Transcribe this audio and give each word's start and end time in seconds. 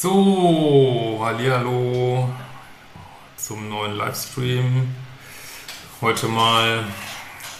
So, 0.00 1.18
hallo 1.20 2.28
zum 3.36 3.68
neuen 3.68 3.96
Livestream. 3.96 4.94
Heute 6.00 6.28
mal 6.28 6.84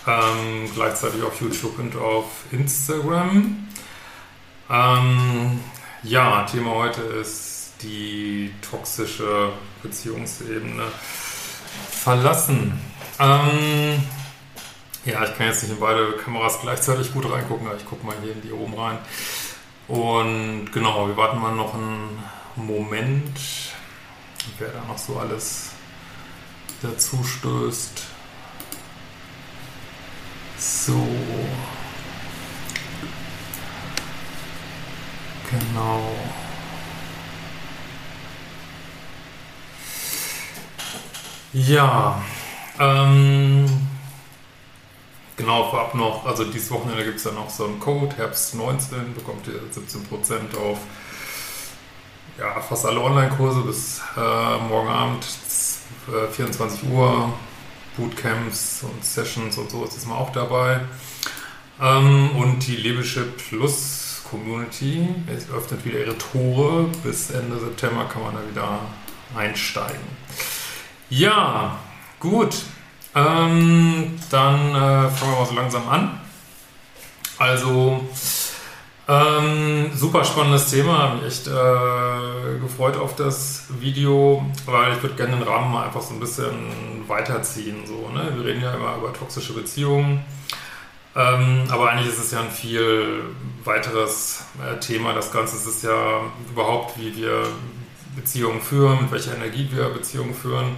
ähm, 0.07 0.71
gleichzeitig 0.73 1.21
auf 1.25 1.41
YouTube 1.41 1.77
und 1.81 1.97
auf 1.97 2.27
Instagram. 2.53 3.67
Ähm, 4.71 5.61
ja, 6.05 6.45
Thema 6.45 6.77
heute 6.77 7.01
ist 7.01 7.73
die 7.83 8.55
toxische 8.71 9.51
Beziehungsebene 9.83 10.85
verlassen. 11.91 12.81
Ähm, 13.19 14.01
ja, 15.05 15.25
ich 15.25 15.37
kann 15.37 15.49
jetzt 15.49 15.65
nicht 15.65 15.73
in 15.73 15.81
beide 15.81 16.13
Kameras 16.13 16.61
gleichzeitig 16.61 17.13
gut 17.13 17.29
reingucken, 17.29 17.67
aber 17.67 17.77
ich 17.77 17.85
gucke 17.85 18.07
mal 18.07 18.15
hier 18.23 18.31
in 18.31 18.43
die 18.43 18.53
oben 18.53 18.75
rein. 18.75 18.99
Und 19.89 20.71
genau, 20.71 21.09
wir 21.09 21.17
warten 21.17 21.41
mal 21.41 21.55
noch 21.55 21.73
einen 21.73 22.23
Moment, 22.57 23.41
wer 24.59 24.69
da 24.69 24.85
noch 24.85 24.99
so 24.99 25.19
alles 25.19 25.71
dazu 26.83 27.25
stößt. 27.25 28.05
So. 30.59 31.09
Genau. 35.51 36.03
Ja, 41.55 42.23
ähm, 42.79 43.89
genau, 45.39 45.71
vorab 45.71 45.95
noch, 45.95 46.27
also 46.27 46.45
dieses 46.45 46.71
Wochenende 46.71 47.05
gibt 47.05 47.17
es 47.17 47.25
ja 47.25 47.33
noch 47.33 47.49
so 47.49 47.65
einen 47.65 47.81
Code, 47.81 48.15
Herbst 48.17 48.55
19, 48.55 49.15
bekommt 49.15 49.47
ihr 49.47 49.55
17% 49.55 50.57
auf 50.59 50.79
ja, 52.39 52.61
fast 52.61 52.85
alle 52.85 53.01
Online-Kurse 53.01 53.63
bis 53.63 54.01
äh, 54.17 54.59
morgen 54.69 54.89
Abend, 54.89 55.27
äh, 56.09 56.31
24 56.31 56.89
Uhr, 56.91 57.33
Bootcamps 57.97 58.85
und 58.85 59.05
Sessions 59.05 59.59
und 59.59 59.71
so 59.71 59.85
ist 59.85 59.97
diesmal 59.97 60.19
auch 60.19 60.31
dabei. 60.31 60.81
Ähm, 61.81 62.37
und 62.37 62.67
die 62.67 62.77
Leadership 62.77 63.37
Plus 63.37 64.23
Community 64.31 65.09
öffnet 65.55 65.85
wieder 65.85 66.01
ihre 66.01 66.19
Tore. 66.19 66.89
Bis 67.03 67.31
Ende 67.31 67.59
September 67.59 68.05
kann 68.05 68.23
man 68.23 68.35
da 68.35 68.41
wieder 68.49 68.79
einsteigen. 69.37 70.01
Ja, 71.11 71.79
gut. 72.21 72.57
Ähm, 73.19 74.19
dann 74.31 74.71
äh, 74.71 75.09
fangen 75.11 75.33
wir 75.33 75.39
mal 75.41 75.47
so 75.47 75.55
langsam 75.55 75.89
an. 75.89 76.21
Also, 77.39 78.07
ähm, 79.09 79.91
super 79.95 80.25
spannendes 80.25 80.71
Thema. 80.71 80.99
Habe 80.99 81.17
mich 81.17 81.27
echt 81.27 81.47
äh, 81.47 82.61
gefreut 82.61 82.97
auf 82.97 83.17
das 83.17 83.65
Video, 83.81 84.45
weil 84.67 84.93
ich 84.93 85.03
würde 85.03 85.17
gerne 85.17 85.37
den 85.37 85.49
Rahmen 85.49 85.73
mal 85.73 85.87
einfach 85.87 86.03
so 86.03 86.15
ein 86.15 86.21
bisschen 86.21 87.09
weiterziehen. 87.09 87.87
So, 87.87 88.11
ne? 88.11 88.33
Wir 88.37 88.45
reden 88.45 88.63
ja 88.63 88.75
immer 88.75 88.97
über 88.97 89.13
toxische 89.13 89.55
Beziehungen. 89.55 90.25
Ähm, 91.17 91.65
aber 91.71 91.91
eigentlich 91.91 92.09
ist 92.09 92.19
es 92.19 92.31
ja 92.31 92.41
ein 92.41 92.51
viel 92.51 93.25
weiteres 93.65 94.45
äh, 94.63 94.79
Thema. 94.79 95.15
Das 95.15 95.33
Ganze 95.33 95.57
ist 95.57 95.83
ja 95.83 96.21
überhaupt, 96.51 96.99
wie 96.99 97.17
wir 97.17 97.45
Beziehungen 98.15 98.61
führen, 98.61 99.03
mit 99.03 99.13
welcher 99.13 99.35
Energie 99.35 99.69
wir 99.73 99.89
Beziehungen 99.89 100.35
führen. 100.35 100.77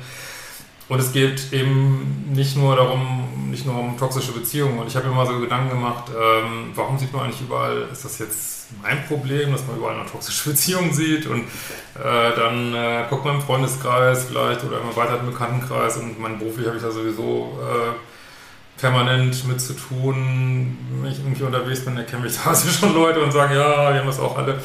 Und 0.90 0.98
es 0.98 1.12
geht 1.12 1.52
eben 1.52 2.32
nicht 2.34 2.56
nur 2.56 2.74
darum, 2.74 3.48
nicht 3.48 3.64
nur 3.64 3.78
um 3.78 3.96
toxische 3.96 4.32
Beziehungen. 4.32 4.80
Und 4.80 4.88
ich 4.88 4.96
habe 4.96 5.06
mir 5.06 5.14
mal 5.14 5.24
so 5.24 5.38
Gedanken 5.38 5.70
gemacht, 5.70 6.10
ähm, 6.10 6.72
warum 6.74 6.98
sieht 6.98 7.12
man 7.12 7.22
eigentlich 7.22 7.42
überall, 7.42 7.86
ist 7.92 8.04
das 8.04 8.18
jetzt 8.18 8.66
mein 8.82 9.06
Problem, 9.06 9.52
dass 9.52 9.64
man 9.68 9.76
überall 9.76 9.94
eine 9.94 10.06
toxische 10.06 10.50
Beziehung 10.50 10.92
sieht 10.92 11.26
und 11.26 11.42
äh, 11.42 12.34
dann 12.34 12.74
äh, 12.74 13.04
guckt 13.08 13.24
man 13.24 13.36
im 13.36 13.40
Freundeskreis 13.40 14.24
vielleicht 14.24 14.64
oder 14.64 14.80
im 14.80 14.88
erweiterten 14.88 15.26
Bekanntenkreis 15.26 15.96
und 15.96 16.18
mein 16.18 16.40
beruflich 16.40 16.66
habe 16.66 16.76
ich 16.76 16.82
da 16.82 16.90
sowieso 16.90 17.56
äh, 17.60 18.80
permanent 18.80 19.46
mit 19.46 19.60
zu 19.60 19.74
tun. 19.74 20.76
Wenn 21.00 21.12
ich 21.12 21.20
irgendwie 21.20 21.44
unterwegs 21.44 21.84
bin, 21.84 21.96
erkenne 21.96 22.26
ich 22.26 22.36
da 22.44 22.52
schon 22.52 22.94
Leute 22.94 23.20
und 23.20 23.30
sagen, 23.30 23.54
ja, 23.54 23.92
wir 23.92 24.00
haben 24.00 24.08
das 24.08 24.18
auch 24.18 24.36
alle. 24.36 24.58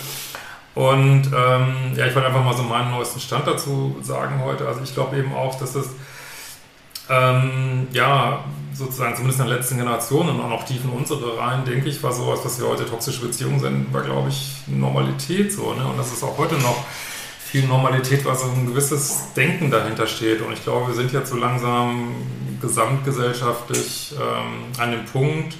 Und 0.73 1.27
ähm, 1.27 1.93
ja, 1.95 2.07
ich 2.07 2.15
wollte 2.15 2.27
einfach 2.27 2.43
mal 2.43 2.57
so 2.57 2.63
meinen 2.63 2.89
neuesten 2.89 3.19
Stand 3.19 3.45
dazu 3.45 3.95
sagen 4.01 4.41
heute. 4.43 4.67
Also 4.67 4.81
ich 4.83 4.93
glaube 4.95 5.17
eben 5.17 5.31
auch, 5.35 5.57
dass 5.59 5.73
das 5.73 5.89
ähm, 7.09 7.87
ja, 7.91 8.43
sozusagen 8.73 9.15
zumindest 9.15 9.39
in 9.39 9.47
der 9.47 9.57
letzten 9.57 9.77
Generation 9.77 10.29
und 10.29 10.41
auch 10.41 10.49
noch 10.49 10.65
tief 10.65 10.83
in 10.83 10.89
unsere 10.89 11.37
rein, 11.37 11.63
denke 11.65 11.87
ich, 11.87 12.01
war 12.03 12.11
sowas, 12.11 12.41
was 12.43 12.59
wir 12.59 12.67
heute 12.67 12.85
toxische 12.85 13.21
Beziehungen 13.21 13.59
sind, 13.59 13.93
war, 13.93 14.01
glaube 14.01 14.29
ich, 14.29 14.63
Normalität 14.67 15.53
so. 15.53 15.73
Ne? 15.73 15.85
Und 15.85 15.97
das 15.97 16.11
ist 16.11 16.23
auch 16.23 16.37
heute 16.37 16.55
noch 16.55 16.83
viel 17.39 17.67
Normalität, 17.67 18.25
weil 18.25 18.35
so 18.35 18.45
ein 18.45 18.65
gewisses 18.65 19.33
Denken 19.35 19.71
dahinter 19.71 20.07
steht. 20.07 20.41
Und 20.41 20.51
ich 20.51 20.63
glaube, 20.63 20.87
wir 20.87 20.95
sind 20.95 21.13
jetzt 21.13 21.29
so 21.29 21.37
langsam 21.37 22.15
gesamtgesellschaftlich 22.59 24.13
ähm, 24.19 24.81
an 24.81 24.91
dem 24.91 25.05
Punkt, 25.05 25.55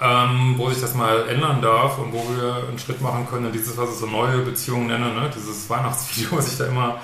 ähm, 0.00 0.54
wo 0.56 0.70
sich 0.70 0.80
das 0.80 0.94
mal 0.94 1.28
ändern 1.28 1.60
darf 1.60 1.98
und 1.98 2.12
wo 2.12 2.24
wir 2.36 2.68
einen 2.68 2.78
Schritt 2.78 3.02
machen 3.02 3.26
können. 3.28 3.52
Dieses, 3.52 3.76
was 3.76 3.90
ich 3.90 3.96
so 3.96 4.06
neue 4.06 4.38
Beziehungen 4.38 4.86
nenne, 4.86 5.12
ne? 5.12 5.30
dieses 5.34 5.68
Weihnachtsvideo, 5.68 6.38
was 6.38 6.52
ich 6.52 6.58
da 6.58 6.66
immer 6.66 7.00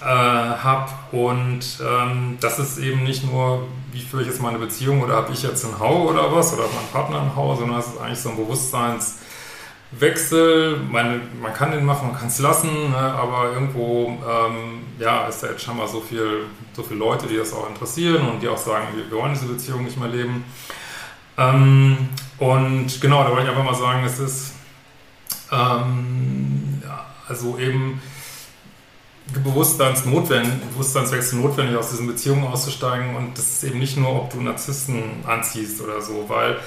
äh, 0.00 0.06
habe. 0.06 0.90
Und 1.12 1.60
ähm, 1.86 2.38
das 2.40 2.58
ist 2.58 2.78
eben 2.78 3.04
nicht 3.04 3.24
nur, 3.24 3.68
wie 3.92 4.00
führe 4.00 4.22
ich 4.22 4.28
jetzt 4.28 4.40
meine 4.42 4.58
Beziehung 4.58 5.02
oder 5.02 5.16
habe 5.16 5.32
ich 5.32 5.42
jetzt 5.42 5.64
einen 5.64 5.78
Hau 5.78 6.08
oder 6.08 6.34
was 6.34 6.52
oder 6.52 6.64
mein 6.64 6.86
Partner 6.92 7.20
einen 7.20 7.36
Hau, 7.36 7.54
sondern 7.56 7.78
es 7.78 7.86
ist 7.86 8.00
eigentlich 8.00 8.20
so 8.20 8.30
ein 8.30 8.36
Bewusstseinswechsel. 8.36 10.78
Meine, 10.90 11.20
man 11.40 11.54
kann 11.54 11.70
den 11.70 11.84
machen, 11.84 12.08
man 12.08 12.18
kann 12.18 12.28
es 12.28 12.38
lassen, 12.38 12.90
ne? 12.90 12.96
aber 12.96 13.52
irgendwo 13.52 14.08
ähm, 14.08 14.82
ja, 14.98 15.26
ist 15.26 15.42
da 15.42 15.48
jetzt 15.48 15.62
schon 15.62 15.76
mal 15.76 15.88
so 15.88 16.00
viel, 16.00 16.46
so 16.74 16.82
viele 16.82 17.00
Leute, 17.00 17.26
die 17.26 17.36
das 17.36 17.52
auch 17.52 17.68
interessieren 17.68 18.26
und 18.28 18.42
die 18.42 18.48
auch 18.48 18.58
sagen, 18.58 18.86
wir, 18.94 19.10
wir 19.10 19.18
wollen 19.18 19.34
diese 19.34 19.46
Beziehung 19.46 19.84
nicht 19.84 19.98
mehr 19.98 20.08
leben. 20.08 20.44
Ähm, 21.36 22.08
und 22.38 23.00
genau, 23.00 23.24
da 23.24 23.30
wollte 23.30 23.44
ich 23.44 23.48
einfach 23.48 23.64
mal 23.64 23.74
sagen, 23.74 24.04
es 24.04 24.18
ist 24.18 24.54
ähm, 25.52 26.82
ja, 26.84 27.06
also 27.28 27.58
eben 27.58 28.00
Bewusstseinswechsel 29.32 31.40
notwendig, 31.40 31.76
aus 31.76 31.90
diesen 31.90 32.06
Beziehungen 32.06 32.44
auszusteigen. 32.44 33.16
Und 33.16 33.38
das 33.38 33.46
ist 33.46 33.64
eben 33.64 33.78
nicht 33.78 33.96
nur, 33.96 34.14
ob 34.14 34.30
du 34.30 34.40
Narzissten 34.40 35.24
anziehst 35.26 35.80
oder 35.80 36.00
so, 36.00 36.24
weil 36.28 36.58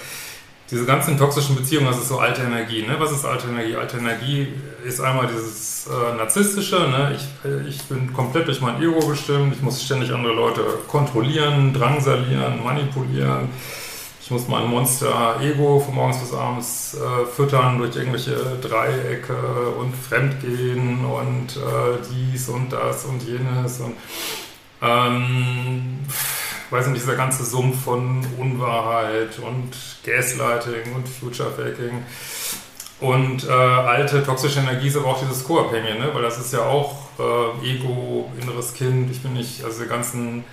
diese 0.69 0.85
ganzen 0.85 1.17
toxischen 1.17 1.55
Beziehungen, 1.55 1.87
das 1.87 1.97
ist 1.97 2.09
so 2.09 2.19
alte 2.19 2.41
Energie. 2.41 2.81
Ne? 2.81 2.95
Was 2.99 3.11
ist 3.11 3.25
alte 3.25 3.47
Energie? 3.47 3.75
Alte 3.75 3.97
Energie 3.97 4.47
ist 4.83 4.99
einmal 4.99 5.27
dieses 5.27 5.87
äh, 5.87 6.17
Narzisstische. 6.17 6.75
Ne? 6.75 7.15
Ich, 7.15 7.69
ich 7.69 7.83
bin 7.83 8.11
komplett 8.11 8.47
durch 8.47 8.59
mein 8.59 8.81
Ego 8.81 8.99
bestimmt. 9.07 9.55
Ich 9.55 9.61
muss 9.61 9.81
ständig 9.81 10.11
andere 10.11 10.33
Leute 10.33 10.61
kontrollieren, 10.87 11.73
drangsalieren, 11.73 12.63
manipulieren 12.63 13.49
ich 14.27 14.31
muss 14.31 14.49
mein 14.49 14.67
Monster-Ego 14.67 15.79
von 15.79 15.95
morgens 15.95 16.17
bis 16.17 16.33
abends 16.33 16.97
äh, 16.97 17.25
füttern 17.25 17.77
durch 17.77 17.95
irgendwelche 17.95 18.35
Dreiecke 18.61 19.69
und 19.79 19.95
Fremdgehen 19.95 21.05
und 21.05 21.55
äh, 21.55 21.97
dies 22.11 22.49
und 22.49 22.73
das 22.73 23.05
und 23.05 23.23
jenes 23.23 23.79
und 23.79 23.93
ähm, 24.81 25.99
weiß 26.71 26.87
nicht, 26.87 27.01
dieser 27.01 27.15
ganze 27.15 27.45
Sumpf 27.45 27.85
von 27.85 28.27
Unwahrheit 28.37 29.39
und 29.39 29.71
Gaslighting 30.05 30.93
und 30.93 31.07
Future-Faking. 31.07 32.03
Und 32.99 33.47
äh, 33.47 33.49
alte 33.49 34.25
toxische 34.25 34.59
Energie 34.59 34.89
ist 34.89 34.97
aber 34.97 35.05
auch 35.05 35.21
dieses 35.21 35.45
Co-Abhängige, 35.45 35.99
ne? 35.99 36.09
weil 36.11 36.23
das 36.23 36.37
ist 36.37 36.51
ja 36.51 36.65
auch 36.65 36.97
äh, 37.17 37.65
Ego, 37.65 38.29
inneres 38.41 38.73
Kind. 38.73 39.09
Ich 39.09 39.23
bin 39.23 39.35
nicht, 39.35 39.63
also 39.63 39.83
die 39.83 39.87
ganzen 39.87 40.43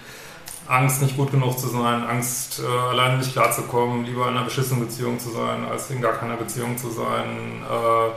Angst, 0.69 1.03
nicht 1.03 1.17
gut 1.17 1.31
genug 1.31 1.59
zu 1.59 1.69
sein, 1.69 2.05
Angst, 2.05 2.61
äh, 2.61 2.67
alleine 2.67 3.19
nicht 3.19 3.33
klarzukommen, 3.33 4.05
lieber 4.05 4.29
in 4.29 4.37
einer 4.37 4.45
beschissenen 4.45 4.87
Beziehung 4.87 5.19
zu 5.19 5.31
sein, 5.31 5.65
als 5.71 5.91
in 5.91 6.01
gar 6.01 6.15
keiner 6.15 6.37
Beziehung 6.37 6.79
zu 6.79 6.91
sein. 6.91 7.63
Äh, 7.71 8.09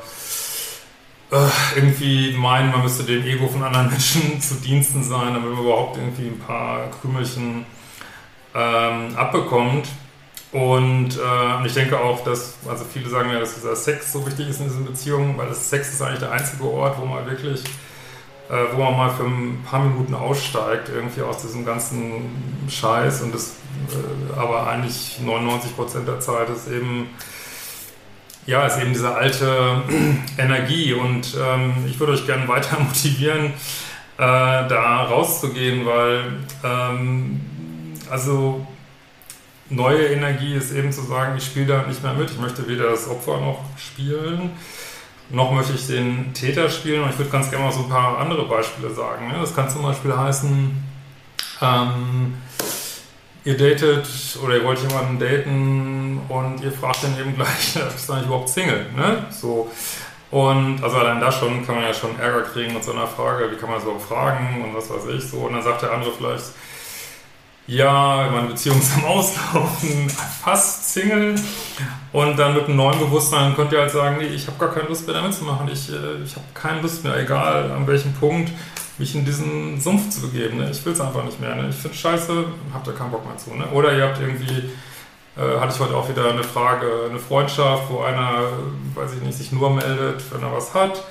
äh, 1.36 1.50
irgendwie 1.76 2.38
meinen, 2.38 2.72
man 2.72 2.84
müsste 2.84 3.04
dem 3.04 3.24
Ego 3.26 3.48
von 3.48 3.64
anderen 3.64 3.88
Menschen 3.92 4.40
zu 4.40 4.56
Diensten 4.56 5.04
sein, 5.04 5.34
damit 5.34 5.52
man 5.52 5.60
überhaupt 5.64 5.98
irgendwie 5.98 6.28
ein 6.28 6.40
paar 6.40 6.90
Krümelchen 7.02 7.62
äh, 7.62 7.66
ähm, 8.58 9.16
abbekommt. 9.16 9.88
Und 10.52 11.10
äh, 11.18 11.68
ich 11.68 11.74
denke 11.74 12.00
auch, 12.00 12.24
dass, 12.24 12.56
also 12.68 12.86
viele 12.86 13.10
sagen 13.10 13.32
ja, 13.32 13.40
dass 13.40 13.56
dieser 13.56 13.76
Sex 13.76 14.14
so 14.14 14.26
wichtig 14.26 14.50
ist 14.50 14.60
in 14.60 14.68
diesen 14.68 14.86
Beziehungen, 14.86 15.38
weil 15.38 15.48
das 15.48 15.70
Sex 15.70 15.94
ist 15.94 16.02
eigentlich 16.02 16.20
der 16.20 16.32
einzige 16.32 16.64
Ort, 16.64 17.00
wo 17.00 17.06
man 17.06 17.26
wirklich, 17.26 17.64
wo 18.76 18.84
man 18.84 18.96
mal 18.96 19.10
für 19.10 19.24
ein 19.24 19.64
paar 19.70 19.84
Minuten 19.84 20.14
aussteigt, 20.14 20.90
irgendwie 20.90 21.22
aus 21.22 21.42
diesem 21.42 21.66
ganzen 21.66 22.66
Scheiß 22.70 23.22
und 23.22 23.34
das, 23.34 23.58
äh, 23.92 24.40
aber 24.40 24.68
eigentlich 24.68 25.20
99 25.22 25.76
Prozent 25.76 26.08
der 26.08 26.20
Zeit 26.20 26.50
ist 26.50 26.70
eben, 26.70 27.10
ja, 28.46 28.66
ist 28.66 28.80
eben 28.80 28.94
diese 28.94 29.14
alte 29.14 29.82
Energie 30.38 30.94
und 30.94 31.36
ähm, 31.40 31.74
ich 31.88 32.00
würde 32.00 32.14
euch 32.14 32.26
gerne 32.26 32.48
weiter 32.48 32.80
motivieren, 32.80 33.48
äh, 33.48 33.52
da 34.18 35.04
rauszugehen, 35.04 35.86
weil, 35.86 36.24
ähm, 36.64 37.42
also, 38.10 38.66
neue 39.70 40.08
Energie 40.08 40.54
ist 40.54 40.72
eben 40.72 40.92
zu 40.92 41.02
sagen, 41.02 41.36
ich 41.38 41.46
spiele 41.46 41.66
da 41.66 41.84
nicht 41.84 42.02
mehr 42.02 42.14
mit. 42.14 42.32
Ich 42.32 42.40
möchte 42.40 42.68
weder 42.68 42.90
das 42.90 43.10
Opfer 43.10 43.40
noch 43.40 43.60
spielen, 43.78 44.52
noch 45.30 45.52
möchte 45.52 45.74
ich 45.74 45.88
den 45.88 46.34
Täter 46.34 46.70
spielen. 46.70 47.04
Und 47.04 47.10
ich 47.10 47.18
würde 47.18 47.32
ganz 47.32 47.50
gerne 47.50 47.66
mal 47.66 47.72
so 47.72 47.82
ein 47.82 47.90
paar 47.90 48.18
andere 48.18 48.46
Beispiele 48.46 48.94
sagen. 48.94 49.28
Ne? 49.28 49.36
Das 49.40 49.56
kann 49.56 49.70
zum 49.70 49.84
Beispiel 49.84 50.16
heißen, 50.16 50.84
ähm, 51.62 52.38
ihr 53.44 53.58
datet 53.58 54.08
oder 54.44 54.58
ihr 54.58 54.64
wollt 54.64 54.80
jemanden 54.80 55.20
daten 55.20 56.22
und 56.30 56.62
ihr 56.62 56.72
fragt 56.72 57.04
dann 57.04 57.20
eben 57.20 57.36
gleich, 57.36 57.76
ist 57.96 58.10
eigentlich 58.12 58.26
überhaupt 58.26 58.50
Single? 58.50 58.88
Ne? 58.96 59.26
So. 59.30 59.72
Und 60.30 60.84
also 60.84 60.98
allein 60.98 61.22
da 61.22 61.32
schon 61.32 61.66
kann 61.66 61.76
man 61.76 61.86
ja 61.86 61.94
schon 61.94 62.20
Ärger 62.20 62.42
kriegen 62.42 62.74
mit 62.74 62.84
so 62.84 62.92
einer 62.92 63.08
Frage, 63.08 63.50
wie 63.50 63.56
kann 63.56 63.70
man 63.70 63.80
so 63.80 63.98
fragen 63.98 64.62
und 64.62 64.76
was 64.76 64.90
weiß 64.90 65.06
ich 65.16 65.24
so. 65.24 65.38
Und 65.38 65.54
dann 65.54 65.64
sagt 65.64 65.84
der 65.84 65.94
andere 65.94 66.12
vielleicht, 66.12 66.44
ja, 67.68 68.30
meine 68.32 68.48
Beziehung 68.48 68.80
ist 68.80 68.96
am 68.96 69.06
Auslaufen, 69.06 70.10
fast 70.10 70.94
Single. 70.94 71.36
Und 72.14 72.38
dann 72.40 72.56
mit 72.56 72.66
einem 72.66 72.78
neuen 72.78 72.98
Bewusstsein 72.98 73.56
könnt 73.56 73.74
ihr 73.74 73.80
halt 73.80 73.92
sagen, 73.92 74.18
nee, 74.20 74.28
ich 74.28 74.48
habe 74.48 74.58
gar 74.58 74.74
keine 74.74 74.88
Lust 74.88 75.06
mehr 75.06 75.16
damit 75.16 75.34
zu 75.34 75.44
machen. 75.44 75.70
Ich, 75.72 75.90
äh, 75.92 76.24
ich 76.24 76.36
habe 76.36 76.46
keine 76.54 76.82
Lust 76.82 77.04
mehr, 77.04 77.18
egal 77.18 77.72
an 77.72 77.86
welchem 77.86 78.14
Punkt, 78.14 78.52
mich 78.98 79.14
in 79.14 79.26
diesen 79.26 79.80
Sumpf 79.80 80.10
zu 80.10 80.22
begeben. 80.22 80.58
Ne? 80.58 80.72
Ich 80.72 80.84
will 80.86 80.94
es 80.94 81.02
einfach 81.02 81.26
nicht 81.26 81.42
mehr. 81.42 81.56
Ne? 81.56 81.68
Ich 81.70 81.76
finde 81.76 81.98
scheiße, 81.98 82.46
habt 82.74 82.88
ihr 82.88 82.94
keinen 82.94 83.12
Bock 83.12 83.26
mehr 83.26 83.38
zu. 83.38 83.54
Ne? 83.54 83.68
Oder 83.74 83.96
ihr 83.96 84.06
habt 84.06 84.20
irgendwie, 84.22 84.70
äh, 85.36 85.60
hatte 85.60 85.74
ich 85.76 85.80
heute 85.82 85.96
auch 85.96 86.08
wieder 86.08 86.30
eine 86.30 86.44
Frage, 86.44 86.88
eine 87.10 87.20
Freundschaft, 87.20 87.84
wo 87.90 88.00
einer, 88.00 88.44
weiß 88.96 89.14
ich 89.14 89.22
nicht, 89.22 89.38
sich 89.38 89.52
nur 89.52 89.72
meldet, 89.72 90.24
wenn 90.32 90.42
er 90.42 90.54
was 90.54 90.74
hat 90.74 91.04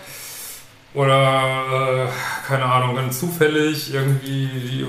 oder, 0.96 2.06
äh, 2.06 2.46
keine 2.48 2.64
Ahnung, 2.64 2.96
dann 2.96 3.12
zufällig 3.12 3.92
irgendwie 3.92 4.86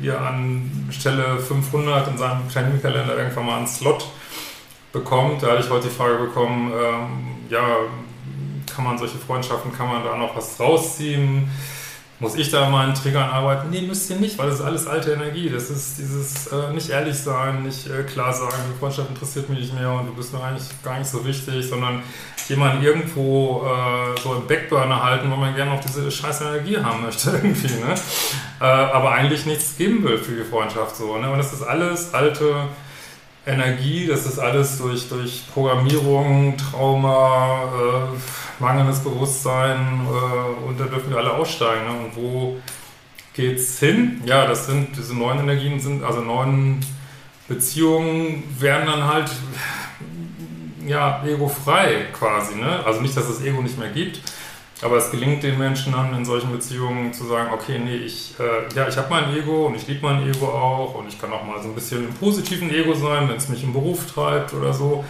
ihr 0.00 0.20
an 0.20 0.88
Stelle 0.90 1.38
500 1.38 2.08
in 2.08 2.16
seinem 2.16 2.48
Terminkalender 2.48 3.18
irgendwann 3.18 3.46
mal 3.46 3.56
einen 3.58 3.66
Slot 3.66 4.08
bekommt. 4.92 5.42
Da 5.42 5.48
hatte 5.48 5.64
ich 5.64 5.70
heute 5.70 5.88
die 5.88 5.94
Frage 5.94 6.16
bekommen, 6.16 6.72
ähm, 6.72 7.50
ja, 7.50 7.76
kann 8.72 8.84
man 8.84 8.96
solche 8.96 9.18
Freundschaften, 9.18 9.76
kann 9.76 9.88
man 9.88 10.04
da 10.04 10.16
noch 10.16 10.36
was 10.36 10.58
rausziehen? 10.60 11.50
Muss 12.22 12.36
ich 12.36 12.52
da 12.52 12.70
mal 12.70 12.86
an 12.86 12.94
Triggern 12.94 13.28
arbeiten? 13.28 13.70
Nee, 13.70 13.80
müsst 13.80 14.08
ihr 14.08 14.14
nicht, 14.14 14.38
weil 14.38 14.46
das 14.46 14.60
ist 14.60 14.64
alles 14.64 14.86
alte 14.86 15.10
Energie. 15.10 15.50
Das 15.50 15.70
ist 15.70 15.98
dieses 15.98 16.46
äh, 16.46 16.72
nicht 16.72 16.88
ehrlich 16.88 17.18
sein, 17.18 17.64
nicht 17.64 17.88
äh, 17.88 18.04
klar 18.04 18.32
sagen, 18.32 18.54
die 18.72 18.78
Freundschaft 18.78 19.10
interessiert 19.10 19.48
mich 19.48 19.58
nicht 19.58 19.74
mehr 19.74 19.90
und 19.90 20.06
du 20.06 20.14
bist 20.14 20.32
mir 20.32 20.40
eigentlich 20.40 20.68
gar 20.84 21.00
nicht 21.00 21.10
so 21.10 21.26
wichtig, 21.26 21.68
sondern 21.68 22.00
jemanden 22.46 22.80
irgendwo 22.80 23.66
äh, 23.66 24.20
so 24.20 24.34
im 24.34 24.46
Backburner 24.46 25.02
halten, 25.02 25.32
wo 25.32 25.34
man 25.34 25.56
gerne 25.56 25.72
noch 25.72 25.80
diese 25.80 26.08
scheiß 26.12 26.42
Energie 26.42 26.78
haben 26.78 27.02
möchte 27.02 27.30
irgendwie, 27.42 27.66
ne? 27.66 27.94
Äh, 28.60 28.64
aber 28.66 29.10
eigentlich 29.10 29.44
nichts 29.44 29.76
geben 29.76 30.04
will 30.04 30.18
für 30.18 30.36
die 30.36 30.44
Freundschaft 30.44 30.94
so, 30.94 31.16
ne? 31.18 31.28
Und 31.28 31.38
das 31.38 31.52
ist 31.52 31.62
alles 31.62 32.14
alte 32.14 32.68
Energie, 33.44 34.06
das 34.06 34.26
ist 34.26 34.38
alles 34.38 34.78
durch, 34.78 35.08
durch 35.08 35.42
Programmierung, 35.52 36.56
Trauma, 36.56 37.64
äh, 37.64 38.16
mangelndes 38.62 39.00
Bewusstsein 39.00 40.06
äh, 40.06 40.66
und 40.66 40.80
da 40.80 40.84
dürfen 40.84 41.10
wir 41.10 41.18
alle 41.18 41.34
aussteigen, 41.34 41.84
ne? 41.84 42.06
Und 42.06 42.16
wo 42.16 42.56
geht's 43.34 43.78
hin? 43.78 44.22
Ja, 44.24 44.46
das 44.46 44.66
sind 44.66 44.96
diese 44.96 45.14
neuen 45.14 45.40
Energien 45.40 45.78
sind, 45.80 46.02
also 46.02 46.20
neuen 46.20 46.80
Beziehungen 47.48 48.44
werden 48.58 48.86
dann 48.86 49.04
halt 49.04 49.30
ja, 50.86 51.22
egofrei 51.24 52.06
quasi. 52.12 52.56
Ne? 52.56 52.84
Also 52.84 53.00
nicht, 53.00 53.16
dass 53.16 53.28
es 53.28 53.44
Ego 53.44 53.62
nicht 53.62 53.78
mehr 53.78 53.90
gibt, 53.90 54.20
aber 54.82 54.96
es 54.96 55.10
gelingt 55.10 55.42
den 55.42 55.58
Menschen 55.58 55.92
dann 55.92 56.14
in 56.14 56.24
solchen 56.24 56.50
Beziehungen 56.50 57.12
zu 57.12 57.24
sagen, 57.24 57.50
okay, 57.52 57.78
nee, 57.78 57.96
ich, 57.96 58.34
äh, 58.38 58.74
ja, 58.74 58.88
ich 58.88 58.96
habe 58.96 59.08
mein 59.10 59.34
Ego 59.34 59.66
und 59.66 59.76
ich 59.76 59.86
liebe 59.86 60.02
mein 60.02 60.28
Ego 60.28 60.46
auch 60.46 60.94
und 60.94 61.08
ich 61.08 61.20
kann 61.20 61.32
auch 61.32 61.44
mal 61.44 61.62
so 61.62 61.68
ein 61.68 61.74
bisschen 61.74 62.08
im 62.08 62.14
positiven 62.14 62.70
Ego 62.70 62.94
sein, 62.94 63.28
wenn 63.28 63.36
es 63.36 63.48
mich 63.48 63.62
im 63.62 63.72
Beruf 63.72 64.10
treibt 64.12 64.54
oder 64.54 64.72
so. 64.72 65.04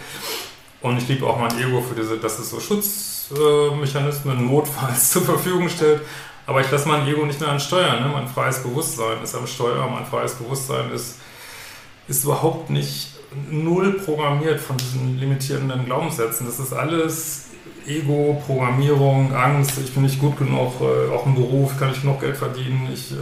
Und 0.81 0.97
ich 0.97 1.07
liebe 1.07 1.25
auch 1.25 1.39
mein 1.39 1.57
Ego 1.59 1.81
für 1.81 1.95
diese, 1.95 2.17
dass 2.17 2.39
es 2.39 2.49
so 2.49 2.59
Schutzmechanismen 3.27 4.47
notfalls 4.47 5.09
zur 5.11 5.23
Verfügung 5.23 5.69
stellt. 5.69 6.01
Aber 6.45 6.61
ich 6.61 6.69
lasse 6.69 6.87
mein 6.87 7.07
Ego 7.07 7.25
nicht 7.25 7.39
mehr 7.39 7.49
ansteuern. 7.49 8.03
Ne? 8.03 8.09
Mein 8.09 8.27
freies 8.27 8.61
Bewusstsein 8.61 9.23
ist 9.23 9.33
am 9.35 9.47
Steuer, 9.47 9.87
mein 9.89 10.05
freies 10.05 10.33
Bewusstsein 10.33 10.91
ist, 10.91 11.19
ist 12.07 12.25
überhaupt 12.25 12.69
nicht 12.69 13.11
null 13.49 13.93
programmiert 13.93 14.59
von 14.59 14.75
diesen 14.77 15.17
limitierenden 15.19 15.85
Glaubenssätzen. 15.85 16.45
Das 16.45 16.59
ist 16.59 16.73
alles 16.73 17.45
Ego, 17.87 18.41
Programmierung, 18.45 19.33
Angst, 19.33 19.73
ich 19.83 19.93
bin 19.93 20.03
nicht 20.03 20.19
gut 20.19 20.37
genug, 20.37 20.73
äh, 20.81 21.11
auch 21.13 21.25
im 21.25 21.35
Beruf 21.35 21.77
kann 21.77 21.91
ich 21.91 22.01
genug 22.01 22.21
Geld 22.21 22.37
verdienen. 22.37 22.89
Ich, 22.93 23.11
äh, 23.11 23.15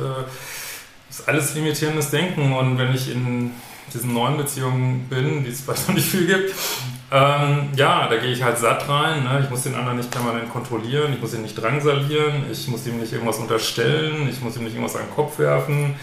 das 1.08 1.20
ist 1.20 1.28
alles 1.28 1.56
limitierendes 1.56 2.10
Denken 2.12 2.54
und 2.54 2.78
wenn 2.78 2.94
ich 2.94 3.12
in 3.12 3.52
diesen 3.94 4.14
neuen 4.14 4.38
Beziehungen 4.38 5.08
bin, 5.10 5.44
die 5.44 5.52
es 5.52 5.62
vielleicht 5.66 5.88
noch 5.88 5.96
nicht 5.96 6.08
viel 6.08 6.28
gibt, 6.28 6.54
ähm, 7.12 7.70
ja, 7.76 8.08
da 8.08 8.18
gehe 8.18 8.32
ich 8.32 8.42
halt 8.42 8.58
satt 8.58 8.88
rein. 8.88 9.24
Ne? 9.24 9.42
Ich 9.44 9.50
muss 9.50 9.64
den 9.64 9.76
anderen 9.76 9.98
nicht 9.98 10.12
permanent 10.12 10.50
kontrollieren, 10.50 11.14
ich 11.14 11.22
muss 11.22 11.34
ihn 11.34 11.42
nicht 11.42 11.62
drangsalieren, 11.62 12.46
ich 12.52 12.68
muss 12.68 12.88
ihm 12.88 13.00
nicht 13.00 13.12
irgendwas 13.12 13.38
unterstellen, 13.38 14.30
ich 14.30 14.42
muss 14.42 14.56
ihm 14.56 14.64
nicht 14.64 14.74
irgendwas 14.74 14.96
an 14.96 15.08
den 15.08 15.16
Kopf 15.16 15.38
werfen. 15.38 15.96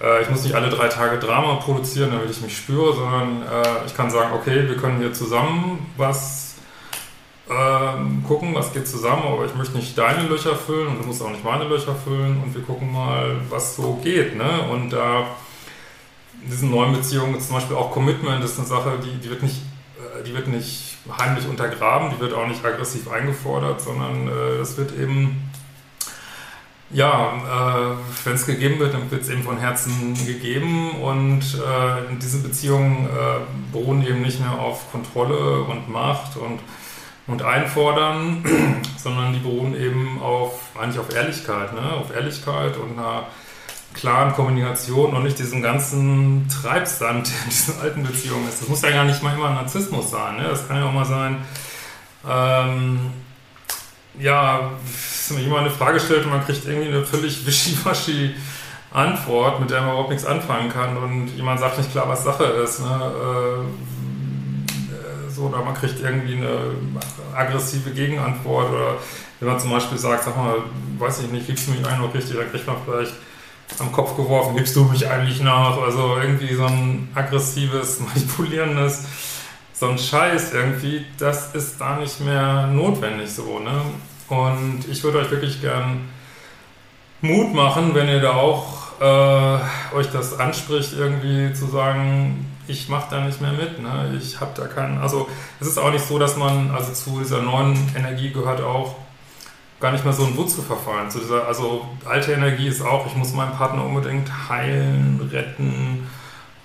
Äh, 0.00 0.22
ich 0.22 0.30
muss 0.30 0.44
nicht 0.44 0.54
alle 0.54 0.70
drei 0.70 0.88
Tage 0.88 1.18
Drama 1.18 1.56
produzieren, 1.56 2.10
damit 2.12 2.30
ich 2.30 2.40
mich 2.40 2.56
spüre, 2.56 2.94
sondern 2.94 3.42
äh, 3.42 3.86
ich 3.86 3.96
kann 3.96 4.10
sagen, 4.10 4.32
okay, 4.34 4.66
wir 4.66 4.76
können 4.76 4.98
hier 4.98 5.12
zusammen 5.12 5.86
was 5.96 6.48
ähm, 7.50 8.24
gucken, 8.26 8.54
was 8.54 8.72
geht 8.72 8.86
zusammen, 8.86 9.22
aber 9.26 9.46
ich 9.46 9.54
möchte 9.54 9.76
nicht 9.76 9.96
deine 9.96 10.28
Löcher 10.28 10.54
füllen 10.54 10.88
und 10.88 11.02
du 11.02 11.06
musst 11.06 11.22
auch 11.22 11.30
nicht 11.30 11.44
meine 11.44 11.64
Löcher 11.64 11.94
füllen 11.94 12.42
und 12.42 12.54
wir 12.54 12.62
gucken 12.62 12.92
mal, 12.92 13.36
was 13.48 13.76
so 13.76 13.98
geht. 14.02 14.36
Ne? 14.36 14.68
Und 14.70 14.90
da 14.90 15.26
in 16.42 16.50
diesen 16.50 16.70
neuen 16.70 16.92
Beziehungen 16.92 17.40
zum 17.40 17.56
Beispiel 17.56 17.76
auch 17.76 17.90
Commitment 17.90 18.44
ist 18.44 18.58
eine 18.58 18.66
Sache, 18.66 18.98
die, 19.02 19.18
die, 19.18 19.30
wird 19.30 19.42
nicht, 19.42 19.56
äh, 19.56 19.67
die 20.26 20.34
wird 20.34 20.48
nicht 20.48 20.96
heimlich 21.18 21.46
untergraben, 21.46 22.10
die 22.10 22.20
wird 22.20 22.34
auch 22.34 22.46
nicht 22.46 22.64
aggressiv 22.64 23.10
eingefordert, 23.10 23.80
sondern 23.80 24.28
äh, 24.28 24.58
das 24.58 24.76
wird 24.76 24.92
eben 24.98 25.50
ja, 26.90 27.92
äh, 27.92 27.96
wenn 28.24 28.34
es 28.34 28.46
gegeben 28.46 28.78
wird, 28.78 28.94
dann 28.94 29.10
wird 29.10 29.22
es 29.22 29.28
eben 29.28 29.42
von 29.42 29.58
Herzen 29.58 30.14
gegeben 30.26 31.02
und 31.02 31.40
äh, 31.40 32.16
diese 32.20 32.38
Beziehungen 32.38 33.06
äh, 33.06 33.40
beruhen 33.72 34.06
eben 34.06 34.22
nicht 34.22 34.40
mehr 34.40 34.58
auf 34.58 34.90
Kontrolle 34.90 35.62
und 35.64 35.90
Macht 35.90 36.36
und, 36.38 36.60
und 37.26 37.42
Einfordern, 37.42 38.42
sondern 38.96 39.34
die 39.34 39.40
beruhen 39.40 39.76
eben 39.78 40.20
auf, 40.22 40.70
eigentlich 40.78 40.98
auf 40.98 41.14
Ehrlichkeit, 41.14 41.74
ne? 41.74 41.92
auf 41.92 42.14
Ehrlichkeit 42.14 42.78
und 42.78 42.98
einer 42.98 43.26
klaren 43.98 44.32
Kommunikation 44.32 45.14
und 45.14 45.24
nicht 45.24 45.38
diesen 45.38 45.62
ganzen 45.62 46.48
Treibsand, 46.48 47.28
der 47.28 47.44
in 47.44 47.50
diesen 47.50 47.80
alten 47.80 48.02
Beziehungen 48.04 48.48
ist. 48.48 48.62
Das 48.62 48.68
muss 48.68 48.82
ja 48.82 48.90
gar 48.90 49.04
nicht 49.04 49.22
mal 49.22 49.34
immer 49.34 49.50
Narzissmus 49.50 50.10
sein, 50.10 50.36
ne? 50.36 50.44
das 50.48 50.66
kann 50.68 50.76
ja 50.78 50.86
auch 50.86 50.92
mal 50.92 51.04
sein, 51.04 51.36
ähm, 52.28 53.00
ja, 54.18 54.72
wenn 55.28 55.42
jemand 55.42 55.62
eine 55.62 55.70
Frage 55.70 56.00
stellt 56.00 56.24
und 56.24 56.30
man 56.30 56.44
kriegt 56.44 56.66
irgendwie 56.66 56.88
eine 56.88 57.04
völlig 57.04 57.46
wischiwaschi 57.46 58.34
Antwort, 58.90 59.60
mit 59.60 59.70
der 59.70 59.80
man 59.82 59.90
überhaupt 59.90 60.10
nichts 60.10 60.24
anfangen 60.24 60.70
kann 60.70 60.96
und 60.96 61.28
jemand 61.36 61.60
sagt 61.60 61.78
nicht 61.78 61.92
klar, 61.92 62.08
was 62.08 62.24
Sache 62.24 62.44
ist. 62.44 62.80
Ne? 62.80 63.12
Äh, 63.14 63.88
so, 65.30 65.42
oder 65.42 65.62
man 65.62 65.74
kriegt 65.74 66.00
irgendwie 66.00 66.36
eine 66.36 66.72
aggressive 67.36 67.90
Gegenantwort 67.90 68.70
oder 68.70 68.96
wenn 69.38 69.48
man 69.48 69.60
zum 69.60 69.70
Beispiel 69.70 69.98
sagt, 69.98 70.24
sag 70.24 70.36
mal, 70.36 70.56
weiß 70.98 71.20
ich 71.20 71.30
nicht, 71.30 71.46
liebst 71.46 71.68
du 71.68 71.72
mich 71.72 71.86
eigentlich 71.86 71.98
noch 71.98 72.14
richtig, 72.14 72.36
dann 72.36 72.50
kriegt 72.50 72.66
man 72.66 72.76
vielleicht 72.84 73.12
am 73.78 73.92
Kopf 73.92 74.16
geworfen, 74.16 74.56
gibst 74.56 74.74
du 74.76 74.84
mich 74.84 75.08
eigentlich 75.08 75.40
nach? 75.40 75.80
Also 75.80 76.16
irgendwie 76.16 76.54
so 76.54 76.64
ein 76.64 77.08
aggressives, 77.14 78.00
manipulierendes, 78.14 79.04
so 79.72 79.88
ein 79.88 79.98
Scheiß 79.98 80.52
irgendwie, 80.52 81.04
das 81.18 81.54
ist 81.54 81.80
da 81.80 81.96
nicht 81.96 82.20
mehr 82.20 82.66
notwendig 82.66 83.30
so, 83.30 83.58
ne? 83.60 83.82
Und 84.28 84.86
ich 84.90 85.02
würde 85.04 85.18
euch 85.18 85.30
wirklich 85.30 85.60
gern 85.60 86.00
Mut 87.20 87.54
machen, 87.54 87.94
wenn 87.94 88.08
ihr 88.08 88.20
da 88.20 88.32
auch 88.32 89.00
äh, 89.00 89.94
euch 89.96 90.10
das 90.12 90.38
anspricht, 90.38 90.92
irgendwie 90.92 91.52
zu 91.52 91.66
sagen, 91.66 92.46
ich 92.66 92.88
mache 92.88 93.06
da 93.10 93.20
nicht 93.20 93.40
mehr 93.40 93.52
mit. 93.52 93.80
Ne? 93.80 94.14
Ich 94.18 94.40
habe 94.40 94.52
da 94.54 94.66
keinen. 94.66 94.98
Also 94.98 95.28
es 95.60 95.66
ist 95.66 95.78
auch 95.78 95.90
nicht 95.90 96.04
so, 96.04 96.18
dass 96.18 96.36
man, 96.36 96.70
also 96.70 96.92
zu 96.92 97.18
dieser 97.18 97.42
neuen 97.42 97.76
Energie 97.96 98.30
gehört 98.30 98.60
auch 98.60 98.96
gar 99.80 99.92
nicht 99.92 100.04
mehr 100.04 100.12
so 100.12 100.24
ein 100.24 100.36
Wut 100.36 100.50
zu 100.50 100.62
verfallen. 100.62 101.08
Dieser, 101.12 101.46
also 101.46 101.86
alte 102.04 102.32
Energie 102.32 102.68
ist 102.68 102.82
auch, 102.82 103.06
ich 103.06 103.14
muss 103.14 103.32
meinen 103.32 103.52
Partner 103.52 103.84
unbedingt 103.84 104.30
heilen, 104.48 105.28
retten 105.32 106.06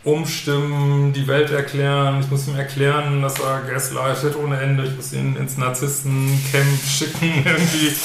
umstimmen, 0.03 1.13
die 1.13 1.27
Welt 1.27 1.51
erklären. 1.51 2.19
Ich 2.19 2.29
muss 2.29 2.47
ihm 2.47 2.57
erklären, 2.57 3.21
dass 3.21 3.39
er 3.39 3.61
gaslightet 3.61 4.35
ohne 4.35 4.59
Ende. 4.59 4.83
Ich 4.83 4.95
muss 4.95 5.13
ihn 5.13 5.35
ins 5.37 5.57
Narzisstencamp 5.57 6.83
schicken 6.85 7.43
irgendwie. 7.45 7.95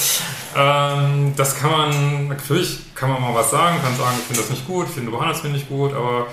Ähm, 0.57 1.33
das 1.37 1.59
kann 1.59 1.71
man, 1.71 2.29
natürlich 2.29 2.95
kann 2.95 3.11
man 3.11 3.21
mal 3.21 3.35
was 3.35 3.51
sagen, 3.51 3.83
kann 3.83 3.97
sagen, 3.97 4.17
ich 4.19 4.27
finde 4.27 4.43
das 4.43 4.51
nicht 4.51 4.67
gut, 4.67 4.87
ich 4.87 4.95
finde, 4.95 5.11
du 5.11 5.17
behandelst 5.17 5.45
mich 5.45 5.53
nicht 5.53 5.69
gut, 5.69 5.93
aber 5.93 6.29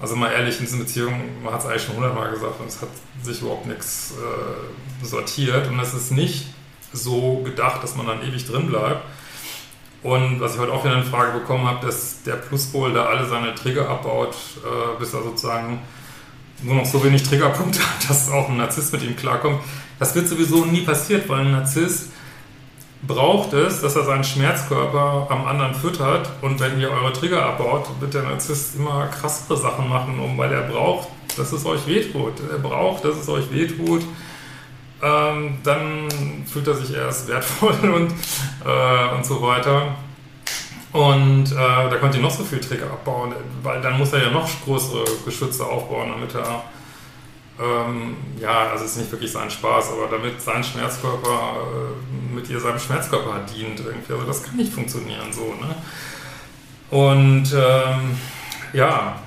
also 0.00 0.14
mal 0.14 0.30
ehrlich, 0.30 0.58
in 0.58 0.64
diesen 0.64 0.80
Beziehungen, 0.80 1.42
man 1.42 1.54
hat 1.54 1.60
es 1.60 1.66
eigentlich 1.66 1.84
schon 1.84 1.96
hundertmal 1.96 2.30
gesagt 2.30 2.60
und 2.60 2.68
es 2.68 2.82
hat 2.82 2.88
sich 3.22 3.40
überhaupt 3.40 3.66
nichts 3.66 4.12
äh, 4.12 5.04
sortiert 5.04 5.68
und 5.68 5.78
es 5.78 5.94
ist 5.94 6.12
nicht 6.12 6.46
so 6.96 7.42
gedacht, 7.44 7.82
dass 7.82 7.96
man 7.96 8.06
dann 8.06 8.22
ewig 8.22 8.46
drin 8.46 8.68
bleibt. 8.68 9.02
Und 10.02 10.40
was 10.40 10.54
ich 10.54 10.60
heute 10.60 10.72
auch 10.72 10.84
wieder 10.84 10.94
eine 10.94 11.04
Frage 11.04 11.38
bekommen 11.38 11.66
habe, 11.66 11.84
dass 11.84 12.22
der 12.22 12.34
Pluspol 12.34 12.92
da 12.92 13.06
alle 13.06 13.26
seine 13.26 13.54
Trigger 13.54 13.88
abbaut, 13.88 14.34
äh, 14.64 14.98
bis 14.98 15.12
er 15.14 15.22
sozusagen 15.22 15.80
nur 16.62 16.76
noch 16.76 16.86
so 16.86 17.02
wenig 17.02 17.22
Triggerpunkte 17.22 17.80
hat, 17.82 18.08
dass 18.08 18.30
auch 18.30 18.48
ein 18.48 18.56
Narzisst 18.56 18.92
mit 18.92 19.02
ihm 19.02 19.16
klarkommt. 19.16 19.60
Das 19.98 20.14
wird 20.14 20.28
sowieso 20.28 20.64
nie 20.64 20.82
passiert, 20.82 21.28
weil 21.28 21.40
ein 21.40 21.52
Narzisst 21.52 22.10
braucht 23.06 23.52
es, 23.52 23.80
dass 23.80 23.96
er 23.96 24.04
seinen 24.04 24.24
Schmerzkörper 24.24 25.26
am 25.30 25.46
anderen 25.46 25.74
füttert 25.74 26.30
und 26.40 26.60
wenn 26.60 26.80
ihr 26.80 26.90
eure 26.90 27.12
Trigger 27.12 27.44
abbaut, 27.44 27.88
wird 28.00 28.14
der 28.14 28.22
Narzisst 28.22 28.76
immer 28.76 29.06
krassere 29.08 29.56
Sachen 29.56 29.88
machen, 29.88 30.18
um, 30.18 30.36
weil 30.38 30.52
er 30.52 30.62
braucht, 30.62 31.08
dass 31.36 31.52
es 31.52 31.64
euch 31.66 31.86
wehtut. 31.86 32.34
Er 32.50 32.58
braucht, 32.58 33.04
dass 33.04 33.16
es 33.16 33.28
euch 33.28 33.50
wehtut. 33.52 34.02
Ähm, 35.02 35.58
dann 35.62 36.08
fühlt 36.50 36.66
er 36.68 36.74
sich 36.74 36.94
erst 36.94 37.28
wertvoll 37.28 37.74
und, 37.82 38.12
äh, 38.64 39.14
und 39.14 39.24
so 39.24 39.42
weiter. 39.42 39.96
Und 40.92 41.52
äh, 41.52 41.54
da 41.54 41.96
könnt 42.00 42.14
ihr 42.14 42.22
noch 42.22 42.30
so 42.30 42.42
viel 42.42 42.60
Trigger 42.60 42.86
abbauen, 42.86 43.34
weil 43.62 43.82
dann 43.82 43.98
muss 43.98 44.12
er 44.12 44.22
ja 44.22 44.30
noch 44.30 44.48
größere 44.64 45.04
Geschütze 45.24 45.64
aufbauen, 45.66 46.10
damit 46.10 46.34
er 46.34 46.62
ähm, 47.58 48.16
ja, 48.38 48.70
also 48.70 48.84
es 48.84 48.92
ist 48.92 48.96
nicht 48.98 49.12
wirklich 49.12 49.32
sein 49.32 49.50
Spaß, 49.50 49.92
aber 49.92 50.08
damit 50.10 50.40
sein 50.42 50.62
Schmerzkörper 50.62 51.30
äh, 51.30 52.34
mit 52.34 52.50
ihr 52.50 52.60
seinem 52.60 52.78
Schmerzkörper 52.78 53.40
dient 53.50 53.80
irgendwie. 53.80 54.12
Also 54.12 54.26
das 54.26 54.42
kann 54.42 54.56
nicht 54.56 54.72
funktionieren 54.72 55.32
so, 55.32 55.54
ne? 55.54 55.74
Und 56.90 57.52
ähm, 57.54 58.18
ja, 58.72 59.20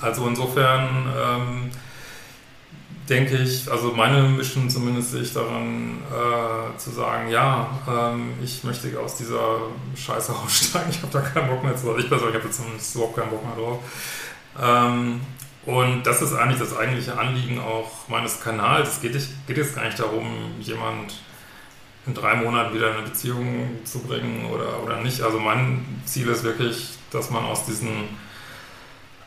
also 0.00 0.26
insofern 0.26 1.06
ähm, 1.16 1.70
denke 3.08 3.36
ich, 3.36 3.70
also 3.70 3.92
meine 3.92 4.22
Mission 4.22 4.68
zumindest 4.68 5.12
sehe 5.12 5.22
ich 5.22 5.32
daran, 5.32 6.02
äh, 6.10 6.76
zu 6.78 6.90
sagen, 6.90 7.30
ja, 7.30 7.70
ähm, 7.88 8.34
ich 8.42 8.62
möchte 8.64 8.98
aus 9.00 9.16
dieser 9.16 9.60
Scheiße 9.96 10.32
aussteigen, 10.44 10.90
ich 10.90 11.02
habe 11.02 11.12
da 11.12 11.20
keinen 11.20 11.48
Bock 11.48 11.64
mehr 11.64 11.76
zu. 11.76 11.96
Ich 11.96 12.08
persönlich 12.08 12.36
habe 12.36 12.50
zumindest 12.50 12.94
überhaupt 12.94 13.16
keinen 13.16 13.30
Bock 13.30 13.44
mehr 13.44 13.56
drauf. 13.56 13.78
Ähm, 14.60 15.20
und 15.64 16.02
das 16.04 16.22
ist 16.22 16.34
eigentlich 16.34 16.60
das 16.60 16.76
eigentliche 16.76 17.18
Anliegen 17.18 17.60
auch 17.60 18.08
meines 18.08 18.40
Kanals. 18.40 18.88
Es 18.88 19.00
geht, 19.00 19.12
geht 19.46 19.56
jetzt 19.56 19.74
gar 19.74 19.84
nicht 19.84 19.98
darum, 19.98 20.26
jemand 20.60 21.14
in 22.06 22.14
drei 22.14 22.36
Monaten 22.36 22.74
wieder 22.74 22.88
in 22.90 22.96
eine 22.96 23.02
Beziehung 23.02 23.68
zu 23.84 24.00
bringen 24.00 24.46
oder, 24.46 24.82
oder 24.82 25.02
nicht. 25.02 25.20
Also 25.20 25.38
mein 25.38 25.84
Ziel 26.06 26.28
ist 26.28 26.42
wirklich, 26.42 26.90
dass 27.10 27.30
man 27.30 27.44
aus 27.44 27.66
diesen 27.66 28.08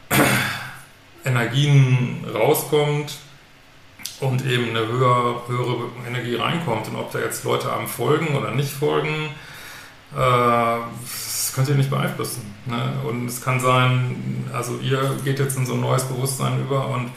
Energien 1.25 2.25
rauskommt 2.33 3.13
und 4.21 4.45
eben 4.45 4.69
eine 4.69 4.87
höhere, 4.87 5.41
höhere 5.47 5.89
Energie 6.07 6.35
reinkommt. 6.35 6.87
Und 6.87 6.95
ob 6.95 7.11
da 7.11 7.19
jetzt 7.19 7.43
Leute 7.43 7.71
am 7.71 7.87
folgen 7.87 8.35
oder 8.35 8.51
nicht 8.51 8.71
folgen, 8.71 9.29
äh, 10.13 10.15
das 10.15 11.51
könnt 11.55 11.67
ihr 11.67 11.75
nicht 11.75 11.89
beeinflussen. 11.89 12.53
Ne? 12.65 12.93
Und 13.07 13.27
es 13.27 13.43
kann 13.43 13.59
sein, 13.59 14.45
also 14.53 14.77
ihr 14.79 15.17
geht 15.25 15.39
jetzt 15.39 15.57
in 15.57 15.65
so 15.65 15.73
ein 15.73 15.81
neues 15.81 16.03
Bewusstsein 16.03 16.61
über 16.61 16.87
und 16.87 17.11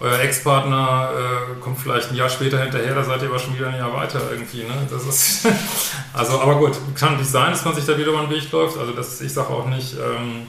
euer 0.00 0.18
Ex-Partner 0.18 1.10
äh, 1.12 1.60
kommt 1.60 1.78
vielleicht 1.78 2.10
ein 2.10 2.16
Jahr 2.16 2.28
später 2.28 2.60
hinterher, 2.60 2.94
da 2.94 3.04
seid 3.04 3.22
ihr 3.22 3.28
aber 3.28 3.38
schon 3.38 3.56
wieder 3.56 3.68
ein 3.68 3.76
Jahr 3.76 3.94
weiter 3.94 4.20
irgendwie. 4.32 4.64
Ne? 4.64 4.88
Das 4.90 5.06
ist 5.06 5.46
also, 6.12 6.40
aber 6.40 6.56
gut, 6.56 6.76
kann 6.96 7.16
nicht 7.16 7.30
sein, 7.30 7.50
dass 7.50 7.64
man 7.64 7.74
sich 7.74 7.84
da 7.84 7.96
wieder 7.96 8.08
über 8.08 8.22
den 8.22 8.30
Weg 8.30 8.50
läuft. 8.50 8.78
Also 8.78 8.92
das, 8.92 9.20
ich 9.20 9.32
sage 9.32 9.50
auch 9.50 9.66
nicht, 9.66 9.94
ähm, 9.94 10.46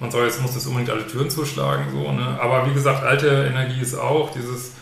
man 0.00 0.10
soll 0.10 0.24
jetzt 0.24 0.42
muss 0.42 0.54
jetzt 0.54 0.66
unbedingt 0.66 0.90
alle 0.90 1.06
Türen 1.06 1.30
zuschlagen, 1.30 1.86
so. 1.92 2.12
Ne? 2.12 2.38
Aber 2.40 2.68
wie 2.68 2.74
gesagt, 2.74 3.04
alte 3.04 3.46
Energie 3.48 3.80
ist 3.80 3.94
auch 3.94 4.30
dieses 4.32 4.72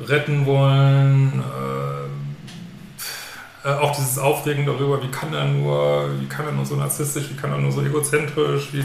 retten 0.00 0.46
wollen. 0.46 1.40
Äh, 1.40 3.68
äh, 3.68 3.72
auch 3.72 3.94
dieses 3.96 4.18
Aufregen 4.18 4.66
darüber, 4.66 5.02
wie 5.02 5.08
kann 5.08 5.32
er 5.32 5.46
nur, 5.46 6.10
wie 6.20 6.26
kann 6.26 6.44
er 6.46 6.52
nur 6.52 6.66
so 6.66 6.76
narzisstisch, 6.76 7.30
wie 7.30 7.36
kann 7.36 7.50
er 7.50 7.58
nur 7.58 7.72
so 7.72 7.82
egozentrisch, 7.82 8.68
wie, 8.72 8.84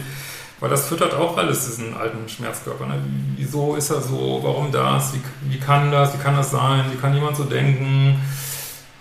weil 0.60 0.70
das 0.70 0.88
füttert 0.88 1.13
auch 1.13 1.38
alles 1.38 1.66
diesen 1.66 1.98
alten 1.98 2.30
Schmerzkörper. 2.30 2.86
Ne? 2.86 2.96
Wieso 3.36 3.75
ist 3.75 3.89
er 3.89 4.01
so? 4.01 4.39
Warum 4.42 4.72
das? 4.72 5.13
Wie, 5.13 5.22
wie 5.51 5.60
kann 5.60 5.92
das? 5.92 6.13
Wie 6.13 6.22
kann 6.22 6.36
das 6.36 6.51
sein? 6.51 6.86
Wie 6.92 6.98
kann 6.98 7.13
jemand 7.13 7.36
so 7.36 7.44
denken? 7.44 8.22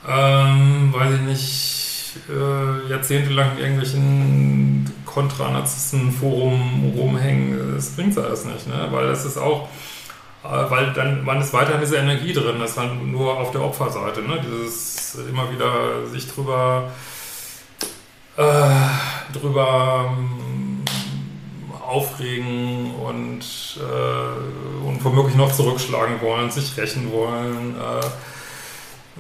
Ähm, 0.08 0.92
weiß 0.92 1.14
ich 1.14 1.20
nicht, 1.20 1.78
äh, 2.28 2.90
jahrzehntelang 2.90 3.52
in 3.52 3.58
irgendwelchen 3.58 4.92
Kontra-Narzissten-Forum 5.04 6.92
rumhängen, 6.96 7.74
das 7.74 7.90
bringt 7.90 8.16
alles 8.18 8.44
nicht, 8.44 8.68
ne? 8.68 8.88
weil 8.90 9.08
das 9.08 9.24
ist 9.24 9.36
auch 9.36 9.68
weil 10.42 10.92
dann 10.92 11.24
man 11.24 11.40
ist 11.40 11.52
weiterhin 11.52 11.80
diese 11.80 11.96
Energie 11.96 12.32
drin, 12.32 12.58
das 12.60 12.72
ist 12.72 12.78
halt 12.78 13.02
nur 13.04 13.38
auf 13.38 13.50
der 13.50 13.62
Opferseite, 13.62 14.22
ne? 14.22 14.40
dieses 14.44 15.16
immer 15.28 15.50
wieder 15.50 16.06
sich 16.06 16.28
drüber, 16.28 16.90
äh, 18.36 19.32
drüber 19.32 20.10
ähm, 20.16 20.84
aufregen 21.84 22.94
und, 22.94 23.40
äh, 23.78 24.86
und 24.86 25.04
womöglich 25.04 25.36
noch 25.36 25.52
zurückschlagen 25.52 26.20
wollen, 26.20 26.50
sich 26.50 26.76
rächen 26.76 27.10
wollen. 27.10 27.74
Äh, 27.76 28.06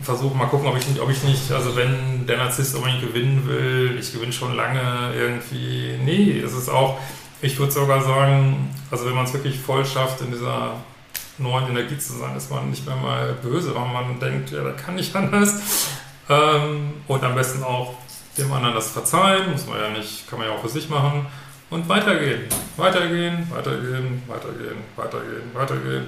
versuchen 0.02 0.38
mal 0.38 0.46
gucken, 0.46 0.68
ob 0.68 0.76
ich 0.76 0.86
nicht, 0.86 1.00
ob 1.00 1.10
ich 1.10 1.24
nicht, 1.24 1.50
also 1.50 1.74
wenn 1.74 2.26
der 2.26 2.36
Narzisst 2.36 2.76
unbedingt 2.76 3.00
gewinnen 3.00 3.42
will, 3.46 3.96
ich 3.98 4.12
gewinne 4.12 4.32
schon 4.32 4.54
lange 4.54 5.12
irgendwie. 5.14 5.98
Nee, 6.04 6.40
es 6.40 6.52
ist 6.52 6.68
auch, 6.68 6.98
ich 7.40 7.58
würde 7.58 7.72
sogar 7.72 8.02
sagen, 8.02 8.74
also 8.90 9.06
wenn 9.06 9.14
man 9.14 9.24
es 9.24 9.32
wirklich 9.32 9.58
voll 9.58 9.84
schafft 9.84 10.20
in 10.20 10.30
dieser 10.30 10.76
neuen 11.38 11.68
Energie 11.68 11.98
zu 11.98 12.14
sein, 12.14 12.36
ist 12.36 12.50
man 12.50 12.70
nicht 12.70 12.86
mehr 12.86 12.96
mal 12.96 13.34
böse, 13.42 13.74
weil 13.74 13.86
man 13.86 14.18
denkt, 14.20 14.50
ja, 14.50 14.62
das 14.62 14.82
kann 14.82 14.94
nicht 14.94 15.14
anders. 15.14 15.88
Ähm, 16.28 16.94
und 17.06 17.24
am 17.24 17.34
besten 17.34 17.62
auch 17.62 17.94
dem 18.36 18.52
anderen 18.52 18.74
das 18.74 18.90
verzeihen, 18.90 19.50
muss 19.50 19.66
man 19.66 19.78
ja 19.78 19.90
nicht, 19.90 20.28
kann 20.28 20.38
man 20.38 20.48
ja 20.48 20.54
auch 20.54 20.60
für 20.60 20.68
sich 20.68 20.88
machen. 20.88 21.26
Und 21.70 21.88
weitergehen, 21.88 22.42
weitergehen, 22.76 23.46
weitergehen, 23.50 24.22
weitergehen, 24.26 24.84
weitergehen, 24.96 25.54
weitergehen. 25.54 26.06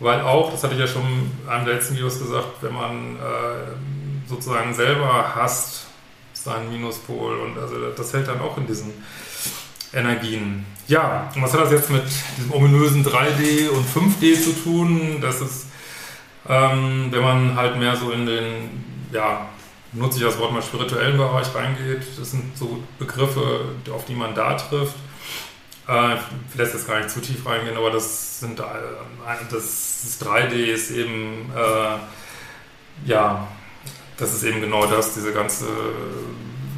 Weil 0.00 0.22
auch, 0.22 0.50
das 0.50 0.64
hatte 0.64 0.74
ich 0.74 0.80
ja 0.80 0.86
schon 0.86 1.02
in 1.02 1.48
einem 1.48 1.64
der 1.66 1.74
letzten 1.74 1.94
Videos 1.94 2.18
gesagt, 2.18 2.62
wenn 2.62 2.72
man 2.72 3.16
äh, 3.16 4.28
sozusagen 4.28 4.74
selber 4.74 5.34
hasst, 5.34 5.86
seinen 6.32 6.72
Minuspol 6.72 7.38
und 7.38 7.58
also 7.58 7.90
das 7.90 8.12
hält 8.14 8.28
dann 8.28 8.40
auch 8.40 8.56
in 8.56 8.66
diesen 8.66 8.92
Energien. 9.92 10.64
Ja, 10.88 11.30
und 11.34 11.42
was 11.42 11.52
hat 11.52 11.60
das 11.60 11.72
jetzt 11.72 11.90
mit 11.90 12.02
diesem 12.36 12.52
ominösen 12.52 13.04
3D 13.04 13.68
und 13.68 13.86
5D 13.86 14.42
zu 14.42 14.52
tun? 14.52 15.18
Das 15.20 15.40
ist, 15.40 15.66
ähm, 16.48 17.08
wenn 17.10 17.22
man 17.22 17.56
halt 17.56 17.76
mehr 17.76 17.96
so 17.96 18.10
in 18.10 18.26
den, 18.26 18.52
ja, 19.12 19.48
nutze 19.92 20.18
ich 20.18 20.24
das 20.24 20.38
Wort 20.38 20.52
mal 20.52 20.62
spirituellen 20.62 21.16
Bereich 21.16 21.54
reingeht, 21.54 22.02
das 22.18 22.30
sind 22.30 22.56
so 22.56 22.82
Begriffe, 22.98 23.66
auf 23.92 24.04
die 24.04 24.14
man 24.14 24.34
da 24.34 24.54
trifft. 24.54 24.94
Äh, 25.88 26.14
ich 26.50 26.56
lässt 26.56 26.74
jetzt 26.74 26.86
gar 26.86 26.98
nicht 26.98 27.10
zu 27.10 27.20
tief 27.20 27.44
reingehen, 27.46 27.76
aber 27.76 27.90
das 27.90 28.40
sind, 28.40 28.60
äh, 28.60 28.64
das, 29.50 30.18
das 30.18 30.20
3D 30.20 30.54
ist 30.54 30.90
eben, 30.92 31.50
äh, 31.56 33.08
ja, 33.08 33.48
das 34.16 34.34
ist 34.34 34.44
eben 34.44 34.60
genau 34.60 34.86
das, 34.86 35.14
diese 35.14 35.32
ganze 35.32 35.66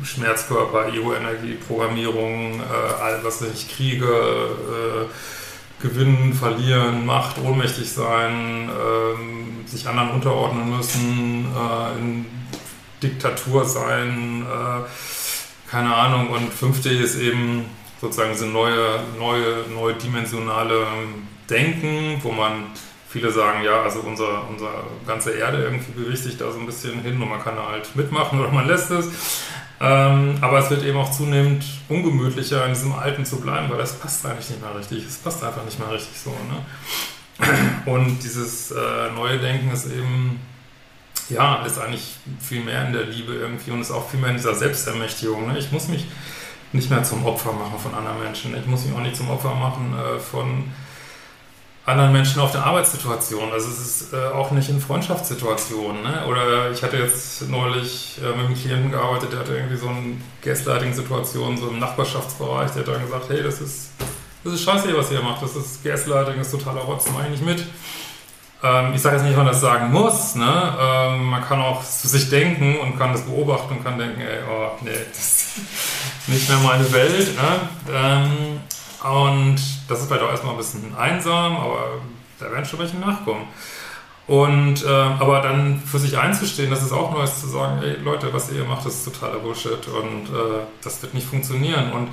Schmerzkörper, 0.05 0.93
Ego-Energie, 0.93 1.55
Programmierung, 1.67 2.61
äh, 2.61 3.03
all 3.03 3.21
was 3.23 3.43
ich 3.43 3.75
kriege, 3.75 4.07
äh, 4.07 5.83
gewinnen, 5.83 6.33
verlieren, 6.33 7.05
Macht, 7.05 7.39
ohnmächtig 7.39 7.91
sein, 7.91 8.69
äh, 8.69 9.69
sich 9.69 9.89
anderen 9.89 10.11
unterordnen 10.11 10.77
müssen, 10.77 11.47
äh, 11.55 11.99
in 11.99 12.27
Diktatur 13.03 13.65
sein, 13.65 14.47
äh, 14.47 15.71
keine 15.71 15.95
Ahnung. 15.95 16.31
Und 16.31 16.53
5D 16.53 16.91
ist 16.91 17.19
eben 17.19 17.65
sozusagen 18.01 18.35
so 18.35 18.47
neue, 18.47 19.01
neue, 19.19 19.65
neue 19.75 19.95
dimensionale 19.95 20.87
Denken, 21.51 22.21
wo 22.23 22.31
man 22.33 22.67
viele 23.09 23.31
sagen, 23.31 23.63
ja, 23.63 23.83
also 23.83 24.01
unser, 24.01 24.49
unsere 24.49 24.71
ganze 25.07 25.33
Erde 25.33 25.63
irgendwie 25.63 25.93
bewegt 25.93 26.19
sich 26.19 26.39
da 26.39 26.51
so 26.51 26.59
ein 26.59 26.67
bisschen 26.67 27.03
hin 27.03 27.21
und 27.21 27.29
man 27.29 27.43
kann 27.43 27.57
halt 27.59 27.95
mitmachen 27.95 28.41
oder 28.41 28.51
man 28.51 28.67
lässt 28.67 28.91
es. 28.91 29.11
Ähm, 29.85 30.37
aber 30.41 30.61
es 30.61 30.71
wird 30.71 30.85
eben 30.85 30.97
auch 30.97 31.11
zunehmend 31.11 31.65
ungemütlicher, 31.89 32.65
in 32.67 32.73
diesem 32.73 32.93
Alten 32.93 33.25
zu 33.25 33.41
bleiben, 33.41 33.69
weil 33.69 33.79
das 33.79 33.99
passt 33.99 34.25
eigentlich 34.25 34.49
nicht 34.51 34.63
mehr 34.63 34.79
richtig. 34.79 35.05
Es 35.05 35.17
passt 35.17 35.43
einfach 35.43 35.65
nicht 35.65 35.81
mehr 35.81 35.91
richtig 35.91 36.17
so. 36.17 36.31
Ne? 36.31 37.47
Und 37.87 38.23
dieses 38.23 38.71
äh, 38.71 39.11
neue 39.17 39.39
Denken 39.41 39.73
ist 39.73 39.87
eben, 39.87 40.39
ja, 41.29 41.65
ist 41.67 41.81
eigentlich 41.81 42.15
viel 42.41 42.63
mehr 42.63 42.87
in 42.87 42.93
der 42.93 43.05
Liebe 43.05 43.35
irgendwie 43.35 43.73
und 43.73 43.81
ist 43.81 43.91
auch 43.91 44.09
viel 44.09 44.21
mehr 44.21 44.31
in 44.31 44.37
dieser 44.37 44.55
Selbstermächtigung. 44.55 45.49
Ne? 45.49 45.59
Ich 45.59 45.73
muss 45.73 45.89
mich 45.89 46.07
nicht 46.73 46.89
mehr 46.89 47.03
zum 47.03 47.27
Opfer 47.27 47.53
machen 47.53 47.81
von 47.83 47.93
anderen 47.93 48.21
Menschen. 48.21 48.57
Ich 48.57 48.67
muss 48.67 48.85
mich 48.85 48.95
auch 48.95 49.03
nicht 49.03 49.17
zum 49.17 49.31
Opfer 49.31 49.55
machen 49.55 49.95
äh, 49.99 50.21
von 50.21 50.65
anderen 51.85 52.13
Menschen 52.13 52.41
auf 52.41 52.53
der 52.53 52.65
Arbeitssituation. 52.65 53.53
Also 53.53 53.69
es 53.69 53.79
ist 53.79 54.13
äh, 54.13 54.17
auch 54.17 54.53
nicht 54.53 54.69
in 54.69 54.81
Freundschaftssituationen. 54.81 56.03
Ne? 56.03 56.27
Oder 56.29 56.71
ich 56.71 56.83
hatte 56.83 56.97
jetzt 56.97 57.49
neulich 57.49 58.21
äh, 58.23 58.37
mit 58.37 58.47
einem 58.47 58.55
Klienten 58.55 58.91
gearbeitet, 58.93 59.33
der 59.33 59.41
hatte 59.41 59.57
irgendwie 59.57 59.77
so 59.77 59.89
eine 59.89 60.17
Gaslighting-Situation 60.43 61.57
so 61.57 61.69
im 61.69 61.81
Nachbarschaftsbereich. 61.81 62.71
Der 62.73 62.83
hat 62.83 62.89
dann 62.89 63.03
gesagt, 63.03 63.29
hey, 63.31 63.43
das 63.43 63.61
ist, 63.61 63.91
das 64.45 64.55
ist 64.55 64.63
scheiße, 64.63 64.97
was 64.97 65.11
ihr 65.11 65.23
macht. 65.23 65.43
Das 65.43 65.57
ist 65.57 65.83
Gaslighting, 65.83 66.39
das 66.39 66.53
ist 66.53 66.53
totaler 66.53 66.83
Rotz, 66.83 67.11
mache 67.11 67.25
ich 67.25 67.31
nicht 67.31 67.45
mit. 67.45 67.67
Ähm, 68.63 68.93
ich 68.95 69.03
sage 69.03 69.17
jetzt 69.17 69.25
nicht, 69.25 69.37
man 69.37 69.47
das 69.47 69.61
sagen 69.61 69.91
muss. 69.91 70.37
Ne? 70.37 70.77
Ähm, 70.81 71.25
man 71.25 71.43
kann 71.43 71.61
auch 71.61 71.85
zu 71.85 72.07
sich 72.07 72.31
denken 72.31 72.79
und 72.79 72.97
kann 72.97 73.13
das 73.13 73.23
beobachten 73.23 73.79
und 73.79 73.85
kann 73.85 73.99
denken, 73.99 74.21
ey, 74.21 74.39
oh, 74.49 74.71
nee, 74.83 74.91
das 75.13 75.19
ist 75.19 76.29
nicht 76.29 76.49
mehr 76.49 76.59
meine 76.59 76.93
Welt. 76.93 77.35
Ne? 77.35 77.61
Ähm, 77.93 78.61
und 79.05 79.57
das 79.89 80.01
ist 80.01 80.07
vielleicht 80.07 80.23
auch 80.23 80.31
erstmal 80.31 80.55
ein 80.55 80.59
bisschen 80.59 80.95
einsam, 80.97 81.57
aber 81.57 82.01
da 82.39 82.51
werden 82.51 82.65
schon 82.65 82.79
welche 82.79 82.97
nachkommen. 82.99 83.47
Und 84.27 84.85
äh, 84.85 84.89
aber 84.89 85.41
dann 85.41 85.83
für 85.85 85.99
sich 85.99 86.17
einzustehen, 86.17 86.71
das 86.71 86.83
ist 86.83 86.93
auch 86.93 87.13
Neues 87.13 87.41
zu 87.41 87.49
sagen, 87.49 87.83
ey 87.83 87.97
Leute, 88.03 88.33
was 88.33 88.53
ihr 88.53 88.65
macht, 88.65 88.87
das 88.87 88.95
ist 88.95 89.05
totaler 89.05 89.41
Bullshit 89.41 89.89
und 89.89 90.29
äh, 90.29 90.63
das 90.83 91.03
wird 91.03 91.15
nicht 91.15 91.27
funktionieren. 91.27 91.93
Und 91.93 92.09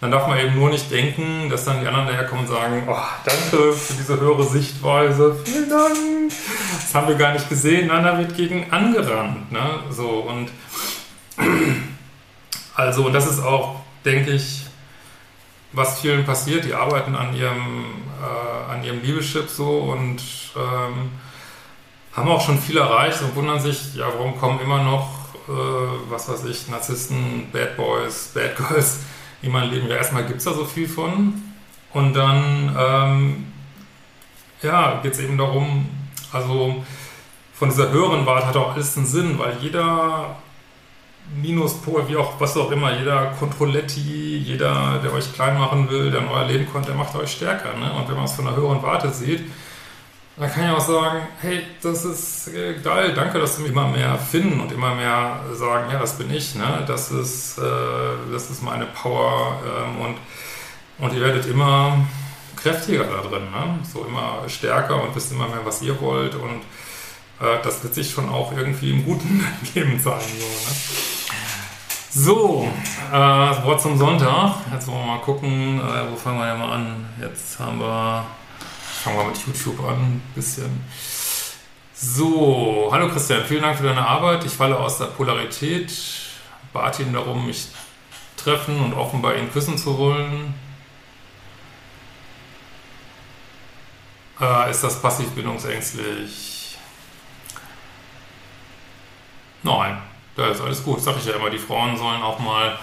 dann 0.00 0.10
darf 0.10 0.26
man 0.26 0.36
eben 0.38 0.56
nur 0.56 0.68
nicht 0.68 0.90
denken, 0.90 1.48
dass 1.48 1.64
dann 1.64 1.80
die 1.80 1.86
anderen 1.86 2.08
daherkommen 2.08 2.44
und 2.44 2.52
sagen, 2.52 2.82
oh, 2.88 2.96
danke 3.24 3.72
für 3.72 3.94
diese 3.94 4.18
höhere 4.18 4.42
Sichtweise, 4.42 5.36
vielen 5.44 5.70
Dank, 5.70 6.32
das 6.74 6.92
haben 6.92 7.06
wir 7.06 7.14
gar 7.14 7.32
nicht 7.32 7.48
gesehen. 7.48 7.86
Nein, 7.86 8.02
da 8.02 8.18
wird 8.18 8.36
gegen 8.36 8.66
angerannt. 8.72 9.52
Ne? 9.52 9.60
So, 9.90 10.08
und 10.08 10.50
also, 12.74 13.06
und 13.06 13.12
das 13.12 13.30
ist 13.30 13.40
auch, 13.40 13.76
denke 14.04 14.32
ich, 14.32 14.61
was 15.72 16.00
vielen 16.00 16.24
passiert. 16.24 16.64
Die 16.64 16.74
arbeiten 16.74 17.14
an 17.14 17.34
ihrem, 17.34 17.84
äh, 18.20 18.72
an 18.72 18.84
ihrem 18.84 19.02
Liebeschip 19.02 19.48
so 19.48 19.78
und 19.78 20.20
ähm, 20.56 21.10
haben 22.12 22.28
auch 22.28 22.44
schon 22.44 22.58
viel 22.58 22.76
erreicht 22.76 23.22
und 23.22 23.34
wundern 23.34 23.60
sich, 23.60 23.94
ja, 23.94 24.06
warum 24.06 24.38
kommen 24.38 24.60
immer 24.60 24.82
noch, 24.82 25.08
äh, 25.48 26.10
was 26.10 26.28
weiß 26.28 26.44
ich, 26.44 26.68
Narzissten, 26.68 27.48
Bad 27.52 27.76
Boys, 27.76 28.32
Bad 28.34 28.56
Girls 28.56 29.00
in 29.40 29.50
mein 29.50 29.70
Leben. 29.70 29.88
Ja, 29.88 29.96
erstmal 29.96 30.26
gibt 30.26 30.38
es 30.38 30.44
da 30.44 30.52
so 30.52 30.64
viel 30.64 30.88
von. 30.88 31.42
Und 31.92 32.14
dann, 32.14 32.76
ähm, 32.78 33.52
ja, 34.62 35.00
geht 35.02 35.12
es 35.12 35.20
eben 35.20 35.36
darum, 35.36 35.88
also 36.32 36.84
von 37.54 37.68
dieser 37.68 37.90
höheren 37.90 38.24
Warte 38.26 38.46
hat 38.46 38.56
auch 38.56 38.74
alles 38.74 38.96
einen 38.96 39.06
Sinn, 39.06 39.38
weil 39.38 39.56
jeder 39.60 40.36
Minuspol, 41.40 42.08
wie 42.08 42.16
auch, 42.16 42.40
was 42.40 42.56
auch 42.56 42.70
immer, 42.70 42.96
jeder 42.98 43.32
Controletti, 43.38 44.38
jeder, 44.38 45.00
der 45.02 45.12
euch 45.12 45.32
klein 45.32 45.58
machen 45.58 45.88
will, 45.90 46.10
der 46.10 46.20
in 46.20 46.28
euer 46.28 46.44
Leben 46.46 46.66
kommt, 46.70 46.88
der 46.88 46.94
macht 46.94 47.14
euch 47.14 47.32
stärker. 47.32 47.76
Ne? 47.76 47.92
Und 47.92 48.08
wenn 48.08 48.16
man 48.16 48.24
es 48.24 48.32
von 48.32 48.46
einer 48.46 48.56
höheren 48.56 48.82
Warte 48.82 49.10
sieht, 49.10 49.44
dann 50.36 50.50
kann 50.50 50.64
ich 50.64 50.70
auch 50.70 50.80
sagen, 50.80 51.20
hey, 51.40 51.62
das 51.82 52.04
ist 52.04 52.48
äh, 52.48 52.74
geil, 52.82 53.12
danke, 53.14 53.38
dass 53.38 53.56
du 53.56 53.62
mich 53.62 53.70
immer 53.70 53.86
mehr 53.86 54.18
finden 54.18 54.60
und 54.60 54.72
immer 54.72 54.94
mehr 54.94 55.40
sagen, 55.52 55.90
ja, 55.92 55.98
das 55.98 56.16
bin 56.16 56.32
ich, 56.32 56.54
ne? 56.54 56.84
das, 56.86 57.10
ist, 57.10 57.58
äh, 57.58 57.62
das 58.32 58.50
ist 58.50 58.62
meine 58.62 58.86
Power 58.86 59.60
ähm, 59.64 60.00
und, 60.00 60.16
und 60.98 61.14
ihr 61.14 61.20
werdet 61.20 61.46
immer 61.46 61.98
kräftiger 62.56 63.04
da 63.04 63.28
drin, 63.28 63.50
ne? 63.50 63.78
so 63.92 64.06
immer 64.06 64.48
stärker 64.48 65.02
und 65.02 65.14
wisst 65.14 65.32
immer 65.32 65.48
mehr, 65.48 65.60
was 65.64 65.82
ihr 65.82 66.00
wollt 66.00 66.34
und 66.34 66.62
äh, 67.40 67.62
das 67.62 67.82
wird 67.82 67.94
sich 67.94 68.10
schon 68.10 68.28
auch 68.28 68.52
irgendwie 68.52 68.90
im 68.90 69.04
guten 69.04 69.44
Leben 69.74 70.00
zeigen. 70.00 70.20
So, 72.14 72.62
ne? 72.62 72.68
so 72.68 72.68
äh, 73.12 73.64
Wort 73.64 73.80
zum 73.80 73.96
Sonntag. 73.96 74.56
Jetzt 74.72 74.86
wollen 74.88 74.98
wir 74.98 75.06
mal 75.06 75.20
gucken, 75.20 75.80
äh, 75.80 76.10
wo 76.10 76.16
fangen 76.16 76.38
wir 76.38 76.46
denn 76.46 76.58
mal 76.58 76.72
an? 76.72 77.08
Jetzt 77.20 77.58
haben 77.58 77.78
wir 77.78 78.24
fangen 79.02 79.16
wir 79.18 79.24
mit 79.24 79.46
YouTube 79.46 79.80
an, 79.80 79.96
ein 79.96 80.22
bisschen. 80.34 80.84
So, 81.92 82.88
hallo 82.92 83.08
Christian, 83.08 83.44
vielen 83.44 83.62
Dank 83.62 83.76
für 83.76 83.84
deine 83.84 84.06
Arbeit. 84.06 84.44
Ich 84.44 84.52
falle 84.52 84.78
aus 84.78 84.98
der 84.98 85.06
Polarität, 85.06 85.92
bat 86.72 87.00
ihn 87.00 87.12
darum, 87.12 87.46
mich 87.46 87.68
treffen 88.36 88.78
und 88.78 88.94
offen 88.94 89.20
bei 89.20 89.38
ihm 89.38 89.52
küssen 89.52 89.76
zu 89.76 89.98
wollen. 89.98 90.54
Äh, 94.40 94.70
ist 94.70 94.84
das 94.84 95.02
passiv 95.02 95.30
bindungsängstlich? 95.30 96.61
Nein, 99.62 99.98
da 100.36 100.50
ist 100.50 100.60
alles 100.60 100.82
gut. 100.82 101.00
Sag 101.00 101.16
ich 101.18 101.26
ja 101.26 101.34
immer, 101.34 101.50
die 101.50 101.58
Frauen 101.58 101.96
sollen 101.96 102.22
auch 102.22 102.38
mal 102.38 102.78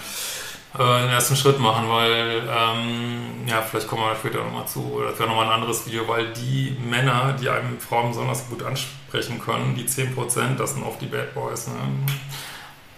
äh, 0.78 1.02
den 1.02 1.10
ersten 1.10 1.36
Schritt 1.36 1.60
machen, 1.60 1.89
weil, 1.89 2.44
ähm, 2.48 3.48
ja, 3.48 3.62
vielleicht 3.62 3.88
kommen 3.88 4.04
wir 4.04 4.15
später 4.15 4.44
nochmal 4.44 4.68
zu, 4.68 4.84
oder 4.94 5.10
das 5.10 5.20
wäre 5.20 5.30
nochmal 5.30 5.48
ein 5.48 5.54
anderes 5.54 5.86
Video, 5.88 6.08
weil 6.08 6.32
die 6.34 6.78
Männer, 6.88 7.36
die 7.39 7.50
einem 7.50 7.80
Frauen 7.80 8.10
besonders 8.10 8.48
gut 8.48 8.63
ansprechen 8.63 9.42
können, 9.42 9.76
die 9.76 9.86
10%, 9.86 10.58
das 10.58 10.74
sind 10.74 10.84
oft 10.84 11.02
die 11.02 11.08
Bad 11.08 11.34
Boys, 11.34 11.68
ne? 11.68 11.74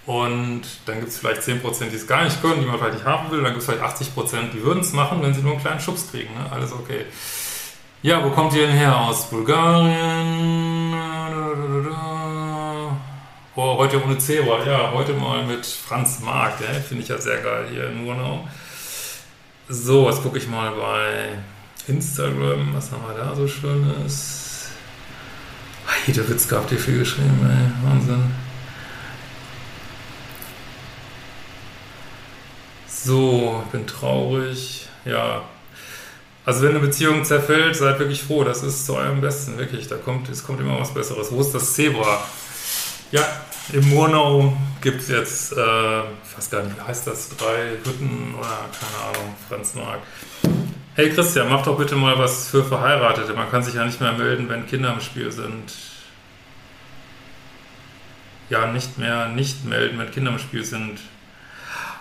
Und 0.06 0.64
dann 0.86 1.00
gibt 1.00 1.10
es 1.10 1.20
vielleicht 1.20 1.42
10%, 1.42 1.90
die 1.90 1.96
es 1.96 2.08
gar 2.08 2.24
nicht 2.24 2.42
können, 2.42 2.60
die 2.60 2.66
man 2.66 2.80
vielleicht 2.80 2.96
nicht 2.96 3.06
haben 3.06 3.30
will. 3.30 3.44
Dann 3.44 3.54
gibt 3.54 3.60
es 3.60 3.70
vielleicht 3.70 3.84
80%, 3.84 4.52
die 4.52 4.64
würden 4.64 4.80
es 4.80 4.94
machen, 4.94 5.22
wenn 5.22 5.34
sie 5.34 5.42
nur 5.42 5.52
einen 5.54 5.62
kleinen 5.62 5.80
Schubs 5.80 6.10
kriegen. 6.10 6.34
Ne? 6.34 6.52
Alles 6.52 6.74
okay. 6.74 7.06
Ja, 8.02 8.24
wo 8.24 8.32
kommt 8.32 8.54
ihr 8.54 8.66
denn 8.66 8.76
her? 8.76 9.00
Aus 9.00 9.30
Bulgarien? 9.30 10.96
Oh, 13.54 13.76
heute 13.78 14.02
ohne 14.02 14.18
Zebra. 14.18 14.64
Ja, 14.66 14.94
heute 14.94 15.12
mal 15.12 15.46
mit 15.46 15.66
Franz 15.66 16.22
Mark. 16.22 16.54
Finde 16.88 17.04
ich 17.04 17.10
ja 17.10 17.18
sehr 17.18 17.42
geil 17.42 17.66
hier 17.70 17.88
in 17.88 18.06
Murnau. 18.06 18.48
So, 19.68 20.10
jetzt 20.10 20.24
gucke 20.24 20.38
ich 20.38 20.48
mal 20.48 20.72
bei 20.72 21.38
Instagram. 21.86 22.74
Was 22.74 22.94
haben 22.94 23.04
wir 23.06 23.22
da 23.22 23.36
so 23.36 23.46
Schönes? 23.50 24.70
Jeder 26.08 26.30
Witz 26.30 26.48
gab 26.48 26.70
dir 26.70 26.78
viel 26.78 27.00
geschrieben, 27.00 27.40
ey. 27.44 27.90
Wahnsinn. 27.90 28.32
So, 32.88 33.66
bin 33.74 33.86
traurig. 33.86 34.88
Ja. 35.04 35.42
Also 36.46 36.62
wenn 36.62 36.70
eine 36.70 36.80
Beziehung 36.80 37.26
zerfällt, 37.26 37.76
seid 37.76 38.00
wirklich 38.00 38.24
froh. 38.24 38.46
Das 38.46 38.64
ist 38.64 38.86
zu 38.86 38.96
eurem 38.96 39.20
Besten, 39.20 39.58
wirklich. 39.58 39.90
Da 39.90 39.98
kommt, 39.98 40.30
es 40.30 40.46
kommt 40.46 40.62
immer 40.62 40.80
was 40.80 40.94
Besseres. 40.94 41.34
Wo 41.34 41.42
ist 41.42 41.52
das 41.52 41.74
Zebra? 41.74 42.24
Ja, 43.12 43.26
im 43.74 43.90
Murnau 43.90 44.54
gibt 44.80 45.02
es 45.02 45.10
jetzt, 45.10 45.52
äh, 45.52 45.56
ich 46.00 46.38
weiß 46.38 46.50
gar 46.50 46.64
nicht, 46.64 46.78
wie 46.78 46.82
heißt 46.82 47.06
das, 47.08 47.30
drei 47.36 47.72
Hütten 47.84 48.34
oder 48.40 48.70
keine 48.72 49.10
Ahnung, 49.10 49.36
Franz 49.50 49.76
Mark. 49.76 50.00
Hey 50.96 51.10
Christian, 51.10 51.50
mach 51.50 51.64
doch 51.64 51.78
bitte 51.78 51.96
mal 51.98 52.18
was 52.18 52.48
für 52.48 52.64
Verheiratete. 52.64 53.34
Man 53.34 53.52
kann 53.52 53.64
sich 53.64 53.74
ja 53.74 53.84
nicht 53.84 54.00
mehr 54.00 54.14
melden, 54.14 54.48
wenn 54.48 54.66
Kinder 54.66 54.94
im 54.94 55.02
Spiel 55.02 55.30
sind. 55.30 55.74
Ja, 58.50 58.68
nicht 58.68 58.98
mehr 58.98 59.28
nicht 59.28 59.66
melden, 59.66 60.00
wenn 60.00 60.12
Kinder 60.12 60.32
im 60.32 60.40
Spiel 60.40 60.64
sind. 60.64 61.00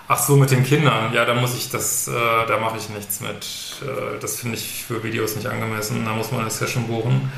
Ach 0.07 0.19
so, 0.19 0.37
mit 0.37 0.53
den 0.53 0.65
Kindern. 0.65 1.13
Ja, 1.13 1.25
da 1.25 1.35
muss 1.35 1.57
ich 1.57 1.71
das, 1.71 2.07
äh, 2.07 2.13
da 2.13 2.59
mache 2.59 2.79
ich 2.79 2.89
nichts 2.89 3.21
mit. 3.21 3.47
Äh, 3.83 4.19
das 4.21 4.39
finde 4.39 4.57
ich 4.57 4.85
für 4.85 5.03
Videos 5.03 5.35
nicht 5.35 5.47
angemessen. 5.49 6.05
Da 6.05 6.13
muss 6.13 6.31
man 6.31 6.43
eine 6.43 6.51
Session 6.51 6.87
buchen. 6.87 7.33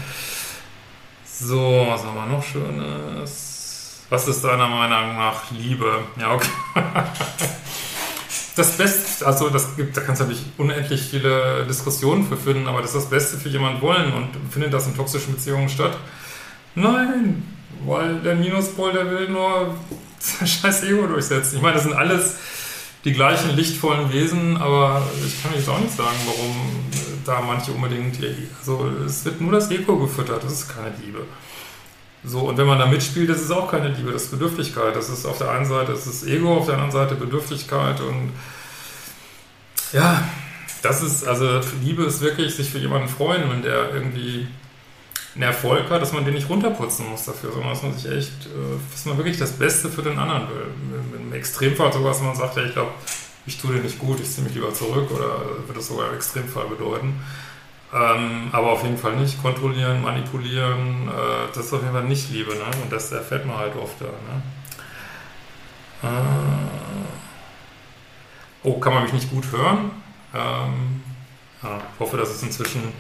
So, 1.25 1.87
was 1.89 2.03
haben 2.05 2.15
wir 2.15 2.27
noch 2.27 2.43
Schönes? 2.43 3.52
Was 4.13 4.29
ist 4.29 4.45
deiner 4.45 4.69
Meinung 4.69 5.17
nach 5.17 5.51
Liebe? 5.53 6.01
Ja, 6.21 6.35
okay. 6.35 6.51
Das 8.55 8.77
Beste, 8.77 9.25
also 9.25 9.49
das 9.49 9.75
gibt, 9.75 9.97
da 9.97 10.03
kannst 10.03 10.21
du 10.21 10.27
natürlich 10.27 10.45
unendlich 10.59 11.01
viele 11.01 11.65
Diskussionen 11.65 12.29
für 12.29 12.37
finden, 12.37 12.67
aber 12.67 12.83
das 12.83 12.91
ist 12.91 13.05
das 13.05 13.09
Beste 13.09 13.39
für 13.39 13.49
jemanden 13.49 13.81
wollen 13.81 14.13
und 14.13 14.29
findet 14.51 14.75
das 14.75 14.87
in 14.87 14.95
toxischen 14.95 15.35
Beziehungen 15.35 15.71
statt? 15.71 15.97
Nein, 16.75 17.43
weil 17.87 18.17
der 18.17 18.35
Minuspol, 18.35 18.93
der 18.93 19.11
will 19.11 19.31
nur 19.31 19.75
sein 20.19 20.47
scheiß 20.47 20.85
Ego 20.85 21.07
durchsetzen. 21.07 21.57
Ich 21.57 21.63
meine, 21.63 21.77
das 21.77 21.85
sind 21.85 21.95
alles 21.95 22.37
die 23.07 23.15
gleichen 23.15 23.57
lichtvollen 23.57 24.13
Wesen, 24.13 24.59
aber 24.59 25.09
ich 25.27 25.43
kann 25.43 25.55
jetzt 25.55 25.71
auch 25.71 25.81
nicht 25.81 25.97
sagen, 25.97 26.19
warum 26.27 26.55
da 27.25 27.41
manche 27.41 27.73
unbedingt, 27.73 28.19
also 28.59 28.91
es 29.07 29.25
wird 29.25 29.41
nur 29.41 29.53
das 29.53 29.71
Ego 29.71 29.97
gefüttert, 29.97 30.45
das 30.45 30.53
ist 30.53 30.69
keine 30.69 30.93
Liebe. 31.03 31.25
So, 32.25 32.41
und 32.41 32.57
wenn 32.57 32.67
man 32.67 32.79
da 32.79 32.87
mitspielt, 32.87 33.29
das 33.29 33.43
ist 33.43 33.51
auch 33.51 33.71
keine 33.71 33.89
Liebe, 33.89 34.13
das 34.13 34.25
ist 34.25 34.31
Bedürftigkeit. 34.31 34.95
Das 34.95 35.09
ist 35.09 35.27
auf 35.27 35.39
der 35.39 35.51
einen 35.51 35.65
Seite 35.65 35.93
das 35.93 36.07
ist 36.07 36.25
Ego, 36.25 36.57
auf 36.57 36.67
der 36.67 36.75
anderen 36.75 36.93
Seite 36.93 37.15
Bedürftigkeit 37.17 38.01
und 38.01 38.33
ja, 39.93 40.23
das 40.83 41.03
ist, 41.03 41.27
also 41.27 41.61
Liebe 41.83 42.05
ist 42.05 42.21
wirklich 42.21 42.55
sich 42.55 42.71
für 42.71 42.79
jemanden 42.79 43.09
freuen, 43.09 43.49
wenn 43.51 43.63
der 43.63 43.95
irgendwie 43.95 44.47
einen 45.35 45.43
Erfolg 45.45 45.89
hat, 45.91 46.03
dass 46.03 46.13
man 46.13 46.25
den 46.25 46.35
nicht 46.35 46.49
runterputzen 46.49 47.09
muss 47.09 47.25
dafür, 47.25 47.53
sondern 47.53 47.71
dass 47.71 47.83
man 47.83 47.95
sich 47.95 48.11
echt, 48.11 48.47
äh, 48.47 48.79
dass 48.91 49.05
man 49.07 49.17
wirklich 49.17 49.39
das 49.39 49.53
Beste 49.53 49.89
für 49.89 50.03
den 50.03 50.19
anderen 50.19 50.49
will. 50.49 50.67
Im 51.21 51.33
Extremfall 51.33 51.93
sogar, 51.93 52.13
dass 52.13 52.21
man 52.21 52.35
sagt, 52.35 52.57
ja, 52.57 52.65
ich 52.65 52.73
glaube, 52.73 52.91
ich 53.47 53.59
tue 53.59 53.75
dir 53.75 53.81
nicht 53.81 53.99
gut, 53.99 54.21
ich 54.21 54.31
ziehe 54.31 54.45
mich 54.45 54.55
lieber 54.55 54.75
zurück 54.75 55.11
oder 55.11 55.41
wird 55.67 55.77
das 55.77 55.89
sogar 55.89 56.09
im 56.09 56.17
Extremfall 56.17 56.67
bedeuten. 56.67 57.21
Ähm, 57.95 58.49
aber 58.53 58.73
auf 58.73 58.83
jeden 58.85 58.97
Fall 58.97 59.17
nicht 59.17 59.43
kontrollieren, 59.43 60.03
manipulieren, 60.03 61.09
äh, 61.09 61.49
das 61.55 61.67
ist 61.67 61.73
auf 61.73 61.83
jeden 61.83 61.93
Fall 61.93 62.05
nicht 62.05 62.31
Liebe, 62.31 62.55
ne? 62.55 62.65
Und 62.83 62.91
das 62.91 63.13
erfährt 63.13 63.45
man 63.47 63.59
halt 63.59 63.77
oft 63.77 64.01
da, 64.01 64.07
ne? 64.07 64.43
Äh, 66.03 66.63
Oh, 68.65 68.79
kann 68.79 68.95
man 68.95 69.03
mich 69.03 69.13
nicht 69.13 69.31
gut 69.31 69.51
hören? 69.51 69.91
Ähm, 70.33 71.03
ja, 71.63 71.81
hoffe, 71.99 72.17
das 72.17 72.31
ist 72.31 72.45
inzwischen 72.45 72.93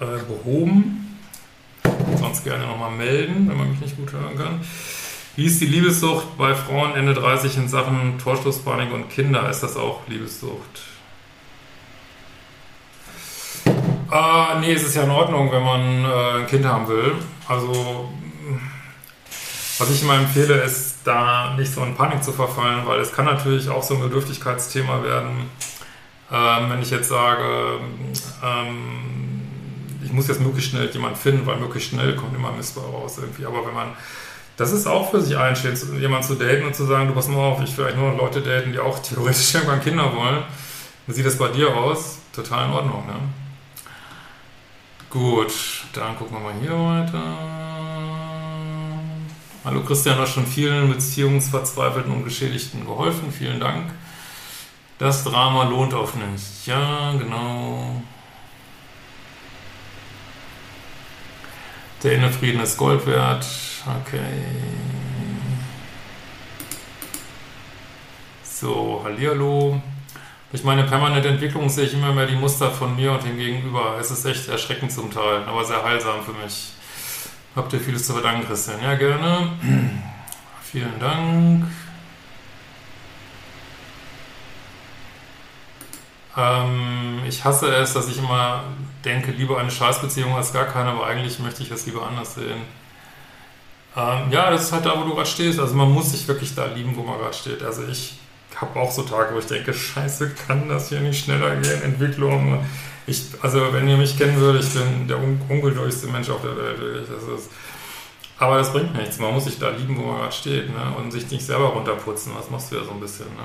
äh, 0.00 0.04
behoben. 0.26 1.18
Sonst 2.16 2.42
gerne 2.42 2.66
nochmal 2.66 2.90
melden, 2.90 3.48
wenn 3.48 3.56
man 3.56 3.70
mich 3.70 3.80
nicht 3.80 3.96
gut 3.96 4.12
hören 4.12 4.36
kann. 4.36 4.60
Wie 5.36 5.46
ist 5.46 5.60
die 5.60 5.66
Liebessucht 5.66 6.36
bei 6.36 6.56
Frauen 6.56 6.96
Ende 6.96 7.14
30 7.14 7.56
in 7.56 7.68
Sachen 7.68 8.18
Torschlusspanik 8.18 8.92
und 8.92 9.10
Kinder? 9.10 9.48
Ist 9.48 9.60
das 9.60 9.76
auch 9.76 10.00
Liebessucht? 10.08 10.82
Ah, 14.10 14.58
nee, 14.60 14.72
es 14.72 14.82
ist 14.82 14.96
ja 14.96 15.04
in 15.04 15.10
Ordnung, 15.10 15.52
wenn 15.52 15.62
man 15.62 16.04
äh, 16.04 16.40
ein 16.40 16.46
Kind 16.48 16.64
haben 16.64 16.88
will. 16.88 17.14
Also, 17.46 18.08
was 19.78 19.90
ich 19.90 20.02
immer 20.02 20.16
empfehle, 20.16 20.54
ist, 20.62 20.98
da 21.04 21.54
nicht 21.56 21.72
so 21.72 21.82
in 21.84 21.94
Panik 21.94 22.22
zu 22.22 22.32
verfallen, 22.32 22.84
weil 22.86 22.98
es 23.00 23.12
kann 23.12 23.24
natürlich 23.24 23.68
auch 23.68 23.82
so 23.82 23.94
ein 23.94 24.00
Bedürftigkeitsthema 24.00 25.02
werden. 25.04 25.48
Ähm, 26.32 26.70
wenn 26.70 26.82
ich 26.82 26.90
jetzt 26.90 27.08
sage, 27.08 27.78
ähm, 28.44 29.42
ich 30.04 30.12
muss 30.12 30.26
jetzt 30.26 30.40
möglichst 30.40 30.70
schnell 30.70 30.90
jemanden 30.90 31.16
finden, 31.16 31.46
weil 31.46 31.56
möglichst 31.56 31.90
schnell 31.90 32.16
kommt 32.16 32.34
immer 32.34 32.50
Missbrauch 32.50 32.92
raus 32.92 33.18
irgendwie. 33.20 33.46
Aber 33.46 33.64
wenn 33.64 33.74
man, 33.74 33.92
das 34.56 34.72
ist 34.72 34.88
auch 34.88 35.10
für 35.12 35.20
sich 35.20 35.36
einsteht, 35.36 35.80
jemanden 36.00 36.26
zu 36.26 36.34
daten 36.34 36.66
und 36.66 36.74
zu 36.74 36.84
sagen, 36.84 37.06
du 37.06 37.14
pass 37.14 37.28
mal 37.28 37.38
auf, 37.38 37.62
ich 37.62 37.76
will 37.78 37.86
eigentlich 37.86 38.00
nur 38.00 38.16
Leute 38.16 38.40
daten, 38.40 38.72
die 38.72 38.80
auch 38.80 38.98
theoretisch 38.98 39.54
irgendwann 39.54 39.80
Kinder 39.80 40.12
wollen. 40.14 40.42
Wie 41.06 41.12
sieht 41.12 41.26
das 41.26 41.38
bei 41.38 41.48
dir 41.48 41.76
aus? 41.76 42.18
Total 42.34 42.66
in 42.66 42.72
Ordnung, 42.72 43.06
ne? 43.06 43.14
Gut, 45.10 45.52
dann 45.92 46.16
gucken 46.16 46.36
wir 46.36 46.40
mal 46.40 46.54
hier 46.60 46.70
weiter. 46.70 47.20
Hallo 49.64 49.82
Christian, 49.82 50.14
du 50.14 50.22
hast 50.22 50.34
schon 50.34 50.46
vielen 50.46 50.88
Beziehungsverzweifelten 50.88 52.12
und 52.12 52.22
Geschädigten 52.22 52.86
geholfen. 52.86 53.32
Vielen 53.32 53.58
Dank. 53.58 53.90
Das 54.98 55.24
Drama 55.24 55.64
lohnt 55.64 55.94
auf 55.94 56.14
nicht. 56.14 56.64
Ja, 56.64 57.12
genau. 57.18 58.00
Der 62.04 62.12
Innenfrieden 62.12 62.60
ist 62.60 62.76
Gold 62.76 63.04
wert. 63.08 63.44
Okay. 64.06 64.44
So, 68.44 69.00
Hallihallo. 69.02 69.82
Durch 70.50 70.64
meine 70.64 70.82
permanente 70.82 71.28
Entwicklung 71.28 71.68
sehe 71.68 71.84
ich 71.84 71.94
immer 71.94 72.12
mehr 72.12 72.26
die 72.26 72.34
Muster 72.34 72.70
von 72.70 72.96
mir 72.96 73.12
und 73.12 73.22
dem 73.24 73.36
Gegenüber. 73.36 73.96
Es 74.00 74.10
ist 74.10 74.24
echt 74.24 74.48
erschreckend 74.48 74.90
zum 74.90 75.10
Teil, 75.10 75.44
aber 75.46 75.64
sehr 75.64 75.82
heilsam 75.84 76.24
für 76.24 76.32
mich. 76.32 76.72
Habt 77.54 77.72
ihr 77.72 77.80
vieles 77.80 78.06
zu 78.06 78.14
verdanken, 78.14 78.46
Christian? 78.46 78.82
Ja, 78.82 78.94
gerne. 78.96 79.52
Vielen 80.62 80.98
Dank. 80.98 81.66
Ähm, 86.36 87.20
ich 87.28 87.44
hasse 87.44 87.72
es, 87.74 87.92
dass 87.92 88.08
ich 88.08 88.18
immer 88.18 88.64
denke, 89.04 89.30
lieber 89.30 89.58
eine 89.58 89.70
Scheißbeziehung 89.70 90.34
als 90.34 90.52
gar 90.52 90.66
keine, 90.66 90.90
aber 90.90 91.06
eigentlich 91.06 91.38
möchte 91.38 91.62
ich 91.62 91.70
es 91.70 91.86
lieber 91.86 92.06
anders 92.06 92.34
sehen. 92.34 92.62
Ähm, 93.96 94.30
ja, 94.30 94.50
das 94.50 94.64
ist 94.64 94.72
halt 94.72 94.86
da, 94.86 94.98
wo 94.98 95.04
du 95.04 95.14
gerade 95.14 95.28
stehst. 95.28 95.60
Also 95.60 95.74
man 95.74 95.92
muss 95.92 96.12
sich 96.12 96.26
wirklich 96.26 96.54
da 96.54 96.66
lieben, 96.66 96.96
wo 96.96 97.02
man 97.02 97.18
gerade 97.18 97.34
steht. 97.34 97.62
Also 97.62 97.86
ich 97.86 98.19
habe 98.60 98.78
auch 98.78 98.90
so 98.90 99.02
Tage, 99.02 99.34
wo 99.34 99.38
ich 99.38 99.46
denke, 99.46 99.72
scheiße, 99.72 100.34
kann 100.46 100.68
das 100.68 100.88
hier 100.88 101.00
nicht 101.00 101.24
schneller 101.24 101.56
gehen, 101.56 101.82
Entwicklung. 101.82 102.64
Ich, 103.06 103.24
also 103.40 103.72
wenn 103.72 103.88
ihr 103.88 103.96
mich 103.96 104.18
kennen 104.18 104.36
würdet, 104.36 104.64
ich 104.64 104.74
bin 104.74 105.08
der 105.08 105.18
un 105.18 105.40
ungeduldigste 105.48 106.08
Mensch 106.08 106.28
auf 106.28 106.42
der 106.42 106.56
Welt. 106.56 107.08
Das 107.08 107.40
ist, 107.40 107.50
aber 108.38 108.58
das 108.58 108.72
bringt 108.72 108.94
nichts. 108.94 109.18
Man 109.18 109.34
muss 109.34 109.44
sich 109.44 109.58
da 109.58 109.70
lieben, 109.70 109.96
wo 109.98 110.06
man 110.06 110.18
gerade 110.18 110.32
steht 110.32 110.68
ne? 110.70 110.94
und 110.98 111.10
sich 111.10 111.30
nicht 111.30 111.44
selber 111.44 111.68
runterputzen. 111.68 112.32
Das 112.36 112.50
machst 112.50 112.70
du 112.70 112.76
ja 112.76 112.84
so 112.84 112.90
ein 112.90 113.00
bisschen. 113.00 113.26
Ne? 113.26 113.42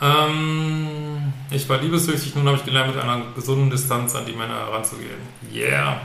Ähm, 0.00 1.32
ich 1.50 1.68
war 1.68 1.78
liebessüchtig, 1.78 2.34
nun 2.34 2.46
habe 2.46 2.58
ich 2.58 2.64
gelernt, 2.64 2.94
mit 2.94 3.02
einer 3.02 3.22
gesunden 3.34 3.70
Distanz 3.70 4.14
an 4.14 4.26
die 4.26 4.32
Männer 4.32 4.54
heranzugehen. 4.66 5.20
Yeah. 5.52 6.00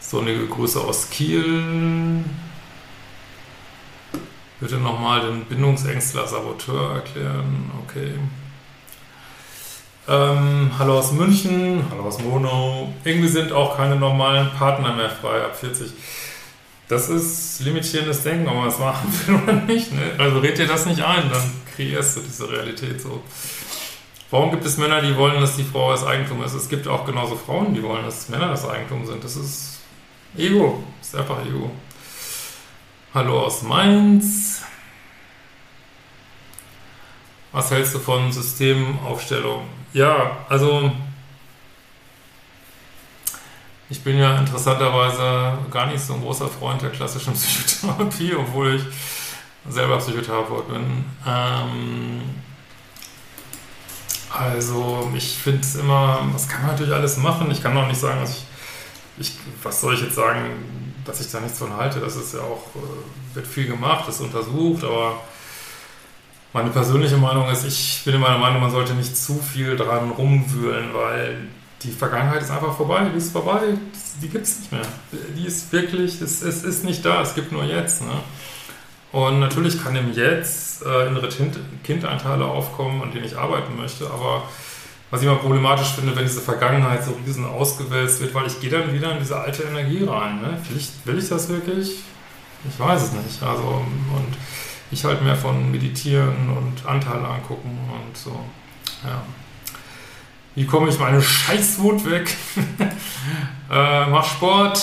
So 0.00 0.20
eine 0.20 0.46
Grüße 0.46 0.80
aus 0.80 1.10
Kiel. 1.10 2.24
Bitte 4.60 4.76
nochmal 4.76 5.20
den 5.20 5.44
Bindungsängstler 5.44 6.26
Saboteur 6.26 6.96
erklären. 6.96 7.70
Okay. 7.84 8.14
Ähm, 10.08 10.72
hallo 10.76 10.98
aus 10.98 11.12
München, 11.12 11.84
hallo 11.90 12.02
aus 12.02 12.18
Monau. 12.18 12.92
Irgendwie 13.04 13.28
sind 13.28 13.52
auch 13.52 13.76
keine 13.76 13.94
normalen 13.94 14.50
Partner 14.50 14.94
mehr 14.94 15.10
frei 15.10 15.44
ab 15.44 15.54
40. 15.54 15.92
Das 16.88 17.08
ist 17.08 17.60
limitierendes 17.60 18.24
Denken, 18.24 18.48
ob 18.48 18.56
man 18.56 18.64
das 18.64 18.80
machen 18.80 19.12
will 19.26 19.34
oder 19.44 19.52
nicht. 19.52 19.92
Ne? 19.92 20.12
Also 20.18 20.40
red 20.40 20.58
dir 20.58 20.66
das 20.66 20.86
nicht 20.86 21.02
ein, 21.02 21.30
dann 21.30 21.52
kreierst 21.76 22.16
du 22.16 22.20
diese 22.22 22.50
Realität 22.50 23.00
so. 23.00 23.22
Warum 24.30 24.50
gibt 24.50 24.64
es 24.64 24.76
Männer, 24.76 25.02
die 25.02 25.16
wollen, 25.16 25.40
dass 25.40 25.56
die 25.56 25.62
Frau 25.62 25.92
das 25.92 26.04
Eigentum 26.04 26.42
ist? 26.42 26.54
Es 26.54 26.68
gibt 26.68 26.88
auch 26.88 27.04
genauso 27.04 27.36
Frauen, 27.36 27.74
die 27.74 27.82
wollen, 27.82 28.04
dass 28.04 28.28
Männer 28.28 28.48
das 28.48 28.68
Eigentum 28.68 29.06
sind. 29.06 29.22
Das 29.22 29.36
ist 29.36 29.78
Ego. 30.36 30.82
Das 30.98 31.08
ist 31.08 31.16
einfach 31.16 31.46
Ego. 31.46 31.70
Hallo 33.14 33.46
aus 33.46 33.62
Mainz. 33.62 34.60
Was 37.52 37.70
hältst 37.70 37.94
du 37.94 37.98
von 38.00 38.30
Systemaufstellung? 38.30 39.62
Ja, 39.94 40.44
also 40.50 40.92
ich 43.88 44.04
bin 44.04 44.18
ja 44.18 44.36
interessanterweise 44.36 45.56
gar 45.70 45.86
nicht 45.86 46.02
so 46.02 46.12
ein 46.12 46.20
großer 46.20 46.48
Freund 46.48 46.82
der 46.82 46.90
klassischen 46.90 47.32
Psychotherapie, 47.34 48.34
obwohl 48.34 48.74
ich 48.74 48.82
selber 49.72 49.96
Psychotherapeut 49.96 50.68
bin. 50.68 51.06
Ähm, 51.26 52.20
also 54.28 55.10
ich 55.16 55.38
finde 55.38 55.60
es 55.62 55.76
immer, 55.76 56.28
das 56.34 56.46
kann 56.46 56.60
man 56.60 56.72
natürlich 56.72 56.92
alles 56.92 57.16
machen. 57.16 57.50
Ich 57.50 57.62
kann 57.62 57.74
auch 57.74 57.88
nicht 57.88 58.00
sagen, 58.00 58.20
dass 58.20 58.36
ich, 58.36 58.44
ich, 59.16 59.32
was 59.62 59.80
soll 59.80 59.94
ich 59.94 60.02
jetzt 60.02 60.16
sagen, 60.16 60.77
dass 61.08 61.20
ich 61.20 61.30
da 61.30 61.40
nichts 61.40 61.58
von 61.58 61.76
halte. 61.76 62.00
Das 62.00 62.16
ist 62.16 62.34
ja 62.34 62.40
auch, 62.40 62.66
äh, 62.76 63.34
wird 63.34 63.46
viel 63.46 63.66
gemacht, 63.66 64.08
ist 64.08 64.20
untersucht, 64.20 64.84
aber 64.84 65.20
meine 66.52 66.70
persönliche 66.70 67.16
Meinung 67.16 67.48
ist, 67.50 67.64
ich 67.64 68.02
bin 68.04 68.20
meiner 68.20 68.38
Meinung, 68.38 68.60
man 68.60 68.70
sollte 68.70 68.94
nicht 68.94 69.16
zu 69.16 69.34
viel 69.34 69.76
dran 69.76 70.10
rumwühlen, 70.10 70.94
weil 70.94 71.48
die 71.82 71.90
Vergangenheit 71.90 72.42
ist 72.42 72.50
einfach 72.50 72.76
vorbei, 72.76 73.06
die 73.12 73.18
ist 73.18 73.32
vorbei, 73.32 73.60
die 74.20 74.28
gibt 74.28 74.44
es 74.44 74.58
nicht 74.60 74.72
mehr. 74.72 74.82
Die 75.36 75.46
ist 75.46 75.72
wirklich, 75.72 76.20
es, 76.20 76.42
es, 76.42 76.64
ist 76.64 76.84
nicht 76.84 77.04
da, 77.04 77.22
es 77.22 77.34
gibt 77.34 77.52
nur 77.52 77.64
jetzt. 77.64 78.02
Ne? 78.02 78.12
Und 79.12 79.40
natürlich 79.40 79.82
kann 79.82 79.94
im 79.96 80.12
Jetzt 80.12 80.84
äh, 80.84 81.06
innere 81.06 81.28
Kindanteile 81.84 82.44
aufkommen, 82.44 83.02
an 83.02 83.12
denen 83.12 83.24
ich 83.24 83.36
arbeiten 83.36 83.76
möchte, 83.76 84.10
aber 84.10 84.48
was 85.10 85.20
ich 85.20 85.26
immer 85.26 85.36
problematisch 85.36 85.88
finde, 85.88 86.14
wenn 86.14 86.24
diese 86.24 86.40
Vergangenheit 86.40 87.04
so 87.04 87.16
riesen 87.24 87.46
ausgewälzt 87.46 88.20
wird, 88.20 88.34
weil 88.34 88.46
ich 88.46 88.60
gehe 88.60 88.70
dann 88.70 88.92
wieder 88.92 89.12
in 89.12 89.18
diese 89.18 89.38
alte 89.38 89.62
Energie 89.62 90.04
rein. 90.04 90.40
Ne? 90.40 90.58
Will, 90.68 90.76
ich, 90.76 90.90
will 91.04 91.18
ich 91.18 91.28
das 91.28 91.48
wirklich? 91.48 92.00
Ich 92.68 92.78
weiß 92.78 93.02
es 93.02 93.12
nicht. 93.12 93.42
Also, 93.42 93.62
und 93.62 94.36
ich 94.90 95.04
halt 95.04 95.22
mehr 95.22 95.36
von 95.36 95.70
Meditieren 95.70 96.50
und 96.56 96.86
Anteile 96.86 97.26
angucken 97.26 97.78
und 97.92 98.16
so. 98.16 98.38
Ja. 99.04 99.22
Wie 100.54 100.66
komme 100.66 100.88
ich 100.88 100.98
meine 100.98 101.22
Scheißwut 101.22 102.04
weg? 102.10 102.34
äh, 103.70 104.06
mach 104.06 104.24
Sport. 104.24 104.82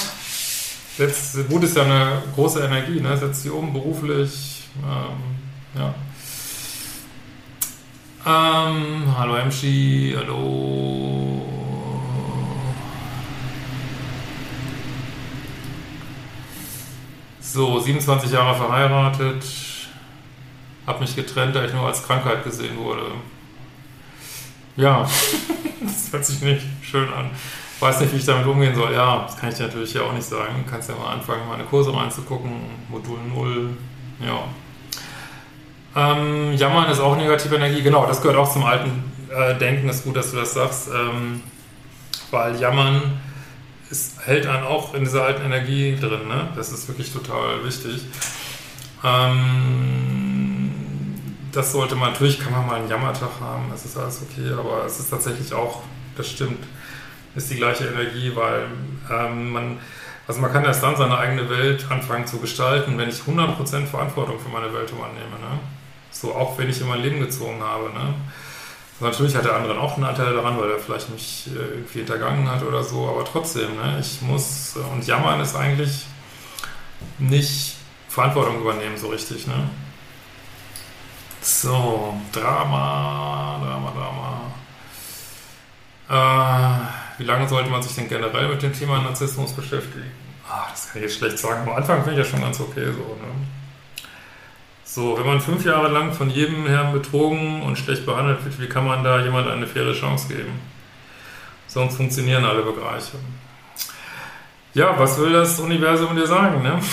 Setz, 0.97 1.37
Wut 1.49 1.63
ist 1.63 1.75
ja 1.75 1.83
eine 1.83 2.23
große 2.33 2.63
Energie, 2.63 3.01
ne? 3.01 3.17
setz 3.17 3.43
sie 3.43 3.49
um 3.49 3.73
beruflich. 3.73 4.63
Ähm, 4.81 5.79
ja. 5.81 5.93
Ähm, 8.27 9.03
hallo 9.15 9.35
Emschi, 9.35 10.15
hallo. 10.17 11.45
So, 17.39 17.79
27 17.79 18.31
Jahre 18.31 18.55
verheiratet. 18.55 19.43
Hab 20.87 21.01
mich 21.01 21.15
getrennt, 21.15 21.55
da 21.55 21.65
ich 21.65 21.73
nur 21.73 21.85
als 21.85 22.03
Krankheit 22.03 22.43
gesehen 22.43 22.77
wurde. 22.79 23.11
Ja, 24.75 25.07
das 25.81 26.11
hört 26.11 26.25
sich 26.25 26.41
nicht 26.41 26.65
schön 26.81 27.13
an. 27.13 27.29
Weiß 27.79 27.99
nicht, 27.99 28.11
wie 28.11 28.17
ich 28.17 28.25
damit 28.25 28.47
umgehen 28.47 28.73
soll. 28.73 28.91
Ja, 28.91 29.25
das 29.27 29.37
kann 29.37 29.49
ich 29.49 29.55
dir 29.55 29.67
natürlich 29.67 29.93
ja 29.93 30.01
auch 30.01 30.13
nicht 30.13 30.25
sagen. 30.25 30.63
Du 30.65 30.71
kannst 30.71 30.89
ja 30.89 30.95
mal 30.95 31.13
anfangen, 31.13 31.47
meine 31.47 31.65
Kurse 31.65 31.95
reinzugucken. 31.95 32.51
Modul 32.89 33.19
0. 33.35 33.77
Ja. 34.25 34.45
Ähm, 35.95 36.53
Jammern 36.53 36.89
ist 36.91 36.99
auch 36.99 37.15
negative 37.15 37.55
Energie. 37.55 37.81
Genau, 37.81 38.05
das 38.05 38.21
gehört 38.21 38.37
auch 38.37 38.51
zum 38.51 38.63
alten 38.63 39.03
äh, 39.33 39.55
Denken. 39.55 39.89
Ist 39.89 40.03
gut, 40.03 40.15
dass 40.15 40.31
du 40.31 40.37
das 40.37 40.53
sagst. 40.53 40.89
Ähm, 40.89 41.41
weil 42.31 42.59
Jammern 42.59 43.19
ist, 43.89 44.25
hält 44.25 44.47
einen 44.47 44.63
auch 44.63 44.93
in 44.93 45.03
dieser 45.03 45.23
alten 45.23 45.45
Energie 45.45 45.95
drin. 45.99 46.27
Ne? 46.27 46.49
Das 46.55 46.71
ist 46.71 46.87
wirklich 46.87 47.13
total 47.13 47.63
wichtig. 47.63 48.01
Ähm, 49.03 50.71
das 51.51 51.71
sollte 51.71 51.95
man, 51.95 52.11
natürlich 52.11 52.39
kann 52.39 52.51
man 52.51 52.65
mal 52.67 52.75
einen 52.75 52.89
Jammertag 52.89 53.29
haben, 53.39 53.69
das 53.71 53.85
ist 53.85 53.97
alles 53.97 54.21
okay, 54.21 54.51
aber 54.51 54.85
es 54.85 54.99
ist 54.99 55.09
tatsächlich 55.09 55.53
auch, 55.53 55.83
das 56.17 56.29
stimmt, 56.29 56.61
ist 57.35 57.49
die 57.49 57.55
gleiche 57.55 57.85
Energie, 57.85 58.31
weil 58.35 58.65
ähm, 59.09 59.51
man, 59.53 59.79
also 60.27 60.41
man 60.41 60.51
kann 60.51 60.65
erst 60.65 60.83
dann 60.83 60.97
seine 60.97 61.17
eigene 61.17 61.49
Welt 61.49 61.85
anfangen 61.89 62.27
zu 62.27 62.39
gestalten, 62.39 62.97
wenn 62.97 63.07
ich 63.09 63.21
100% 63.21 63.85
Verantwortung 63.85 64.37
für 64.39 64.49
meine 64.49 64.73
Welt 64.73 64.91
übernehme. 64.91 65.39
Ne? 65.39 65.59
So, 66.25 66.33
auch 66.33 66.57
wenn 66.57 66.69
ich 66.69 66.81
in 66.81 66.87
mein 66.87 67.01
Leben 67.01 67.19
gezogen 67.19 67.61
habe. 67.61 67.93
Ne? 67.93 68.15
Natürlich 68.99 69.35
hat 69.35 69.45
der 69.45 69.55
andere 69.55 69.79
auch 69.79 69.95
einen 69.95 70.05
Anteil 70.05 70.33
daran, 70.33 70.59
weil 70.59 70.71
er 70.71 70.79
vielleicht 70.79 71.09
mich 71.11 71.47
äh, 71.47 71.59
irgendwie 71.59 71.99
hintergangen 71.99 72.49
hat 72.49 72.63
oder 72.63 72.83
so, 72.83 73.07
aber 73.07 73.23
trotzdem, 73.25 73.75
ne, 73.75 73.97
ich 73.99 74.21
muss, 74.21 74.75
äh, 74.75 74.79
und 74.93 75.05
jammern 75.05 75.39
ist 75.41 75.55
eigentlich 75.55 76.05
nicht 77.19 77.75
Verantwortung 78.09 78.61
übernehmen 78.61 78.97
so 78.97 79.09
richtig, 79.09 79.45
ne? 79.45 79.69
So, 81.41 82.15
Drama, 82.31 83.59
Drama, 83.61 83.91
Drama. 86.07 86.81
Äh, 86.87 87.19
wie 87.19 87.25
lange 87.25 87.47
sollte 87.47 87.69
man 87.69 87.83
sich 87.83 87.93
denn 87.93 88.09
generell 88.09 88.47
mit 88.47 88.63
dem 88.63 88.73
Thema 88.73 88.99
Narzissmus 88.99 89.51
beschäftigen? 89.51 90.09
Ach, 90.49 90.71
das 90.71 90.87
kann 90.87 91.03
ich 91.03 91.09
jetzt 91.09 91.19
schlecht 91.19 91.37
sagen. 91.37 91.69
Am 91.69 91.75
Anfang 91.75 92.03
finde 92.03 92.19
ich 92.19 92.25
ja 92.25 92.31
schon 92.31 92.41
ganz 92.41 92.59
okay 92.59 92.85
so, 92.85 93.15
ne? 93.15 93.54
So, 94.87 95.17
wenn 95.17 95.25
man 95.25 95.41
fünf 95.41 95.65
Jahre 95.65 95.89
lang 95.89 96.13
von 96.13 96.29
jedem 96.29 96.67
Herrn 96.67 96.93
betrogen 96.93 97.63
und 97.63 97.75
schlecht 97.75 98.05
behandelt 98.05 98.45
wird, 98.45 98.61
wie 98.61 98.67
kann 98.67 98.85
man 98.85 99.03
da 99.03 99.19
jemand 99.19 99.47
eine 99.47 99.65
faire 99.65 99.93
Chance 99.93 100.27
geben? 100.27 100.59
Sonst 101.65 101.97
funktionieren 101.97 102.45
alle 102.45 102.61
Bereiche. 102.61 103.17
Ja, 104.75 104.97
was 104.99 105.17
will 105.19 105.33
das 105.33 105.59
Universum 105.59 106.15
dir 106.15 106.27
sagen? 106.27 106.61
Ne? 106.61 106.79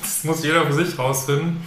Das 0.00 0.24
muss 0.24 0.44
jeder 0.44 0.64
für 0.64 0.72
sich 0.72 0.98
rausfinden. 0.98 1.62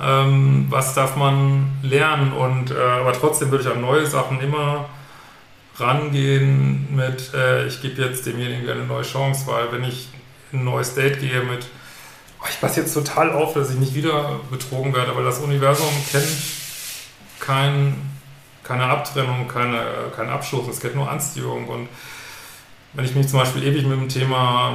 Ähm, 0.00 0.66
was 0.68 0.94
darf 0.94 1.16
man 1.16 1.70
lernen? 1.82 2.32
Und, 2.32 2.72
äh, 2.72 2.74
aber 2.74 3.12
trotzdem 3.12 3.50
würde 3.50 3.64
ich 3.64 3.70
an 3.70 3.80
neue 3.80 4.06
Sachen 4.06 4.40
immer 4.40 4.86
rangehen 5.76 6.94
mit, 6.94 7.32
äh, 7.32 7.66
ich 7.66 7.80
gebe 7.80 8.02
jetzt 8.02 8.26
demjenigen 8.26 8.68
eine 8.68 8.84
neue 8.84 9.02
Chance, 9.02 9.46
weil 9.46 9.72
wenn 9.72 9.84
ich 9.84 10.08
ein 10.52 10.64
neues 10.64 10.94
Date 10.94 11.20
gehe 11.20 11.42
mit 11.42 11.66
ich 12.48 12.60
passe 12.60 12.80
jetzt 12.80 12.94
total 12.94 13.32
auf, 13.32 13.54
dass 13.54 13.70
ich 13.70 13.76
nicht 13.76 13.94
wieder 13.94 14.40
betrogen 14.50 14.94
werde, 14.94 15.14
weil 15.14 15.24
das 15.24 15.38
Universum 15.38 15.88
kennt 16.10 16.28
kein, 17.38 17.94
keine 18.62 18.84
Abtrennung, 18.84 19.48
keine, 19.48 19.82
keinen 20.16 20.30
Abschluss, 20.30 20.68
es 20.68 20.80
kennt 20.80 20.94
nur 20.94 21.10
Anziehung. 21.10 21.68
Und 21.68 21.88
wenn 22.94 23.04
ich 23.04 23.14
mich 23.14 23.28
zum 23.28 23.40
Beispiel 23.40 23.64
ewig 23.64 23.84
mit 23.84 23.98
dem 23.98 24.08
Thema, 24.08 24.74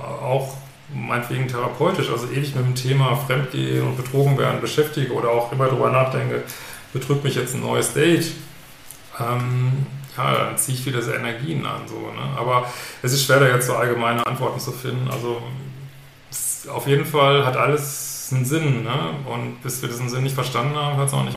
auch 0.00 0.54
meinetwegen 0.92 1.48
therapeutisch, 1.48 2.10
also 2.10 2.26
ewig 2.28 2.54
mit 2.54 2.64
dem 2.64 2.74
Thema 2.74 3.16
Fremdgehen 3.16 3.86
und 3.86 3.96
betrogen 3.96 4.38
werden 4.38 4.60
beschäftige 4.60 5.12
oder 5.12 5.30
auch 5.30 5.52
immer 5.52 5.66
darüber 5.66 5.90
nachdenke, 5.90 6.42
betrügt 6.92 7.24
mich 7.24 7.34
jetzt 7.34 7.54
ein 7.54 7.60
neues 7.60 7.92
Date, 7.92 8.32
ähm, 9.20 9.86
ja, 10.16 10.32
dann 10.32 10.58
ziehe 10.58 10.78
ich 10.78 10.86
wieder 10.86 10.98
diese 10.98 11.14
Energien 11.14 11.66
an. 11.66 11.82
So, 11.86 11.96
ne? 11.96 12.38
Aber 12.38 12.70
es 13.02 13.12
ist 13.12 13.24
schwer, 13.24 13.40
da 13.40 13.48
jetzt 13.48 13.66
so 13.66 13.74
allgemeine 13.74 14.24
Antworten 14.26 14.60
zu 14.60 14.70
finden. 14.70 15.08
Also 15.10 15.42
auf 16.68 16.86
jeden 16.86 17.04
Fall 17.04 17.44
hat 17.44 17.56
alles 17.56 18.30
einen 18.32 18.44
Sinn. 18.44 18.84
Ne? 18.84 19.10
Und 19.26 19.62
bis 19.62 19.82
wir 19.82 19.88
diesen 19.88 20.08
Sinn 20.08 20.22
nicht 20.22 20.34
verstanden 20.34 20.76
haben, 20.76 20.96
hört 20.96 21.08
es 21.08 21.14
auch 21.14 21.24
nicht. 21.24 21.36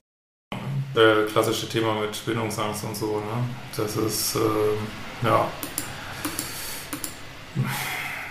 Das 0.94 1.32
klassische 1.32 1.70
Thema 1.70 1.94
mit 1.96 2.26
Bindungsangst 2.26 2.84
und 2.84 2.96
so. 2.96 3.18
Ne? 3.18 3.44
Das 3.76 3.96
ist, 3.98 4.36
äh, 4.36 5.26
ja. 5.26 5.48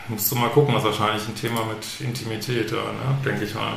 Musst 0.09 0.31
du 0.31 0.37
mal 0.37 0.51
gucken, 0.51 0.77
ist 0.77 0.85
wahrscheinlich 0.85 1.27
ein 1.29 1.35
Thema 1.35 1.65
mit 1.65 2.01
Intimität, 2.01 2.71
ja, 2.71 2.77
ne? 2.77 3.19
denke 3.25 3.45
ich 3.45 3.55
mal. 3.55 3.73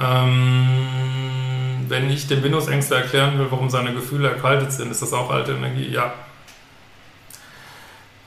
Ähm, 0.00 1.86
wenn 1.88 2.10
ich 2.10 2.26
dem 2.28 2.42
Bindungsängste 2.42 2.94
erklären 2.94 3.38
will, 3.38 3.46
warum 3.50 3.70
seine 3.70 3.94
Gefühle 3.94 4.28
erkaltet 4.28 4.72
sind, 4.72 4.90
ist 4.90 5.02
das 5.02 5.12
auch 5.12 5.30
alte 5.30 5.52
Energie? 5.52 5.88
Ja, 5.88 6.14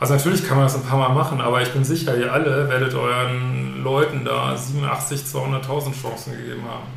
also 0.01 0.15
natürlich 0.15 0.47
kann 0.47 0.57
man 0.57 0.65
das 0.65 0.73
ein 0.73 0.81
paar 0.81 0.97
Mal 0.97 1.09
machen, 1.09 1.39
aber 1.39 1.61
ich 1.61 1.71
bin 1.71 1.83
sicher, 1.83 2.17
ihr 2.17 2.33
alle 2.33 2.67
werdet 2.67 2.95
euren 2.95 3.83
Leuten 3.83 4.25
da 4.25 4.57
87, 4.57 5.21
200.000 5.21 6.01
Chancen 6.01 6.35
gegeben 6.35 6.63
haben. 6.67 6.87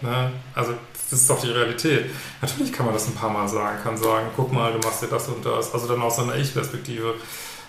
Ne? 0.00 0.30
Also 0.54 0.74
das 0.92 1.20
ist 1.22 1.28
doch 1.28 1.40
die 1.40 1.50
Realität. 1.50 2.12
Natürlich 2.40 2.72
kann 2.72 2.86
man 2.86 2.94
das 2.94 3.08
ein 3.08 3.16
paar 3.16 3.30
Mal 3.30 3.48
sagen, 3.48 3.78
kann 3.82 3.96
sagen, 3.96 4.28
guck 4.36 4.52
mal, 4.52 4.72
du 4.72 4.78
machst 4.86 5.02
dir 5.02 5.08
das 5.08 5.26
und 5.26 5.44
das. 5.44 5.74
Also 5.74 5.88
dann 5.88 6.00
aus 6.02 6.20
einer 6.20 6.36
Ich-Perspektive. 6.36 7.14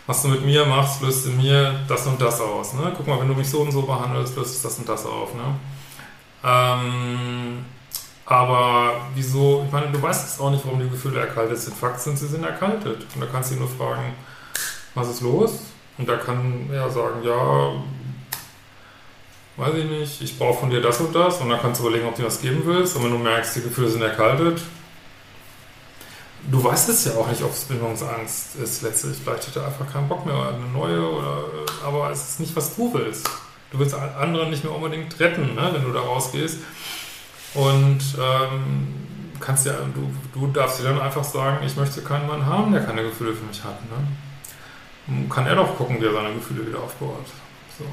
Was 0.05 0.21
du 0.21 0.27
mit 0.27 0.45
mir 0.45 0.63
machst, 0.63 1.01
löst 1.01 1.25
in 1.25 1.37
mir 1.37 1.79
das 1.87 2.05
und 2.05 2.21
das 2.21 2.39
aus. 2.39 2.73
Ne? 2.73 2.93
Guck 2.95 3.07
mal, 3.07 3.19
wenn 3.19 3.27
du 3.27 3.33
mich 3.33 3.49
so 3.49 3.61
und 3.61 3.71
so 3.71 3.81
behandelst, 3.81 4.37
löst 4.37 4.63
das 4.63 4.77
und 4.77 4.87
das 4.87 5.07
auf. 5.07 5.33
Ne? 5.33 5.55
Ähm, 6.43 7.65
aber 8.27 9.07
wieso, 9.15 9.63
ich 9.65 9.71
meine, 9.71 9.91
du 9.91 9.99
weißt 9.99 10.27
es 10.27 10.39
auch 10.39 10.51
nicht, 10.51 10.63
warum 10.65 10.79
die 10.79 10.89
Gefühle 10.89 11.19
erkaltet 11.19 11.57
sind. 11.57 11.75
Fakt 11.75 11.99
sind, 11.99 12.19
sie 12.19 12.27
sind 12.27 12.43
erkaltet. 12.43 13.07
Und 13.15 13.21
da 13.21 13.25
kannst 13.25 13.49
du 13.49 13.55
nur 13.55 13.67
fragen, 13.67 14.13
was 14.95 15.09
ist 15.09 15.21
los? 15.21 15.59
Und 15.97 16.09
da 16.09 16.17
kann 16.17 16.69
er 16.71 16.89
sagen, 16.89 17.23
ja, 17.23 17.73
weiß 19.57 19.75
ich 19.75 19.89
nicht, 19.89 20.21
ich 20.21 20.37
brauche 20.37 20.59
von 20.61 20.69
dir 20.69 20.81
das 20.81 20.99
und 20.99 21.13
das. 21.13 21.39
Und 21.39 21.49
dann 21.49 21.61
kannst 21.61 21.79
du 21.79 21.87
überlegen, 21.87 22.07
ob 22.07 22.15
du 22.15 22.23
das 22.23 22.41
geben 22.41 22.61
willst. 22.65 22.95
Und 22.95 23.03
wenn 23.03 23.11
du 23.11 23.17
merkst, 23.17 23.55
die 23.55 23.61
Gefühle 23.61 23.89
sind 23.89 24.01
erkaltet, 24.01 24.61
du 26.49 26.63
weißt 26.63 26.89
es 26.89 27.05
ja 27.05 27.13
auch 27.13 27.27
nicht, 27.27 27.43
ob 27.43 27.51
es 27.51 27.65
Bindungsangst 27.65 28.55
ist 28.55 28.81
letztlich. 28.81 29.17
Vielleicht 29.23 29.47
hat 29.47 29.55
er 29.55 29.67
einfach 29.67 29.91
keinen 29.91 30.09
Bock 30.09 30.25
mehr, 30.25 30.35
eine 30.35 30.67
neue 30.73 31.01
oder, 31.09 31.43
aber 31.85 32.11
es 32.11 32.29
ist 32.29 32.39
nicht, 32.39 32.55
was 32.55 32.75
du 32.75 32.93
willst. 32.93 33.29
Du 33.71 33.79
willst 33.79 33.95
andere 33.95 34.49
nicht 34.49 34.63
mehr 34.63 34.73
unbedingt 34.73 35.19
retten, 35.19 35.55
ne, 35.55 35.69
wenn 35.73 35.83
du 35.83 35.91
da 35.91 35.99
rausgehst. 36.01 36.59
Und 37.53 37.99
ähm, 38.19 38.93
kannst 39.39 39.65
ja, 39.65 39.73
du, 39.73 40.11
du 40.37 40.47
darfst 40.47 40.79
dir 40.79 40.83
dann 40.83 40.99
einfach 40.99 41.23
sagen, 41.23 41.65
ich 41.65 41.75
möchte 41.75 42.01
keinen 42.01 42.27
Mann 42.27 42.45
haben, 42.45 42.71
der 42.73 42.83
keine 42.83 43.03
Gefühle 43.03 43.33
für 43.33 43.45
mich 43.45 43.63
hat. 43.63 43.81
Ne? 43.85 44.07
Kann 45.29 45.45
er 45.45 45.55
doch 45.55 45.75
gucken, 45.77 46.01
wie 46.01 46.05
er 46.05 46.13
seine 46.13 46.33
Gefühle 46.33 46.67
wieder 46.67 46.79
aufbaut. 46.79 47.25
So. 47.77 47.85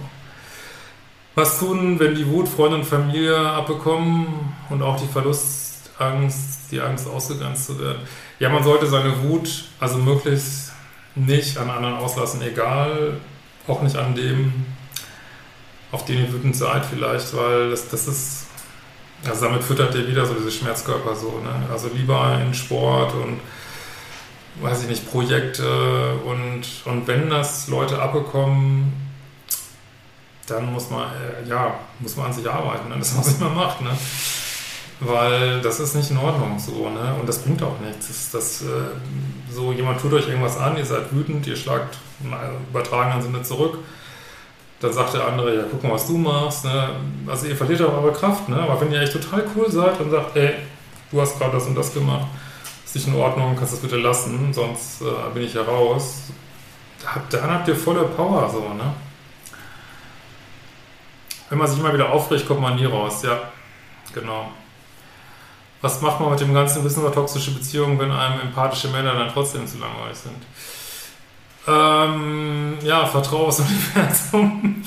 Was 1.34 1.58
tun, 1.58 1.98
wenn 1.98 2.14
die 2.14 2.26
Wut 2.26 2.48
Freunde 2.48 2.76
und 2.78 2.84
Familie 2.84 3.38
abbekommen 3.38 4.54
und 4.68 4.82
auch 4.82 5.00
die 5.00 5.06
Verlustangst, 5.06 6.70
die 6.70 6.80
Angst 6.80 7.08
ausgegrenzt 7.08 7.66
zu 7.66 7.78
werden? 7.78 8.02
Ja, 8.38 8.50
man 8.50 8.62
sollte 8.62 8.86
seine 8.86 9.22
Wut 9.22 9.64
also 9.80 9.98
möglichst 9.98 10.72
nicht 11.14 11.56
an 11.58 11.70
anderen 11.70 11.96
auslassen, 11.96 12.42
egal, 12.42 13.20
auch 13.66 13.82
nicht 13.82 13.96
an 13.96 14.14
dem, 14.14 14.66
auf 15.90 16.04
den 16.04 16.18
ihr 16.18 16.32
wütend 16.32 16.56
seid 16.56 16.84
vielleicht, 16.84 17.34
weil 17.36 17.70
das, 17.70 17.88
das 17.88 18.08
ist, 18.08 18.46
also 19.26 19.46
damit 19.46 19.62
füttert 19.62 19.94
ihr 19.94 20.08
wieder 20.08 20.26
so 20.26 20.34
diese 20.34 20.50
Schmerzkörper 20.50 21.14
so, 21.14 21.40
ne? 21.40 21.68
Also 21.70 21.88
lieber 21.94 22.40
in 22.42 22.52
Sport 22.54 23.14
und 23.14 23.40
weiß 24.60 24.82
ich 24.82 24.88
nicht, 24.88 25.10
Projekte 25.10 26.14
und, 26.26 26.62
und 26.84 27.06
wenn 27.06 27.30
das 27.30 27.68
Leute 27.68 28.00
abbekommen, 28.00 28.92
dann 30.46 30.72
muss 30.72 30.90
man, 30.90 31.04
äh, 31.04 31.48
ja, 31.48 31.74
muss 32.00 32.16
man 32.16 32.26
an 32.26 32.32
sich 32.32 32.48
arbeiten, 32.48 32.88
ne? 32.88 32.96
das 32.98 33.16
was 33.16 33.38
immer 33.40 33.50
macht, 33.50 33.80
ne? 33.80 33.90
Weil 35.00 35.60
das 35.62 35.80
ist 35.80 35.96
nicht 35.96 36.10
in 36.10 36.18
Ordnung 36.18 36.58
so, 36.58 36.88
ne? 36.90 37.14
Und 37.18 37.28
das 37.28 37.38
bringt 37.38 37.62
auch 37.62 37.78
nichts. 37.80 38.08
Das, 38.08 38.30
das, 38.30 38.62
äh, 38.62 39.52
so, 39.52 39.72
jemand 39.72 40.00
tut 40.00 40.12
euch 40.12 40.28
irgendwas 40.28 40.58
an, 40.58 40.76
ihr 40.76 40.84
seid 40.84 41.12
wütend, 41.12 41.46
ihr 41.46 41.56
schlagt 41.56 41.98
im 42.22 42.34
übertragenen 42.70 43.22
Sinne 43.22 43.42
zurück. 43.42 43.78
Dann 44.80 44.92
sagt 44.92 45.14
der 45.14 45.26
andere, 45.26 45.56
ja, 45.56 45.62
guck 45.70 45.82
mal, 45.84 45.92
was 45.92 46.06
du 46.06 46.18
machst. 46.18 46.64
Ne? 46.64 46.90
Also 47.26 47.46
ihr 47.46 47.56
verliert 47.56 47.82
auch 47.82 48.02
eure 48.02 48.12
Kraft, 48.12 48.48
ne? 48.48 48.56
Aber 48.56 48.80
wenn 48.80 48.92
ihr 48.92 49.00
echt 49.00 49.12
total 49.12 49.44
cool 49.56 49.70
seid 49.70 50.00
und 50.00 50.10
sagt, 50.10 50.36
ey, 50.36 50.54
du 51.10 51.20
hast 51.20 51.38
gerade 51.38 51.52
das 51.52 51.66
und 51.66 51.76
das 51.76 51.94
gemacht, 51.94 52.26
ist 52.94 53.06
nicht 53.06 53.14
in 53.14 53.20
Ordnung, 53.20 53.56
kannst 53.56 53.72
du 53.72 53.76
das 53.76 53.82
bitte 53.82 53.96
lassen, 53.96 54.52
sonst 54.52 55.00
äh, 55.00 55.30
bin 55.32 55.44
ich 55.44 55.54
ja 55.54 55.62
raus. 55.62 56.24
Dann 57.30 57.50
habt 57.50 57.66
ihr 57.66 57.74
volle 57.74 58.04
Power, 58.04 58.48
so, 58.50 58.60
ne? 58.74 58.92
Wenn 61.48 61.58
man 61.58 61.66
sich 61.66 61.78
immer 61.78 61.92
wieder 61.92 62.10
aufregt, 62.10 62.46
kommt 62.46 62.60
man 62.60 62.76
nie 62.76 62.84
raus, 62.84 63.22
ja, 63.22 63.38
genau. 64.14 64.50
Was 65.80 66.00
macht 66.00 66.20
man 66.20 66.30
mit 66.30 66.40
dem 66.40 66.54
ganzen 66.54 66.84
Wissen 66.84 67.00
über 67.00 67.12
toxische 67.12 67.50
Beziehungen, 67.52 67.98
wenn 67.98 68.12
einem 68.12 68.40
empathische 68.40 68.88
Männer 68.88 69.14
dann 69.14 69.30
trotzdem 69.32 69.66
zu 69.66 69.78
langweilig 69.78 70.18
sind? 70.18 70.42
Ähm, 71.66 72.78
ja, 72.82 73.06
Vertrauen 73.06 73.46
aufs 73.46 73.60
Universum. 73.94 74.84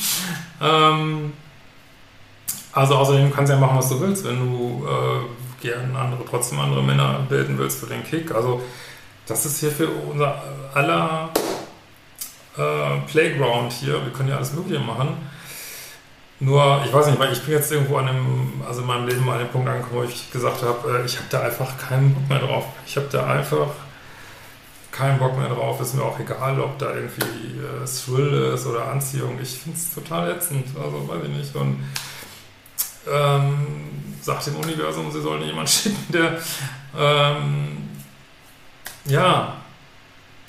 ähm, 0.61 1.33
also 2.71 2.95
außerdem 2.95 3.33
kannst 3.33 3.51
du 3.51 3.55
ja 3.55 3.59
machen, 3.59 3.77
was 3.77 3.89
du 3.89 3.99
willst. 3.99 4.23
Wenn 4.25 4.39
du 4.39 4.85
äh, 4.85 5.34
gern 5.61 5.95
andere, 5.95 6.23
trotzdem 6.29 6.59
andere 6.59 6.83
Männer 6.83 7.25
bilden 7.27 7.57
willst 7.57 7.79
für 7.79 7.87
den 7.87 8.03
Kick. 8.03 8.33
Also 8.33 8.61
das 9.27 9.45
ist 9.45 9.59
hier 9.59 9.71
für 9.71 9.89
unser 9.89 10.41
aller 10.73 11.29
äh, 12.57 12.99
Playground 13.07 13.71
hier. 13.71 13.93
Wir 14.03 14.11
können 14.11 14.29
ja 14.29 14.37
alles 14.37 14.53
Mögliche 14.53 14.79
machen. 14.79 15.17
Nur, 16.39 16.83
ich 16.85 16.93
weiß 16.93 17.07
nicht, 17.07 17.19
weil 17.19 17.31
ich 17.31 17.41
bin 17.43 17.53
jetzt 17.53 17.71
irgendwo 17.71 17.97
an 17.97 18.09
einem, 18.09 18.61
also 18.67 18.81
in 18.81 18.87
meinem 18.87 19.07
Leben 19.07 19.29
an 19.29 19.39
dem 19.39 19.47
Punkt 19.47 19.69
angekommen, 19.69 20.01
wo 20.01 20.03
ich 20.03 20.31
gesagt 20.31 20.63
habe, 20.63 20.99
äh, 20.99 21.05
ich 21.05 21.15
habe 21.17 21.27
da 21.29 21.41
einfach 21.41 21.77
keinen 21.77 22.13
Bock 22.13 22.29
mehr 22.29 22.39
drauf. 22.39 22.65
Ich 22.85 22.97
habe 22.97 23.07
da 23.09 23.25
einfach 23.27 23.67
keinen 24.91 25.17
Bock 25.17 25.37
mehr 25.37 25.47
drauf. 25.47 25.79
Ist 25.79 25.95
mir 25.95 26.03
auch 26.03 26.19
egal, 26.19 26.59
ob 26.59 26.77
da 26.77 26.93
irgendwie 26.93 27.23
äh, 27.23 27.85
Thrill 27.85 28.53
ist 28.53 28.65
oder 28.65 28.87
Anziehung. 28.89 29.39
Ich 29.41 29.59
finde 29.59 29.77
es 29.77 29.93
total 29.93 30.31
ätzend. 30.31 30.67
Also 30.75 31.07
weiß 31.07 31.23
ich 31.23 31.37
nicht. 31.37 31.55
Und 31.55 31.83
ähm, 33.09 34.14
sagt 34.25 34.47
dem 34.47 34.55
Universum, 34.55 35.11
sie 35.11 35.21
sollen 35.21 35.43
jemanden 35.43 35.67
schicken, 35.71 36.05
der 36.09 36.39
ähm, 36.97 37.77
ja, 39.05 39.53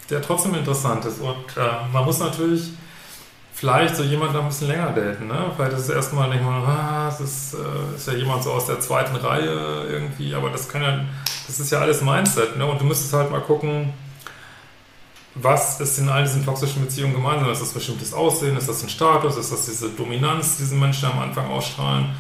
der 0.09 0.23
trotzdem 0.23 0.55
interessant 0.55 1.05
ist. 1.05 1.21
Und 1.21 1.57
äh, 1.57 1.93
man 1.93 2.05
muss 2.05 2.19
natürlich 2.19 2.71
vielleicht 3.53 3.97
so 3.97 4.03
jemand 4.03 4.35
ein 4.35 4.47
bisschen 4.47 4.69
länger 4.69 4.93
daten, 4.93 5.27
ne? 5.27 5.51
Vielleicht 5.55 5.73
ist 5.73 5.81
es 5.81 5.89
erstmal 5.91 6.31
nicht 6.31 6.43
mal, 6.43 6.63
ah, 6.65 7.07
das 7.07 7.21
ist, 7.21 7.55
äh, 7.55 7.97
ist 7.97 8.07
ja 8.07 8.15
jemand 8.15 8.43
so 8.43 8.53
aus 8.53 8.67
der 8.67 8.81
zweiten 8.81 9.17
Reihe 9.17 9.87
irgendwie, 9.91 10.35
aber 10.35 10.51
das 10.51 10.69
kann 10.69 10.83
ja, 10.83 11.05
das 11.47 11.61
ist 11.61 11.71
ja 11.71 11.81
alles 11.81 12.01
Mindset, 12.01 12.57
ne? 12.57 12.65
Und 12.65 12.81
du 12.81 12.85
müsstest 12.85 13.13
halt 13.13 13.31
mal 13.31 13.41
gucken, 13.41 13.93
was 15.35 15.81
ist 15.81 15.99
in 15.99 16.09
all 16.09 16.23
diesen 16.23 16.47
toxischen 16.47 16.83
Beziehungen 16.83 17.13
gemeinsam? 17.13 17.51
Ist 17.51 17.61
das 17.61 17.73
bestimmtes 17.73 18.15
Aussehen? 18.15 18.57
Ist 18.57 18.71
das 18.71 18.83
ein 18.83 18.89
Status? 18.89 19.37
Ist 19.37 19.53
das 19.53 19.67
diese 19.67 19.91
Dominanz, 19.91 20.57
die 20.57 20.63
diese 20.63 20.77
Menschen 20.77 21.11
am 21.11 21.19
Anfang 21.19 21.51
ausstrahlen? 21.51 22.15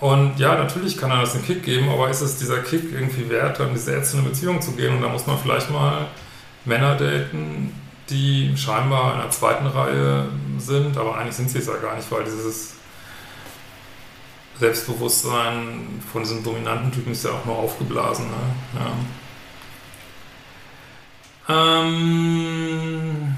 Und 0.00 0.38
ja, 0.38 0.56
natürlich 0.56 0.96
kann 0.96 1.10
er 1.10 1.20
das 1.20 1.34
einen 1.34 1.44
Kick 1.44 1.62
geben, 1.62 1.90
aber 1.90 2.08
ist 2.08 2.22
es 2.22 2.38
dieser 2.38 2.58
Kick 2.58 2.90
irgendwie 2.92 3.28
wert, 3.28 3.60
dann 3.60 3.74
diese 3.74 3.94
ätzende 3.94 4.28
Beziehung 4.28 4.62
zu 4.62 4.72
gehen? 4.72 4.96
Und 4.96 5.02
da 5.02 5.08
muss 5.08 5.26
man 5.26 5.38
vielleicht 5.38 5.70
mal 5.70 6.06
Männer 6.64 6.96
daten, 6.96 7.74
die 8.08 8.56
scheinbar 8.56 9.14
in 9.14 9.20
der 9.20 9.30
zweiten 9.30 9.66
Reihe 9.66 10.28
sind, 10.58 10.96
aber 10.96 11.18
eigentlich 11.18 11.36
sind 11.36 11.50
sie 11.50 11.58
es 11.58 11.66
ja 11.66 11.76
gar 11.76 11.96
nicht, 11.96 12.10
weil 12.10 12.24
dieses 12.24 12.76
Selbstbewusstsein 14.58 16.02
von 16.10 16.22
diesem 16.22 16.42
dominanten 16.42 16.92
Typen 16.92 17.12
ist 17.12 17.24
ja 17.24 17.32
auch 17.32 17.44
nur 17.44 17.56
aufgeblasen. 17.56 18.26
Ne? 18.26 18.36
Ja. 21.48 21.64
Ähm 21.76 23.36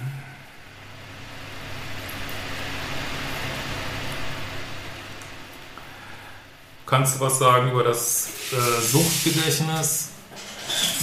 Kannst 6.92 7.16
du 7.16 7.20
was 7.20 7.38
sagen 7.38 7.70
über 7.70 7.84
das 7.84 8.28
äh, 8.52 8.82
Suchtgedächtnis 8.82 10.10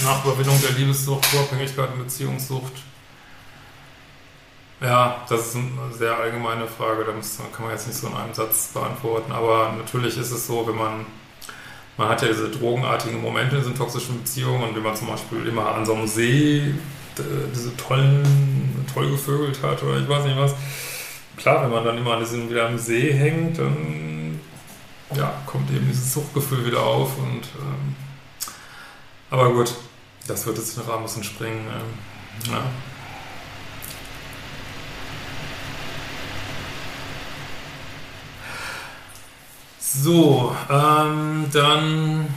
nach 0.04 0.24
Überwindung 0.24 0.56
der 0.62 0.78
Liebessucht, 0.78 1.26
Vorabhängigkeit 1.26 1.88
und 1.92 2.04
Beziehungssucht? 2.04 2.74
Ja, 4.80 5.26
das 5.28 5.48
ist 5.48 5.56
eine 5.56 5.92
sehr 5.92 6.16
allgemeine 6.16 6.68
Frage, 6.68 7.04
da 7.04 7.10
kann 7.10 7.64
man 7.64 7.72
jetzt 7.72 7.88
nicht 7.88 7.98
so 7.98 8.06
in 8.06 8.14
einem 8.14 8.32
Satz 8.32 8.68
beantworten. 8.68 9.32
Aber 9.32 9.74
natürlich 9.76 10.16
ist 10.16 10.30
es 10.30 10.46
so, 10.46 10.64
wenn 10.68 10.76
man, 10.76 11.06
man 11.96 12.08
hat 12.08 12.22
ja 12.22 12.28
diese 12.28 12.50
drogenartigen 12.50 13.20
Momente 13.20 13.56
in 13.56 13.62
diesen 13.62 13.76
toxischen 13.76 14.18
Beziehungen 14.18 14.62
und 14.62 14.76
wenn 14.76 14.84
man 14.84 14.94
zum 14.94 15.08
Beispiel 15.08 15.44
immer 15.48 15.74
an 15.74 15.84
so 15.84 15.94
einem 15.94 16.06
See 16.06 16.72
diese 17.52 17.76
tollen, 17.76 18.86
toll 18.94 19.10
gevögelt 19.10 19.60
hat 19.60 19.82
oder 19.82 19.98
ich 19.98 20.08
weiß 20.08 20.24
nicht 20.24 20.38
was. 20.38 20.54
Klar, 21.36 21.64
wenn 21.64 21.70
man 21.72 21.84
dann 21.84 21.98
immer 21.98 22.12
an 22.12 22.20
diesem, 22.20 22.48
wieder 22.48 22.68
am 22.68 22.78
See 22.78 23.12
hängt, 23.12 23.58
dann 23.58 24.19
ja, 25.14 25.32
kommt 25.46 25.70
eben 25.70 25.86
dieses 25.86 26.12
Suchtgefühl 26.12 26.66
wieder 26.66 26.82
auf 26.82 27.18
und 27.18 27.42
ähm, 27.60 27.96
aber 29.30 29.52
gut, 29.52 29.74
das 30.26 30.46
wird 30.46 30.58
jetzt 30.58 30.76
den 30.76 30.84
Rahmen 30.84 31.04
bisschen 31.04 31.24
springen. 31.24 31.66
Ähm, 31.68 32.52
ja. 32.52 32.62
So, 39.78 40.54
ähm, 40.68 41.46
dann 41.52 42.28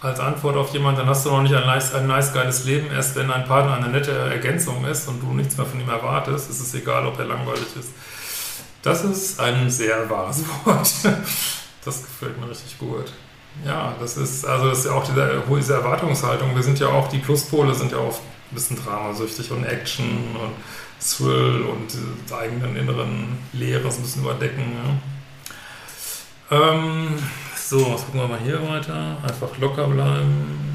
als 0.00 0.18
Antwort 0.18 0.56
auf 0.56 0.72
jemanden, 0.72 1.00
dann 1.00 1.08
hast 1.08 1.24
du 1.24 1.30
noch 1.30 1.42
nicht 1.42 1.54
ein 1.54 1.64
nice, 1.64 1.94
ein 1.94 2.08
nice 2.08 2.32
geiles 2.32 2.64
Leben. 2.64 2.90
Erst 2.90 3.14
wenn 3.14 3.28
dein 3.28 3.44
Partner 3.44 3.76
eine 3.76 3.88
nette 3.88 4.10
Ergänzung 4.10 4.84
ist 4.84 5.08
und 5.08 5.20
du 5.20 5.32
nichts 5.32 5.56
mehr 5.56 5.66
von 5.66 5.80
ihm 5.80 5.88
erwartest, 5.88 6.50
ist 6.50 6.60
es 6.60 6.74
egal, 6.74 7.06
ob 7.06 7.18
er 7.18 7.26
langweilig 7.26 7.76
ist. 7.78 7.90
Das 8.82 9.04
ist 9.04 9.38
ein 9.40 9.70
sehr 9.70 10.08
wahres 10.10 10.44
Wort. 10.64 10.90
Das 11.84 12.02
gefällt 12.02 12.40
mir 12.40 12.50
richtig 12.50 12.78
gut. 12.78 13.12
Ja, 13.64 13.94
das 14.00 14.16
ist, 14.16 14.44
also 14.46 14.70
das 14.70 14.78
ist 14.80 14.86
ja 14.86 14.92
auch 14.92 15.04
diese, 15.04 15.42
diese 15.48 15.74
Erwartungshaltung. 15.74 16.54
Wir 16.54 16.62
sind 16.62 16.78
ja 16.78 16.88
auch, 16.88 17.08
die 17.08 17.18
Pluspole 17.18 17.74
sind 17.74 17.92
ja 17.92 17.98
oft 17.98 18.20
ein 18.20 18.54
bisschen 18.54 18.82
dramasüchtig 18.82 19.50
und 19.50 19.64
Action 19.64 20.36
und 20.40 20.52
Thrill 21.00 21.62
und 21.62 21.92
die 21.92 22.34
eigenen 22.34 22.76
inneren 22.76 23.38
Leere 23.52 23.90
so 23.90 23.98
ein 23.98 24.02
bisschen 24.02 24.22
überdecken. 24.22 24.72
Ja. 26.50 26.72
Ähm, 26.72 27.18
so, 27.56 27.92
was 27.92 28.04
gucken 28.04 28.20
wir 28.20 28.28
mal 28.28 28.40
hier 28.40 28.60
weiter. 28.68 29.16
Einfach 29.22 29.56
locker 29.58 29.86
bleiben. 29.88 30.71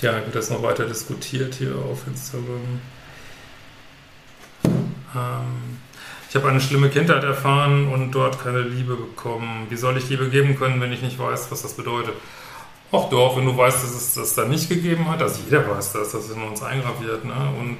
Ja, 0.00 0.14
wird 0.14 0.34
das 0.34 0.50
noch 0.50 0.62
weiter 0.62 0.86
diskutiert 0.86 1.56
hier 1.56 1.74
auf 1.74 2.06
Instagram. 2.06 2.80
Ähm, 4.64 5.78
ich 6.28 6.36
habe 6.36 6.48
eine 6.48 6.60
schlimme 6.60 6.88
Kindheit 6.88 7.24
erfahren 7.24 7.88
und 7.88 8.12
dort 8.12 8.42
keine 8.42 8.60
Liebe 8.60 8.94
bekommen. 8.94 9.66
Wie 9.70 9.76
soll 9.76 9.96
ich 9.96 10.08
Liebe 10.08 10.28
geben 10.28 10.56
können, 10.56 10.80
wenn 10.80 10.92
ich 10.92 11.02
nicht 11.02 11.18
weiß, 11.18 11.50
was 11.50 11.62
das 11.62 11.74
bedeutet? 11.74 12.14
Ach 12.92 13.08
doch, 13.10 13.36
wenn 13.36 13.44
du 13.44 13.56
weißt, 13.56 13.82
dass 13.82 13.94
es 13.94 14.14
das 14.14 14.34
da 14.34 14.44
nicht 14.44 14.68
gegeben 14.68 15.08
hat, 15.10 15.20
also 15.20 15.40
jeder 15.44 15.68
weiß 15.68 15.92
das, 15.92 16.12
das 16.12 16.26
ist 16.26 16.36
in 16.36 16.42
uns 16.42 16.62
eingraviert. 16.62 17.24
Ne? 17.24 17.34
Und 17.58 17.78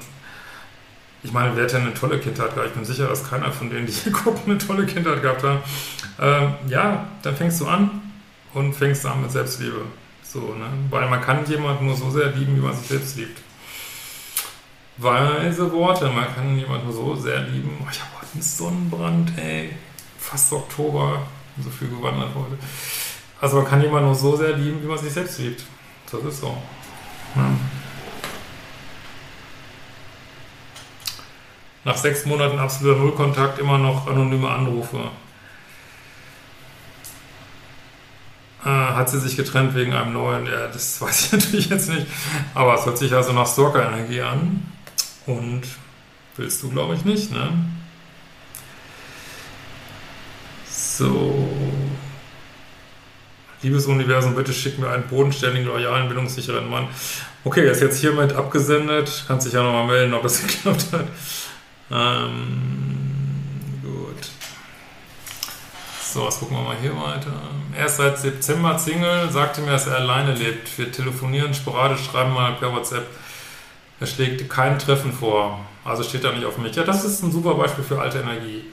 ich 1.22 1.32
meine, 1.32 1.56
wer 1.56 1.66
denn 1.66 1.82
eine 1.82 1.94
tolle 1.94 2.18
Kindheit 2.18 2.54
gehabt? 2.54 2.68
Ich 2.68 2.74
bin 2.74 2.84
sicher, 2.84 3.06
dass 3.06 3.28
keiner 3.28 3.52
von 3.52 3.70
denen, 3.70 3.86
die 3.86 3.92
hier 3.92 4.12
gucken, 4.24 4.42
eine 4.46 4.58
tolle 4.58 4.86
Kindheit 4.86 5.22
gehabt 5.22 5.44
hat. 5.44 5.62
Ähm, 6.20 6.54
ja, 6.68 7.06
dann 7.22 7.36
fängst 7.36 7.60
du 7.60 7.68
an 7.68 8.00
und 8.54 8.74
fängst 8.74 9.06
an 9.06 9.22
mit 9.22 9.30
Selbstliebe. 9.30 9.82
So, 10.32 10.40
ne? 10.40 10.66
Weil 10.90 11.08
man 11.08 11.20
kann 11.20 11.44
jemanden 11.46 11.86
nur 11.86 11.96
so 11.96 12.10
sehr 12.10 12.32
lieben, 12.32 12.56
wie 12.56 12.60
man 12.60 12.74
sich 12.74 12.88
selbst 12.88 13.16
liebt 13.16 13.40
weise 14.98 15.72
Worte. 15.72 16.08
Man 16.08 16.34
kann 16.34 16.58
jemanden 16.58 16.92
so 16.92 17.14
sehr 17.14 17.40
lieben. 17.42 17.78
Oh, 17.80 17.88
ich 17.90 18.00
habe 18.00 18.10
heute 18.20 18.32
einen 18.34 18.42
Sonnenbrand, 18.42 19.38
ey. 19.38 19.70
Fast 20.18 20.52
Oktober. 20.52 21.22
So 21.62 21.70
viel 21.70 21.88
gewandert 21.88 22.30
heute. 22.34 22.58
Also 23.40 23.56
man 23.56 23.66
kann 23.66 23.82
jemanden 23.82 24.06
nur 24.06 24.14
so 24.14 24.36
sehr 24.36 24.56
lieben, 24.56 24.82
wie 24.82 24.86
man 24.86 24.98
sich 24.98 25.12
selbst 25.12 25.38
liebt. 25.38 25.64
Das 26.10 26.22
ist 26.22 26.40
so. 26.40 26.56
Ja. 27.34 27.50
Nach 31.84 31.96
sechs 31.96 32.26
Monaten 32.26 32.58
absoluter 32.58 32.98
Nullkontakt 32.98 33.58
immer 33.58 33.78
noch 33.78 34.06
anonyme 34.06 34.48
Anrufe. 34.48 35.10
Äh, 38.57 38.57
hat 38.68 39.10
sie 39.10 39.20
sich 39.20 39.36
getrennt 39.36 39.74
wegen 39.74 39.92
einem 39.92 40.12
neuen? 40.12 40.46
Ja, 40.46 40.66
das 40.68 41.00
weiß 41.00 41.26
ich 41.26 41.32
natürlich 41.32 41.68
jetzt 41.68 41.88
nicht. 41.88 42.06
Aber 42.54 42.74
es 42.74 42.86
hört 42.86 42.98
sich 42.98 43.12
also 43.12 43.32
nach 43.32 43.46
Stalker-Energie 43.46 44.22
an. 44.22 44.62
Und 45.26 45.62
willst 46.36 46.62
du, 46.62 46.70
glaube 46.70 46.94
ich, 46.94 47.04
nicht, 47.04 47.30
ne? 47.30 47.50
So. 50.70 51.48
Liebes 53.62 53.86
Universum, 53.86 54.34
bitte 54.34 54.52
schick 54.52 54.78
mir 54.78 54.88
einen 54.88 55.08
bodenständigen, 55.08 55.66
loyalen, 55.66 56.06
bildungssicheren 56.06 56.70
Mann. 56.70 56.88
Okay, 57.44 57.64
er 57.64 57.72
ist 57.72 57.82
jetzt 57.82 58.00
hiermit 58.00 58.32
abgesendet. 58.32 59.24
Kannst 59.26 59.46
dich 59.46 59.54
ja 59.54 59.62
nochmal 59.62 59.86
melden, 59.86 60.14
ob 60.14 60.22
das 60.22 60.40
geklappt 60.46 60.86
hat. 60.92 61.06
Ähm, 61.90 62.58
gut. 63.82 64.28
So, 66.10 66.24
was 66.24 66.38
gucken 66.38 66.56
wir 66.56 66.62
mal 66.62 66.76
hier 66.80 66.96
weiter. 66.96 67.34
Er 67.76 67.84
ist 67.84 67.98
seit 67.98 68.18
September 68.18 68.78
Single, 68.78 69.30
sagte 69.30 69.60
mir, 69.60 69.72
dass 69.72 69.86
er 69.86 69.96
alleine 69.96 70.32
lebt. 70.32 70.78
Wir 70.78 70.90
telefonieren 70.90 71.52
sporadisch, 71.52 72.02
schreiben 72.06 72.32
mal 72.32 72.54
per 72.54 72.72
WhatsApp. 72.72 73.06
Er 74.00 74.06
schlägt 74.06 74.48
kein 74.48 74.78
Treffen 74.78 75.12
vor. 75.12 75.60
Also 75.84 76.02
steht 76.02 76.24
er 76.24 76.32
nicht 76.32 76.46
auf 76.46 76.56
mich. 76.56 76.74
Ja, 76.74 76.84
das 76.84 77.04
ist 77.04 77.22
ein 77.22 77.30
super 77.30 77.56
Beispiel 77.56 77.84
für 77.84 78.00
alte 78.00 78.20
Energie. 78.20 78.64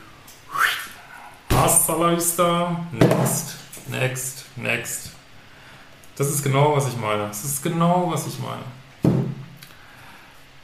Hasta 1.51 1.95
la 1.97 2.15
vista. 2.15 2.85
Next, 2.93 3.55
next, 3.87 4.45
next. 4.55 5.11
Das 6.15 6.29
ist 6.29 6.41
genau, 6.41 6.77
was 6.77 6.87
ich 6.87 6.95
meine. 6.95 7.27
Das 7.27 7.43
ist 7.43 7.61
genau, 7.61 8.11
was 8.13 8.27
ich 8.27 8.39
meine. 8.39 9.25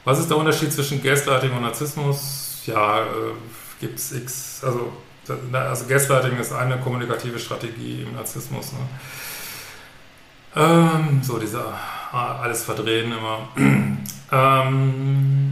Was 0.04 0.18
ist 0.20 0.30
der 0.30 0.38
Unterschied 0.38 0.72
zwischen 0.72 1.02
Gaslighting 1.02 1.52
und 1.52 1.60
Narzissmus? 1.64 2.62
Ja, 2.64 3.02
äh, 3.02 3.86
es 3.94 4.12
x. 4.12 4.64
Also, 4.64 4.90
also 5.52 5.86
Gaslighting 5.86 6.38
ist 6.38 6.52
eine 6.52 6.78
kommunikative 6.78 7.38
Strategie 7.38 8.02
im 8.02 8.14
Narzissmus. 8.14 8.72
Ne? 8.72 8.78
Ähm, 10.54 11.20
so 11.22 11.38
dieser 11.38 11.72
ah, 12.12 12.40
alles 12.42 12.64
verdrehen 12.64 13.12
immer. 13.12 13.48
ähm, 14.32 15.42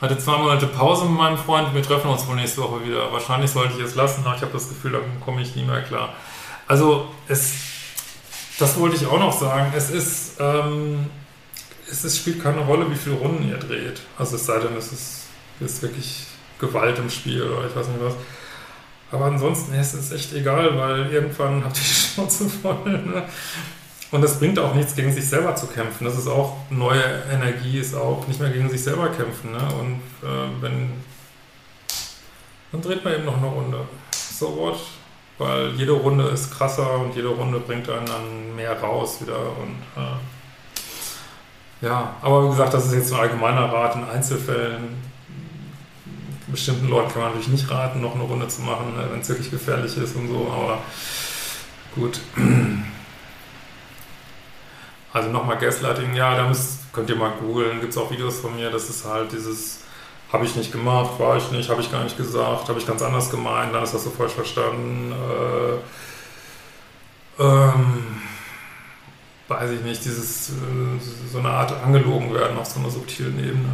hatte 0.00 0.18
zwei 0.18 0.38
Monate 0.38 0.66
Pause 0.66 1.06
mit 1.06 1.18
meinem 1.18 1.38
Freund. 1.38 1.74
Wir 1.74 1.82
treffen 1.82 2.10
uns 2.10 2.26
wohl 2.26 2.36
nächste 2.36 2.62
Woche 2.62 2.84
wieder. 2.84 3.12
Wahrscheinlich 3.12 3.50
sollte 3.50 3.74
ich 3.74 3.84
es 3.84 3.94
lassen, 3.94 4.24
aber 4.24 4.36
ich 4.36 4.42
habe 4.42 4.52
das 4.52 4.68
Gefühl, 4.68 4.92
da 4.92 4.98
komme 5.24 5.42
ich 5.42 5.56
nie 5.56 5.64
mehr 5.64 5.82
klar. 5.82 6.10
Also 6.66 7.08
es, 7.26 7.54
das 8.58 8.78
wollte 8.78 8.96
ich 8.96 9.06
auch 9.06 9.18
noch 9.18 9.32
sagen. 9.32 9.72
Es 9.76 9.90
ist, 9.90 10.36
ähm, 10.38 11.06
es 11.90 12.04
ist, 12.04 12.18
spielt 12.18 12.42
keine 12.42 12.60
Rolle, 12.60 12.90
wie 12.90 12.96
viele 12.96 13.16
Runden 13.16 13.48
ihr 13.48 13.58
dreht. 13.58 14.00
Also 14.18 14.36
es 14.36 14.46
sei 14.46 14.58
denn, 14.58 14.76
es 14.76 14.92
ist, 14.92 15.24
ist 15.60 15.82
wirklich 15.82 16.26
Gewalt 16.58 16.98
im 16.98 17.10
Spiel 17.10 17.42
oder 17.42 17.66
ich 17.66 17.74
weiß 17.74 17.88
nicht 17.88 18.02
was. 18.02 18.14
Aber 19.10 19.26
ansonsten 19.26 19.72
ist 19.74 19.94
es 19.94 20.12
echt 20.12 20.34
egal, 20.34 20.76
weil 20.76 21.10
irgendwann 21.10 21.64
habt 21.64 21.76
ihr 21.76 21.82
die 21.82 21.88
Schnauze 21.88 22.48
voll. 22.48 22.84
Ne? 22.84 23.22
Und 24.10 24.22
es 24.22 24.38
bringt 24.38 24.58
auch 24.58 24.74
nichts, 24.74 24.94
gegen 24.94 25.12
sich 25.12 25.28
selber 25.28 25.54
zu 25.54 25.66
kämpfen. 25.66 26.04
Das 26.04 26.16
ist 26.16 26.28
auch 26.28 26.56
neue 26.70 27.02
Energie, 27.30 27.78
ist 27.78 27.94
auch 27.94 28.26
nicht 28.26 28.40
mehr 28.40 28.50
gegen 28.50 28.68
sich 28.70 28.82
selber 28.82 29.08
kämpfen. 29.08 29.52
Ne? 29.52 29.58
Und 29.80 30.00
äh, 30.28 30.62
wenn. 30.62 30.92
Dann 32.72 32.82
dreht 32.82 33.02
man 33.02 33.14
eben 33.14 33.24
noch 33.24 33.36
eine 33.38 33.46
Runde. 33.46 33.80
So 34.12 34.56
what? 34.56 34.78
Weil 35.38 35.70
jede 35.76 35.92
Runde 35.92 36.24
ist 36.28 36.52
krasser 36.52 36.98
und 36.98 37.14
jede 37.14 37.28
Runde 37.28 37.60
bringt 37.60 37.88
einen 37.88 38.06
dann 38.06 38.56
mehr 38.56 38.78
raus 38.78 39.20
wieder. 39.22 39.38
Und 39.38 40.02
äh, 40.02 40.16
ja, 41.80 42.16
aber 42.22 42.44
wie 42.44 42.50
gesagt, 42.50 42.74
das 42.74 42.86
ist 42.86 42.94
jetzt 42.94 43.12
ein 43.12 43.20
allgemeiner 43.20 43.72
Rat 43.72 43.94
in 43.94 44.04
Einzelfällen. 44.04 44.96
Bestimmten 46.48 46.88
Leuten 46.88 47.12
kann 47.12 47.22
man 47.22 47.30
natürlich 47.30 47.48
nicht 47.48 47.70
raten, 47.70 48.00
noch 48.00 48.14
eine 48.14 48.24
Runde 48.24 48.48
zu 48.48 48.62
machen, 48.62 48.96
ne, 48.96 49.06
wenn 49.10 49.20
es 49.20 49.28
wirklich 49.28 49.50
gefährlich 49.50 49.96
ist 49.96 50.16
und 50.16 50.28
so. 50.28 50.50
Aber 50.52 50.78
gut. 51.94 52.20
Also 55.10 55.30
nochmal 55.30 55.56
Gaslighting, 55.56 56.14
ja, 56.14 56.36
da 56.36 56.46
müsst, 56.46 56.92
könnt 56.92 57.08
ihr 57.08 57.16
mal 57.16 57.32
googeln, 57.40 57.80
gibt 57.80 57.92
es 57.92 57.98
auch 57.98 58.10
Videos 58.10 58.40
von 58.40 58.54
mir, 58.54 58.70
das 58.70 58.90
ist 58.90 59.06
halt 59.06 59.32
dieses, 59.32 59.80
habe 60.30 60.44
ich 60.44 60.54
nicht 60.54 60.70
gemacht, 60.70 61.18
war 61.18 61.38
ich 61.38 61.50
nicht, 61.50 61.70
habe 61.70 61.80
ich 61.80 61.90
gar 61.90 62.04
nicht 62.04 62.18
gesagt, 62.18 62.68
habe 62.68 62.78
ich 62.78 62.86
ganz 62.86 63.00
anders 63.00 63.30
gemeint, 63.30 63.74
dann 63.74 63.82
ist 63.82 63.94
das 63.94 64.04
so 64.04 64.10
falsch 64.10 64.34
verstanden. 64.34 65.12
Äh, 67.38 67.42
ähm, 67.42 67.97
weiß 69.58 69.72
ich 69.72 69.80
nicht, 69.80 70.04
dieses, 70.04 70.50
äh, 70.50 71.32
so 71.32 71.40
eine 71.40 71.50
Art 71.50 71.72
angelogen 71.82 72.32
werden 72.32 72.56
auf 72.56 72.66
so 72.66 72.78
einer 72.78 72.90
subtilen 72.90 73.36
Ebene. 73.40 73.68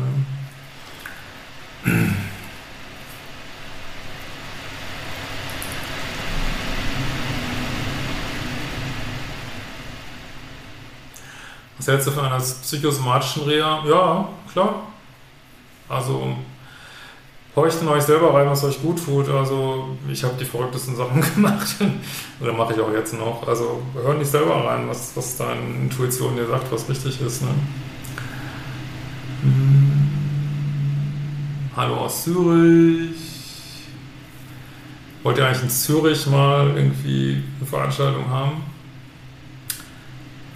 Was 11.76 11.88
hältst 11.88 12.06
du 12.06 12.12
von 12.12 12.24
einer 12.24 12.38
psychosomatischen 12.38 13.42
Reha? 13.42 13.84
Ja, 13.86 14.28
klar. 14.50 14.86
Also 15.90 16.34
horcht 17.56 17.80
in 17.80 17.88
euch 17.88 18.02
selber 18.02 18.34
rein, 18.34 18.48
was 18.48 18.64
euch 18.64 18.80
gut 18.82 19.04
tut. 19.04 19.28
Also 19.28 19.96
ich 20.08 20.24
habe 20.24 20.34
die 20.38 20.44
verrücktesten 20.44 20.96
Sachen 20.96 21.20
gemacht. 21.34 21.76
Oder 22.40 22.52
mache 22.52 22.74
ich 22.74 22.80
auch 22.80 22.92
jetzt 22.92 23.14
noch. 23.14 23.46
Also 23.46 23.82
hör 23.94 24.14
nicht 24.14 24.30
selber 24.30 24.64
rein, 24.64 24.88
was, 24.88 25.12
was 25.16 25.36
deine 25.36 25.60
Intuition 25.82 26.36
dir 26.36 26.46
sagt, 26.46 26.70
was 26.72 26.88
richtig 26.88 27.20
ist. 27.20 27.42
Ne? 27.42 27.48
Hm. 29.42 30.10
Hallo 31.76 31.96
aus 31.96 32.24
Zürich. 32.24 33.16
Wollt 35.22 35.38
ihr 35.38 35.46
eigentlich 35.46 35.62
in 35.62 35.70
Zürich 35.70 36.26
mal 36.26 36.72
irgendwie 36.76 37.42
eine 37.58 37.66
Veranstaltung 37.66 38.28
haben? 38.28 38.74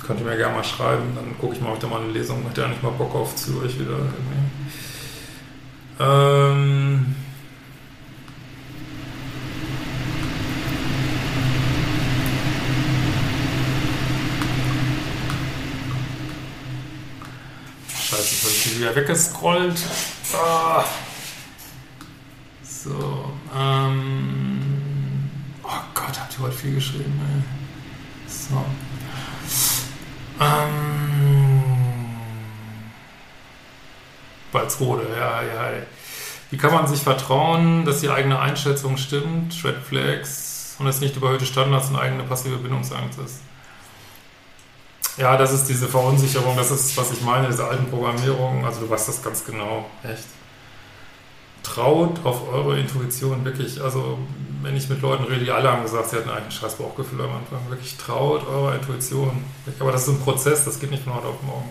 könnt 0.08 0.20
ihr 0.20 0.26
mir 0.26 0.38
gerne 0.38 0.56
mal 0.56 0.64
schreiben, 0.64 1.02
dann 1.14 1.36
gucke 1.38 1.54
ich 1.54 1.60
mal, 1.60 1.72
ob 1.72 1.82
ich 1.82 1.90
mal 1.90 2.00
eine 2.00 2.10
Lesung 2.10 2.42
hätte 2.44 2.62
ja 2.62 2.68
nicht 2.68 2.82
mal 2.82 2.92
Bock 2.92 3.14
auf 3.14 3.36
Zürich 3.36 3.78
wieder. 3.78 3.98
Ähm 6.00 7.16
Scheiße, 17.88 18.22
jetzt 18.22 18.42
habe 18.44 18.52
ich 18.52 18.78
wieder 18.78 18.94
weggescrollt. 18.94 19.80
Ah. 20.34 20.84
So, 22.62 23.32
ähm. 23.56 25.30
Oh 25.64 25.68
Gott, 25.94 26.20
habt 26.20 26.38
ihr 26.38 26.44
heute 26.44 26.56
viel 26.56 26.74
geschrieben, 26.76 27.20
ey. 27.20 27.42
So. 28.28 28.64
Ähm, 30.40 30.77
Walzrode, 34.60 35.06
ja, 35.16 35.42
ja. 35.42 35.70
Wie 36.50 36.56
kann 36.56 36.72
man 36.72 36.86
sich 36.86 37.00
vertrauen, 37.00 37.84
dass 37.84 38.00
die 38.00 38.08
eigene 38.08 38.38
Einschätzung 38.38 38.96
stimmt, 38.96 39.54
Red 39.64 39.76
Flags 39.86 40.76
und 40.78 40.86
es 40.86 41.00
nicht 41.00 41.16
überhöhte 41.16 41.46
Standards 41.46 41.90
und 41.90 41.96
eigene 41.96 42.22
passive 42.24 42.56
Bindungsangst 42.56 43.18
ist? 43.18 43.40
Ja, 45.16 45.36
das 45.36 45.52
ist 45.52 45.64
diese 45.64 45.88
Verunsicherung, 45.88 46.56
das 46.56 46.70
ist, 46.70 46.96
was 46.96 47.12
ich 47.12 47.22
meine, 47.22 47.48
diese 47.48 47.66
alten 47.66 47.86
Programmierungen. 47.90 48.64
Also 48.64 48.80
du 48.80 48.90
weißt 48.90 49.08
das 49.08 49.22
ganz 49.22 49.44
genau, 49.44 49.86
echt 50.04 50.24
traut 51.62 52.24
auf 52.24 52.48
eure 52.52 52.78
Intuition 52.78 53.44
wirklich. 53.44 53.80
Also, 53.82 54.18
wenn 54.62 54.76
ich 54.76 54.88
mit 54.88 55.02
Leuten 55.02 55.24
rede, 55.24 55.44
die 55.44 55.50
alle 55.50 55.70
haben 55.70 55.82
gesagt, 55.82 56.10
sie 56.10 56.16
hatten 56.16 56.30
eigentlich 56.30 56.46
ein 56.46 56.52
scheiß 56.52 56.76
Bauchgefühl 56.76 57.20
am 57.20 57.30
Anfang. 57.36 57.58
Wirklich 57.68 57.96
traut 57.96 58.46
eurer 58.46 58.74
Intuition. 58.74 59.44
Aber 59.78 59.92
das 59.92 60.02
ist 60.02 60.08
ein 60.08 60.20
Prozess, 60.20 60.64
das 60.64 60.80
geht 60.80 60.90
nicht 60.90 61.04
von 61.04 61.14
heute 61.14 61.26
auf 61.26 61.42
morgen. 61.42 61.68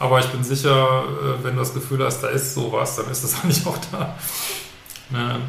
Aber 0.00 0.18
ich 0.18 0.26
bin 0.26 0.42
sicher, 0.42 1.04
äh, 1.04 1.44
wenn 1.44 1.54
du 1.54 1.60
das 1.60 1.74
Gefühl 1.74 2.02
hast, 2.02 2.22
da 2.22 2.28
ist 2.28 2.54
sowas, 2.54 2.96
dann 2.96 3.10
ist 3.10 3.22
das 3.22 3.34
eigentlich 3.44 3.64
auch 3.66 3.78
da. 3.92 4.16
Ne? 5.10 5.40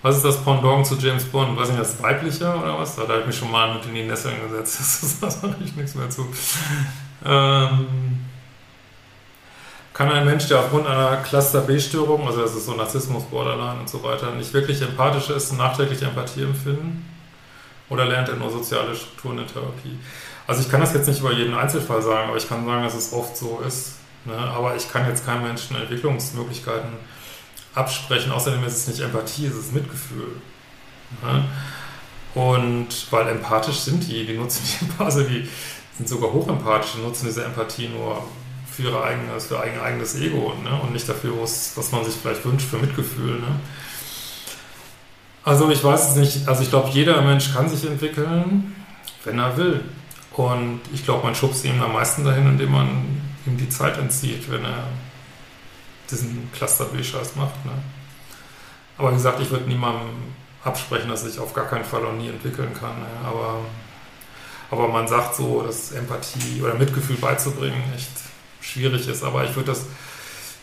Was 0.00 0.16
ist 0.16 0.24
das 0.24 0.42
Pendant 0.42 0.86
zu 0.86 0.94
James 0.94 1.24
Bond? 1.24 1.58
Weiß 1.58 1.68
nicht, 1.68 1.80
das 1.80 2.00
weibliche 2.00 2.48
oder 2.54 2.78
was? 2.78 2.94
Da 2.94 3.02
habe 3.02 3.20
ich 3.20 3.26
mich 3.26 3.36
schon 3.36 3.50
mal 3.50 3.74
mit 3.74 3.84
in 3.86 3.94
die 3.94 4.04
Nesseln 4.04 4.36
gesetzt. 4.48 5.18
Da 5.20 5.28
sage 5.28 5.56
ich 5.62 5.74
nichts 5.74 5.96
mehr 5.96 6.08
zu. 6.08 6.26
Ähm, 7.24 8.20
kann 9.92 10.12
ein 10.12 10.24
Mensch, 10.24 10.46
der 10.46 10.60
aufgrund 10.60 10.86
einer 10.86 11.16
Cluster 11.16 11.62
B-Störung, 11.62 12.26
also 12.26 12.42
das 12.42 12.54
ist 12.54 12.66
so 12.66 12.74
Narzissmus, 12.74 13.24
Borderline 13.24 13.80
und 13.80 13.88
so 13.88 14.02
weiter, 14.04 14.30
nicht 14.30 14.52
wirklich 14.54 14.80
empathisch 14.80 15.30
ist, 15.30 15.52
nachträglich 15.52 16.00
Empathie 16.00 16.44
empfinden? 16.44 17.04
Oder 17.88 18.04
lernt 18.04 18.28
er 18.28 18.36
nur 18.36 18.50
soziale 18.50 18.94
Strukturen 18.94 19.38
in 19.38 19.46
Therapie? 19.48 19.98
Also 20.50 20.62
ich 20.62 20.68
kann 20.68 20.80
das 20.80 20.92
jetzt 20.94 21.06
nicht 21.06 21.20
über 21.20 21.32
jeden 21.32 21.54
Einzelfall 21.54 22.02
sagen, 22.02 22.26
aber 22.26 22.36
ich 22.36 22.48
kann 22.48 22.66
sagen, 22.66 22.82
dass 22.82 22.94
es 22.94 23.12
oft 23.12 23.36
so 23.36 23.62
ist. 23.64 23.92
Ne? 24.24 24.34
Aber 24.34 24.74
ich 24.74 24.90
kann 24.90 25.06
jetzt 25.06 25.24
keinem 25.24 25.44
Menschen 25.44 25.76
Entwicklungsmöglichkeiten 25.76 26.90
absprechen. 27.72 28.32
Außerdem 28.32 28.64
ist 28.64 28.78
es 28.78 28.88
nicht 28.88 28.98
Empathie, 28.98 29.46
es 29.46 29.54
ist 29.54 29.72
Mitgefühl. 29.72 30.42
Ne? 31.22 31.44
Und 32.34 32.88
weil 33.12 33.28
empathisch 33.28 33.78
sind 33.78 34.04
die, 34.08 34.26
die 34.26 34.36
nutzen 34.36 34.64
die 34.64 34.84
Empathie, 34.86 35.04
also 35.04 35.22
die 35.22 35.48
sind 35.96 36.08
sogar 36.08 36.32
hochempathisch, 36.32 36.94
die 36.96 37.02
nutzen 37.02 37.26
diese 37.26 37.44
Empathie 37.44 37.88
nur 37.88 38.24
für, 38.68 38.82
ihre 38.82 39.04
eigenes, 39.04 39.46
für 39.46 39.54
ihr 39.54 39.80
eigenes 39.80 40.16
Ego 40.16 40.52
ne? 40.64 40.80
und 40.82 40.92
nicht 40.92 41.08
dafür, 41.08 41.40
was 41.40 41.92
man 41.92 42.04
sich 42.04 42.14
vielleicht 42.20 42.44
wünscht, 42.44 42.66
für 42.68 42.78
Mitgefühl. 42.78 43.38
Ne? 43.38 43.60
Also 45.44 45.70
ich 45.70 45.84
weiß 45.84 46.10
es 46.10 46.16
nicht, 46.16 46.48
also 46.48 46.64
ich 46.64 46.70
glaube, 46.70 46.90
jeder 46.90 47.22
Mensch 47.22 47.54
kann 47.54 47.68
sich 47.68 47.88
entwickeln, 47.88 48.74
wenn 49.22 49.38
er 49.38 49.56
will. 49.56 49.84
Und 50.40 50.80
ich 50.90 51.04
glaube, 51.04 51.24
man 51.24 51.34
schubst 51.34 51.66
ihm 51.66 51.82
am 51.82 51.92
meisten 51.92 52.24
dahin, 52.24 52.46
indem 52.46 52.72
man 52.72 52.88
ihm 53.46 53.58
die 53.58 53.68
Zeit 53.68 53.98
entzieht, 53.98 54.50
wenn 54.50 54.64
er 54.64 54.84
diesen 56.10 56.50
Cluster 56.52 56.86
B-Scheiß 56.86 57.36
macht. 57.36 57.64
Ne? 57.66 57.72
Aber 58.96 59.10
wie 59.10 59.16
gesagt, 59.16 59.40
ich 59.40 59.50
würde 59.50 59.66
niemandem 59.66 60.08
absprechen, 60.64 61.10
dass 61.10 61.26
ich 61.26 61.38
auf 61.38 61.52
gar 61.52 61.66
keinen 61.66 61.84
Fall 61.84 62.06
auch 62.06 62.14
nie 62.14 62.28
entwickeln 62.28 62.72
kann. 62.72 62.98
Ne? 63.00 63.06
Aber, 63.22 63.58
aber 64.70 64.88
man 64.88 65.06
sagt 65.08 65.34
so, 65.34 65.62
dass 65.62 65.92
Empathie 65.92 66.62
oder 66.62 66.74
Mitgefühl 66.74 67.16
beizubringen 67.16 67.82
echt 67.94 68.10
schwierig 68.62 69.08
ist. 69.08 69.22
Aber 69.22 69.44
ich 69.44 69.54
würde 69.56 69.72
das, 69.72 69.84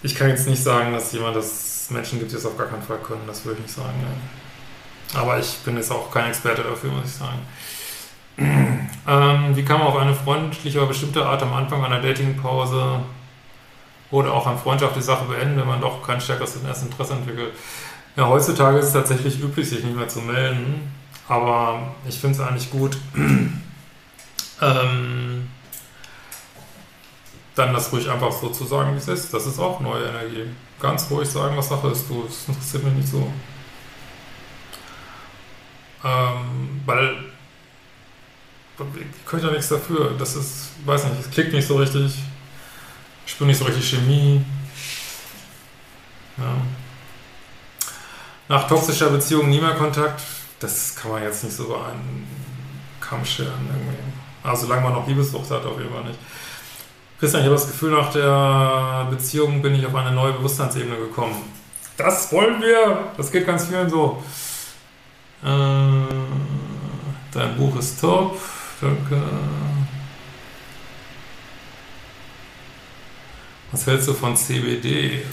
ich 0.01 0.15
kann 0.15 0.29
jetzt 0.29 0.47
nicht 0.47 0.63
sagen, 0.63 0.91
dass 0.91 1.11
jemand, 1.11 1.35
dass 1.35 1.91
Menschen 1.91 2.17
gibt, 2.17 2.31
die 2.31 2.35
es 2.35 2.47
auf 2.47 2.57
gar 2.57 2.67
keinen 2.67 2.83
Fall 2.83 2.99
können. 2.99 3.27
Das 3.27 3.45
würde 3.45 3.59
ich 3.59 3.67
nicht 3.67 3.75
sagen. 3.75 3.93
Ja. 4.01 5.21
Aber 5.21 5.37
ich 5.37 5.57
bin 5.59 5.77
jetzt 5.77 5.91
auch 5.91 6.09
kein 6.11 6.29
Experte 6.29 6.63
dafür, 6.63 6.91
muss 6.91 7.05
ich 7.05 7.13
sagen. 7.13 7.39
Ähm, 9.07 9.55
wie 9.55 9.63
kann 9.63 9.79
man 9.79 9.87
auf 9.87 9.97
eine 9.97 10.13
freundliche 10.13 10.79
oder 10.79 10.87
bestimmte 10.87 11.25
Art 11.25 11.41
am 11.41 11.53
Anfang 11.53 11.83
einer 11.83 12.01
Datingpause 12.01 12.99
oder 14.11 14.33
auch 14.33 14.45
an 14.47 14.57
Freundschaft 14.57 14.95
die 14.95 15.01
Sache 15.01 15.25
beenden, 15.25 15.57
wenn 15.57 15.67
man 15.67 15.81
doch 15.81 16.05
kein 16.05 16.19
stärkeres 16.19 16.55
Interesse 16.55 17.13
entwickelt? 17.13 17.53
Ja, 18.17 18.27
heutzutage 18.27 18.79
ist 18.79 18.87
es 18.87 18.93
tatsächlich 18.93 19.39
üblich, 19.41 19.69
sich 19.69 19.83
nicht 19.83 19.95
mehr 19.95 20.07
zu 20.07 20.19
melden. 20.19 20.91
Aber 21.27 21.95
ich 22.07 22.19
finde 22.19 22.35
es 22.35 22.47
eigentlich 22.47 22.71
gut, 22.71 22.97
ähm, 24.61 25.47
dann 27.55 27.73
das 27.73 27.91
ruhig 27.91 28.09
einfach 28.09 28.31
so 28.31 28.49
zu 28.49 28.65
sagen, 28.65 28.93
wie 28.93 28.97
es 28.97 29.07
ist. 29.07 29.33
Das 29.33 29.45
ist 29.45 29.59
auch 29.59 29.79
neue 29.79 30.05
Energie. 30.05 30.45
Ganz 30.79 31.09
ruhig 31.09 31.27
sagen, 31.29 31.57
was 31.57 31.69
Sache 31.69 31.89
ist. 31.89 32.09
Du, 32.09 32.23
das 32.23 32.47
interessiert 32.47 32.83
mich 32.83 32.93
nicht 32.93 33.07
so. 33.07 33.31
Ähm, 36.03 36.81
weil 36.85 37.17
ich 38.79 39.25
könnte 39.25 39.47
ja 39.47 39.51
nichts 39.51 39.69
dafür. 39.69 40.15
Das 40.17 40.35
ist, 40.35 40.69
weiß 40.85 41.05
nicht, 41.05 41.21
es 41.21 41.31
klickt 41.31 41.53
nicht 41.53 41.67
so 41.67 41.77
richtig. 41.77 42.13
Ich 43.25 43.31
spüre 43.31 43.47
nicht 43.47 43.57
so 43.57 43.65
richtig 43.65 43.89
Chemie. 43.89 44.43
Ja. 46.37 46.55
Nach 48.47 48.67
toxischer 48.67 49.09
Beziehung 49.09 49.49
nie 49.49 49.59
mehr 49.59 49.75
Kontakt. 49.75 50.21
Das 50.59 50.95
kann 50.95 51.11
man 51.11 51.23
jetzt 51.23 51.43
nicht 51.43 51.55
so 51.55 51.65
über 51.65 51.87
einen 51.87 52.27
Kamm 53.01 53.25
scheren. 53.25 53.67
Irgendwie. 53.67 53.97
Also 54.43 54.65
solange 54.65 54.83
man 54.83 54.93
noch 54.93 55.07
Liebessucht 55.07 55.49
hat, 55.51 55.65
auf 55.65 55.77
jeden 55.77 55.93
Fall 55.93 56.03
nicht. 56.05 56.19
Christian, 57.19 57.41
ich 57.41 57.47
habe 57.47 57.55
das 57.55 57.67
Gefühl, 57.67 57.91
nach 57.91 58.11
der 58.11 59.07
Beziehung 59.09 59.61
bin 59.61 59.75
ich 59.75 59.85
auf 59.85 59.95
eine 59.95 60.11
neue 60.11 60.33
Bewusstseinsebene 60.33 60.97
gekommen. 60.97 61.35
das 61.97 62.31
wollen 62.31 62.61
wir. 62.61 63.11
Das 63.17 63.31
geht 63.31 63.45
ganz 63.45 63.65
vielen 63.65 63.89
so. 63.89 64.23
Äh, 65.43 65.47
dein 67.33 67.57
Buch 67.57 67.75
ist 67.77 67.99
top. 67.99 68.37
Danke. 68.79 69.21
Was 73.71 73.87
hältst 73.87 74.07
du 74.07 74.13
von 74.13 74.37
CBD? 74.37 75.25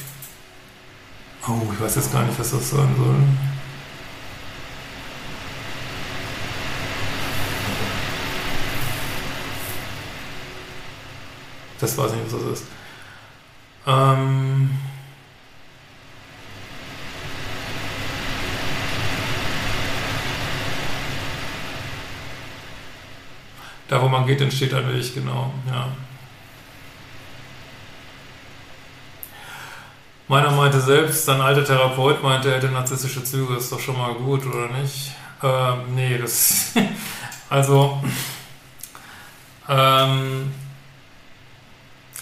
Oh, 1.47 1.61
ich 1.73 1.81
weiß 1.81 1.97
jetzt 1.97 2.13
gar 2.13 2.25
nicht, 2.25 2.39
was 2.39 2.51
das 2.51 2.71
sein 2.71 2.95
soll. 2.97 3.17
Das 11.81 11.99
weiß 11.99 12.13
ich 12.13 12.19
nicht, 12.19 12.33
was 12.33 12.43
das 12.43 12.61
ist. 12.61 12.67
Ähm 13.87 14.71
da, 23.95 24.03
wo 24.03 24.09
man 24.09 24.27
geht, 24.27 24.41
entsteht 24.41 24.75
ein 24.75 24.93
Weg, 24.93 25.15
genau, 25.15 25.53
ja. 25.69 25.87
Meiner 30.27 30.51
meinte 30.51 30.81
selbst, 30.81 31.27
sein 31.27 31.41
alter 31.41 31.65
Therapeut 31.65 32.21
meinte, 32.21 32.49
er 32.49 32.57
hätte 32.57 32.73
narzisstische 32.73 33.23
Züge, 33.23 33.55
ist 33.55 33.71
doch 33.71 33.79
schon 33.79 33.97
mal 33.97 34.15
gut, 34.15 34.45
oder 34.47 34.67
nicht? 34.69 35.13
Ähm, 35.45 35.95
nee, 35.95 36.19
das. 36.19 36.73
also. 37.51 38.03
Ähm, 39.69 40.53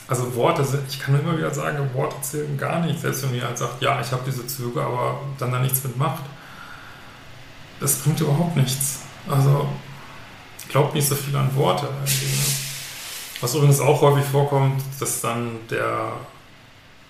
also 0.08 0.34
Worte, 0.34 0.66
ich 0.90 1.00
kann 1.00 1.14
nur 1.14 1.22
immer 1.22 1.38
wieder 1.38 1.54
sagen, 1.54 1.88
Worte 1.94 2.20
zählen 2.20 2.58
gar 2.58 2.80
nicht. 2.80 3.00
Selbst 3.00 3.22
wenn 3.22 3.34
jemand 3.34 3.56
sagt, 3.56 3.80
ja, 3.80 3.98
ich 3.98 4.12
habe 4.12 4.24
diese 4.26 4.46
Züge, 4.46 4.82
aber 4.82 5.20
dann 5.38 5.52
da 5.52 5.58
nichts 5.58 5.82
mitmacht. 5.84 6.24
Das 7.80 7.94
bringt 8.00 8.20
überhaupt 8.20 8.56
nichts. 8.56 9.04
Also 9.26 9.68
glaubt 10.72 10.94
nicht 10.94 11.06
so 11.06 11.14
viel 11.14 11.36
an 11.36 11.54
Worte. 11.54 11.88
Was 13.40 13.54
übrigens 13.54 13.80
auch 13.80 14.00
häufig 14.00 14.24
vorkommt, 14.24 14.82
dass 14.98 15.20
dann 15.20 15.58
der 15.70 16.12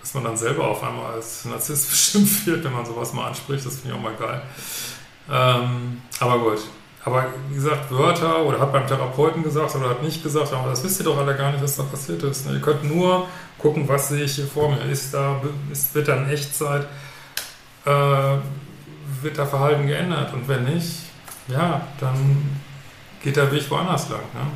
dass 0.02 0.14
man 0.14 0.24
dann 0.24 0.36
selber 0.36 0.66
auf 0.66 0.82
einmal 0.82 1.12
als 1.14 1.44
Narzisst 1.44 1.88
bestimmt 1.90 2.46
wird, 2.46 2.64
wenn 2.64 2.72
man 2.72 2.84
sowas 2.84 3.12
mal 3.12 3.28
anspricht. 3.28 3.64
Das 3.64 3.76
finde 3.76 3.90
ich 3.90 3.94
auch 3.94 4.02
mal 4.02 4.14
geil. 4.14 4.42
Ähm, 5.30 6.02
aber 6.18 6.38
gut. 6.40 6.58
Aber 7.04 7.26
wie 7.48 7.54
gesagt, 7.54 7.90
Wörter 7.90 8.44
oder 8.44 8.60
hat 8.60 8.72
beim 8.72 8.86
Therapeuten 8.86 9.42
gesagt 9.42 9.74
oder 9.74 9.90
hat 9.90 10.02
nicht 10.02 10.22
gesagt, 10.22 10.52
aber 10.52 10.68
das 10.68 10.84
wisst 10.84 11.00
ihr 11.00 11.04
doch 11.04 11.18
alle 11.18 11.36
gar 11.36 11.50
nicht, 11.50 11.62
was 11.62 11.76
da 11.76 11.82
passiert 11.84 12.22
ist. 12.22 12.46
Ihr 12.46 12.60
könnt 12.60 12.84
nur 12.84 13.26
gucken, 13.58 13.88
was 13.88 14.08
sehe 14.08 14.24
ich 14.24 14.34
hier 14.34 14.46
vor 14.46 14.70
mir. 14.70 14.80
Ist 14.82 15.14
da, 15.14 15.40
ist, 15.70 15.94
wird 15.94 16.06
da 16.06 16.16
in 16.16 16.28
Echtzeit, 16.28 16.86
äh, 17.84 17.90
wird 19.20 19.36
da 19.36 19.46
Verhalten 19.46 19.86
geändert 19.88 20.32
und 20.32 20.46
wenn 20.46 20.64
nicht, 20.64 20.96
ja, 21.48 21.88
dann 21.98 22.60
geht 23.22 23.36
der 23.36 23.50
Weg 23.52 23.70
woanders 23.70 24.08
lang. 24.08 24.20
Ne? 24.34 24.46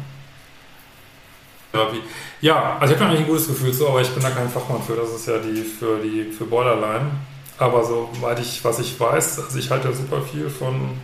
Ja, 2.40 2.78
also 2.80 2.94
ich 2.94 3.00
habe 3.00 3.10
eigentlich 3.10 3.24
ein 3.24 3.28
gutes 3.28 3.48
Gefühl 3.48 3.72
zu, 3.72 3.88
aber 3.88 4.00
ich 4.00 4.08
bin 4.10 4.22
da 4.22 4.30
kein 4.30 4.48
Fachmann 4.48 4.82
für. 4.82 4.96
Das 4.96 5.10
ist 5.10 5.26
ja 5.26 5.38
die 5.38 5.62
für 5.62 5.98
die 5.98 6.32
für 6.32 6.44
Borderline. 6.44 7.10
Aber 7.58 7.84
soweit 7.84 8.38
ich, 8.40 8.62
was 8.64 8.78
ich 8.78 8.98
weiß, 8.98 9.40
also 9.40 9.58
ich 9.58 9.70
halte 9.70 9.92
super 9.94 10.20
viel 10.20 10.50
von 10.50 10.98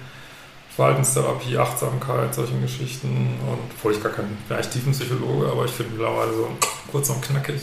Verhaltenstherapie, 0.76 1.56
Achtsamkeit, 1.56 2.34
solchen 2.34 2.60
Geschichten. 2.60 3.38
Und 3.46 3.58
obwohl 3.76 3.92
ich 3.92 4.02
gar 4.02 4.12
kein, 4.12 4.36
bin 4.48 4.56
eigentlich 4.56 4.72
Tiefenpsychologe, 4.72 5.50
aber 5.50 5.64
ich 5.64 5.70
finde 5.70 5.92
mittlerweile 5.92 6.32
so 6.32 6.48
kurz 6.90 7.08
und 7.10 7.22
knackig. 7.22 7.62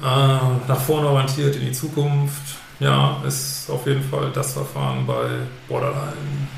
Äh, 0.00 0.04
nach 0.04 0.80
vorne 0.80 1.08
orientiert 1.08 1.56
in 1.56 1.66
die 1.66 1.72
Zukunft. 1.72 2.56
Ja, 2.78 3.22
ist 3.26 3.70
auf 3.70 3.86
jeden 3.86 4.02
Fall 4.02 4.30
das 4.32 4.54
Verfahren 4.54 5.06
bei 5.06 5.28
Borderline. 5.68 6.48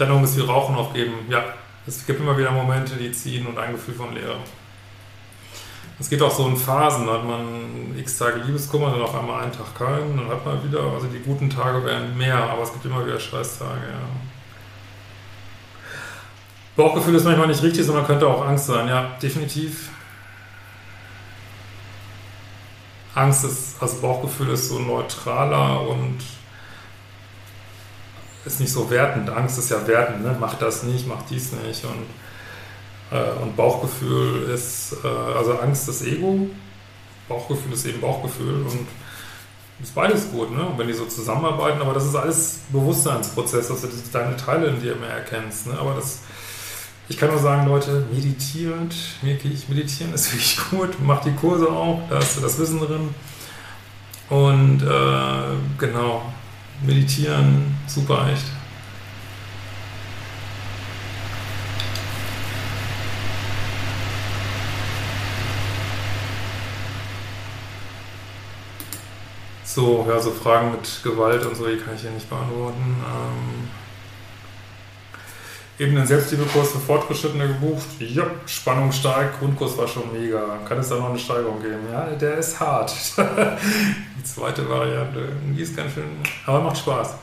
Trennung 0.00 0.24
ist 0.24 0.34
wie 0.38 0.40
Rauchen 0.40 0.76
aufgeben. 0.76 1.12
Ja, 1.28 1.44
es 1.86 2.06
gibt 2.06 2.20
immer 2.20 2.38
wieder 2.38 2.50
Momente, 2.50 2.96
die 2.96 3.12
ziehen 3.12 3.46
und 3.46 3.58
ein 3.58 3.72
Gefühl 3.72 3.94
von 3.94 4.14
Leere. 4.14 4.38
Es 5.98 6.08
geht 6.08 6.22
auch 6.22 6.30
so 6.30 6.48
in 6.48 6.56
Phasen, 6.56 7.06
da 7.06 7.12
hat 7.14 7.26
man 7.26 7.94
x 7.98 8.16
Tage 8.16 8.40
Liebeskummer, 8.40 8.92
dann 8.92 9.02
auf 9.02 9.14
einmal 9.14 9.42
einen 9.42 9.52
Tag 9.52 9.74
keinen, 9.76 10.16
dann 10.16 10.28
hat 10.28 10.46
man 10.46 10.64
wieder, 10.64 10.80
also 10.80 11.06
die 11.06 11.18
guten 11.18 11.50
Tage 11.50 11.84
werden 11.84 12.16
mehr, 12.16 12.38
aber 12.38 12.62
es 12.62 12.72
gibt 12.72 12.86
immer 12.86 13.04
wieder 13.04 13.20
Scheißtage, 13.20 13.82
ja. 13.82 14.00
Bauchgefühl 16.76 17.16
ist 17.16 17.24
manchmal 17.24 17.48
nicht 17.48 17.62
richtig, 17.62 17.84
sondern 17.84 18.06
könnte 18.06 18.26
auch 18.26 18.46
Angst 18.46 18.68
sein, 18.68 18.88
ja, 18.88 19.10
definitiv. 19.22 19.90
Angst 23.14 23.44
ist, 23.44 23.82
also 23.82 24.00
Bauchgefühl 24.00 24.48
ist 24.48 24.70
so 24.70 24.78
neutraler 24.78 25.86
und 25.86 26.16
ist 28.44 28.60
nicht 28.60 28.72
so 28.72 28.90
wertend. 28.90 29.30
Angst 29.30 29.58
ist 29.58 29.70
ja 29.70 29.86
wertend, 29.86 30.22
ne? 30.22 30.36
mach 30.38 30.54
das 30.54 30.82
nicht, 30.82 31.06
mach 31.06 31.22
dies 31.28 31.52
nicht. 31.52 31.84
Und, 31.84 33.16
äh, 33.16 33.42
und 33.42 33.56
Bauchgefühl 33.56 34.50
ist, 34.50 34.96
äh, 35.04 35.08
also 35.08 35.58
Angst 35.58 35.88
ist 35.88 36.02
Ego, 36.06 36.48
Bauchgefühl 37.28 37.72
ist 37.72 37.86
eben 37.86 38.00
Bauchgefühl 38.00 38.62
und 38.62 38.86
ist 39.82 39.94
beides 39.94 40.30
gut, 40.30 40.50
ne? 40.50 40.66
Wenn 40.76 40.88
die 40.88 40.92
so 40.92 41.06
zusammenarbeiten, 41.06 41.80
aber 41.80 41.94
das 41.94 42.04
ist 42.04 42.14
alles 42.14 42.60
Bewusstseinsprozess, 42.70 43.68
dass 43.68 43.80
du 43.80 43.88
deine 44.12 44.36
Teile 44.36 44.66
in 44.66 44.80
dir 44.80 44.94
mehr 44.96 45.10
erkennst. 45.10 45.68
Ne? 45.68 45.78
Aber 45.78 45.94
das, 45.94 46.20
ich 47.08 47.16
kann 47.16 47.30
nur 47.30 47.38
sagen, 47.38 47.66
Leute, 47.66 48.04
meditiert, 48.12 48.94
wirklich, 49.22 49.68
meditieren 49.68 50.12
ist 50.12 50.32
wirklich 50.32 50.58
gut, 50.70 50.96
mach 51.02 51.22
die 51.22 51.32
Kurse 51.32 51.68
auch, 51.70 52.00
da 52.10 52.16
hast 52.16 52.36
du 52.36 52.40
das 52.42 52.58
Wissen 52.58 52.80
drin. 52.80 53.14
Und 54.28 54.82
äh, 54.82 55.78
genau, 55.78 56.22
meditieren, 56.82 57.76
super 57.86 58.28
echt. 58.32 58.44
So, 69.64 70.04
ja, 70.08 70.18
so 70.18 70.32
Fragen 70.32 70.72
mit 70.72 71.00
Gewalt 71.04 71.46
und 71.46 71.56
so, 71.56 71.64
die 71.66 71.76
kann 71.76 71.94
ich 71.94 72.00
hier 72.00 72.10
nicht 72.10 72.28
beantworten. 72.28 72.96
Ähm, 73.06 73.68
eben 75.78 75.94
den 75.94 76.06
Selbstliebekurs 76.06 76.72
für 76.72 76.80
Fortgeschrittene 76.80 77.46
gebucht. 77.46 77.86
Ja, 78.00 78.26
Spannung 78.46 78.90
steigt, 78.90 79.38
Grundkurs 79.38 79.78
war 79.78 79.86
schon 79.86 80.12
mega. 80.12 80.58
Kann 80.68 80.78
es 80.78 80.88
da 80.88 80.96
noch 80.96 81.10
eine 81.10 81.18
Steigerung 81.18 81.62
geben? 81.62 81.86
Ja, 81.90 82.06
der 82.06 82.38
ist 82.38 82.58
hart. 82.58 82.92
Die 84.20 84.24
zweite 84.24 84.68
Variante, 84.68 85.28
die 85.56 85.62
ist 85.62 85.74
ganz 85.74 85.94
schön, 85.94 86.04
aber 86.44 86.60
macht 86.60 86.76
Spaß. 86.76 87.14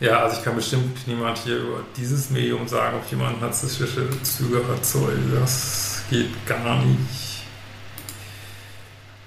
Ja, 0.00 0.22
also 0.22 0.38
ich 0.38 0.44
kann 0.44 0.56
bestimmt 0.56 1.06
niemand 1.06 1.36
hier 1.36 1.58
über 1.58 1.80
dieses 1.94 2.30
Medium 2.30 2.66
sagen, 2.66 2.96
ob 2.96 3.10
jemand 3.10 3.38
narzisstische 3.42 4.08
Züge. 4.22 4.62
Sorry, 4.80 5.12
das 5.38 6.04
geht 6.08 6.30
gar 6.46 6.82
nicht. 6.82 7.42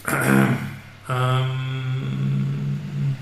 ähm, 1.10 3.16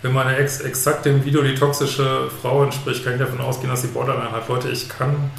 wenn 0.00 0.12
meine 0.14 0.36
Ex 0.36 0.62
exakt 0.62 1.04
dem 1.04 1.22
Video 1.26 1.42
die 1.42 1.54
toxische 1.54 2.30
Frau 2.40 2.64
entspricht, 2.64 3.04
kann 3.04 3.14
ich 3.14 3.18
davon 3.18 3.42
ausgehen, 3.42 3.68
dass 3.68 3.82
sie 3.82 3.88
Borderline 3.88 4.32
hat. 4.32 4.48
Leute, 4.48 4.70
ich 4.70 4.88
kann 4.88 5.30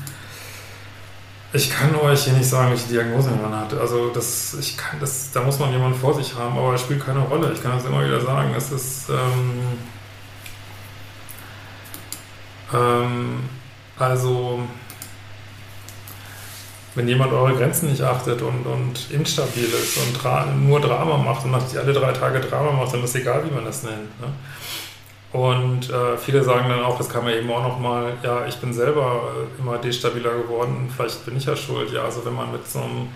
ich 1.54 1.70
kann 1.70 1.94
euch 1.96 2.24
hier 2.24 2.34
nicht 2.34 2.50
sagen, 2.50 2.72
welche 2.72 2.88
Diagnose 2.88 3.32
man 3.32 3.60
hat. 3.60 3.74
Also 3.74 4.10
das, 4.10 4.56
ich 4.60 4.78
kann 4.78 5.00
das, 5.00 5.32
da 5.32 5.42
muss 5.42 5.60
man 5.60 5.72
jemanden 5.72 6.00
vor 6.00 6.14
sich 6.14 6.34
haben, 6.36 6.58
aber 6.58 6.74
es 6.74 6.82
spielt 6.82 7.06
keine 7.06 7.20
Rolle. 7.20 7.52
Ich 7.54 7.62
kann 7.62 7.74
das 7.74 7.86
immer 7.86 8.06
wieder 8.06 8.22
sagen. 8.22 8.54
Es 8.56 8.72
ist 8.72 9.10
ähm, 9.10 9.78
ähm, 12.74 13.50
also 13.98 14.62
wenn 16.96 17.08
jemand 17.08 17.32
eure 17.32 17.56
Grenzen 17.56 17.90
nicht 17.90 18.02
achtet 18.02 18.42
und, 18.42 18.66
und 18.66 19.12
instabil 19.12 19.66
ist 19.66 19.98
und 19.98 20.22
dra 20.22 20.46
nur 20.46 20.80
Drama 20.82 21.18
macht 21.18 21.46
und 21.46 21.54
alle 21.54 21.94
drei 21.94 22.12
Tage 22.12 22.40
Drama 22.42 22.72
macht, 22.72 22.94
dann 22.94 23.04
ist 23.04 23.12
es 23.12 23.22
egal, 23.22 23.44
wie 23.46 23.54
man 23.54 23.66
das 23.66 23.84
nennt. 23.84 24.20
Ne? 24.20 24.28
Und 25.34 25.90
äh, 25.90 26.18
viele 26.18 26.44
sagen 26.44 26.68
dann 26.70 26.84
auch, 26.84 26.98
das 26.98 27.08
kam 27.08 27.28
ja 27.28 27.36
eben 27.36 27.50
auch 27.52 27.64
nochmal, 27.64 28.14
ja, 28.22 28.46
ich 28.48 28.58
bin 28.58 28.74
selber 28.74 29.32
äh, 29.34 29.62
immer 29.62 29.78
destabiler 29.78 30.32
geworden, 30.32 30.92
vielleicht 30.94 31.26
bin 31.26 31.38
ich 31.38 31.46
ja 31.46 31.56
schuld. 31.56 31.92
Ja, 31.94 32.04
also 32.04 32.26
wenn 32.26 32.36
man 32.36 32.52
mit 32.52 32.68
so 32.68 32.80
einem 32.80 33.08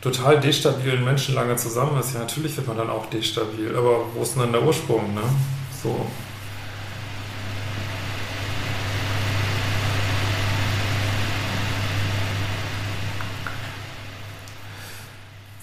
total 0.00 0.38
destabilen 0.40 1.04
Menschen 1.04 1.34
lange 1.34 1.56
zusammen 1.56 1.98
ist, 1.98 2.14
ja, 2.14 2.20
natürlich 2.20 2.56
wird 2.56 2.68
man 2.68 2.76
dann 2.76 2.90
auch 2.90 3.06
destabil. 3.06 3.74
Aber 3.76 4.04
wo 4.14 4.22
ist 4.22 4.34
denn 4.34 4.42
dann 4.42 4.52
der 4.52 4.62
Ursprung, 4.62 5.12
ne? 5.14 5.22
So. 5.82 6.06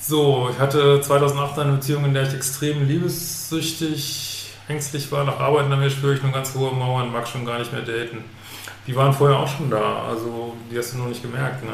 So, 0.10 0.50
ich 0.52 0.60
hatte 0.60 1.00
2008 1.02 1.60
eine 1.60 1.74
Beziehung, 1.74 2.06
in 2.06 2.16
der 2.16 2.24
ich 2.24 2.34
extrem 2.34 2.88
liebessüchtig, 2.88 4.39
ängstlich 4.70 5.12
war. 5.12 5.24
Nach 5.26 5.40
Arbeiten 5.40 5.72
an 5.74 5.80
mir 5.80 5.90
spüre 5.90 6.14
ich 6.14 6.24
eine 6.24 6.32
ganz 6.32 6.54
hohe 6.56 6.72
Mauern, 6.72 7.12
mag 7.12 7.28
schon 7.28 7.46
gar 7.46 7.60
nicht 7.60 7.74
mehr 7.74 7.82
daten. 7.82 8.24
Die 8.88 8.96
waren 8.96 9.14
vorher 9.14 9.38
auch 9.38 9.48
schon 9.48 9.70
da, 9.70 10.04
also 10.08 10.56
die 10.72 10.78
hast 10.78 10.94
du 10.94 11.00
noch 11.00 11.08
nicht 11.08 11.22
gemerkt. 11.22 11.64
Ne? 11.64 11.72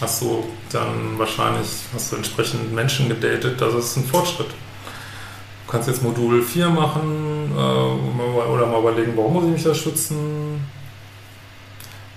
Hast 0.00 0.22
du 0.22 0.44
dann 0.70 1.18
wahrscheinlich, 1.18 1.68
hast 1.94 2.12
du 2.12 2.16
entsprechend 2.16 2.72
Menschen 2.72 3.08
gedatet, 3.08 3.60
es 3.60 3.74
ist 3.74 3.96
ein 3.96 4.04
Fortschritt. 4.04 4.48
Du 4.48 5.72
kannst 5.72 5.88
jetzt 5.88 6.02
Modul 6.02 6.42
4 6.42 6.68
machen 6.68 7.52
äh, 7.56 7.60
oder 7.60 8.66
mal 8.66 8.80
überlegen, 8.80 9.16
warum 9.16 9.34
muss 9.34 9.44
ich 9.44 9.50
mich 9.50 9.64
da 9.64 9.74
schützen. 9.74 10.64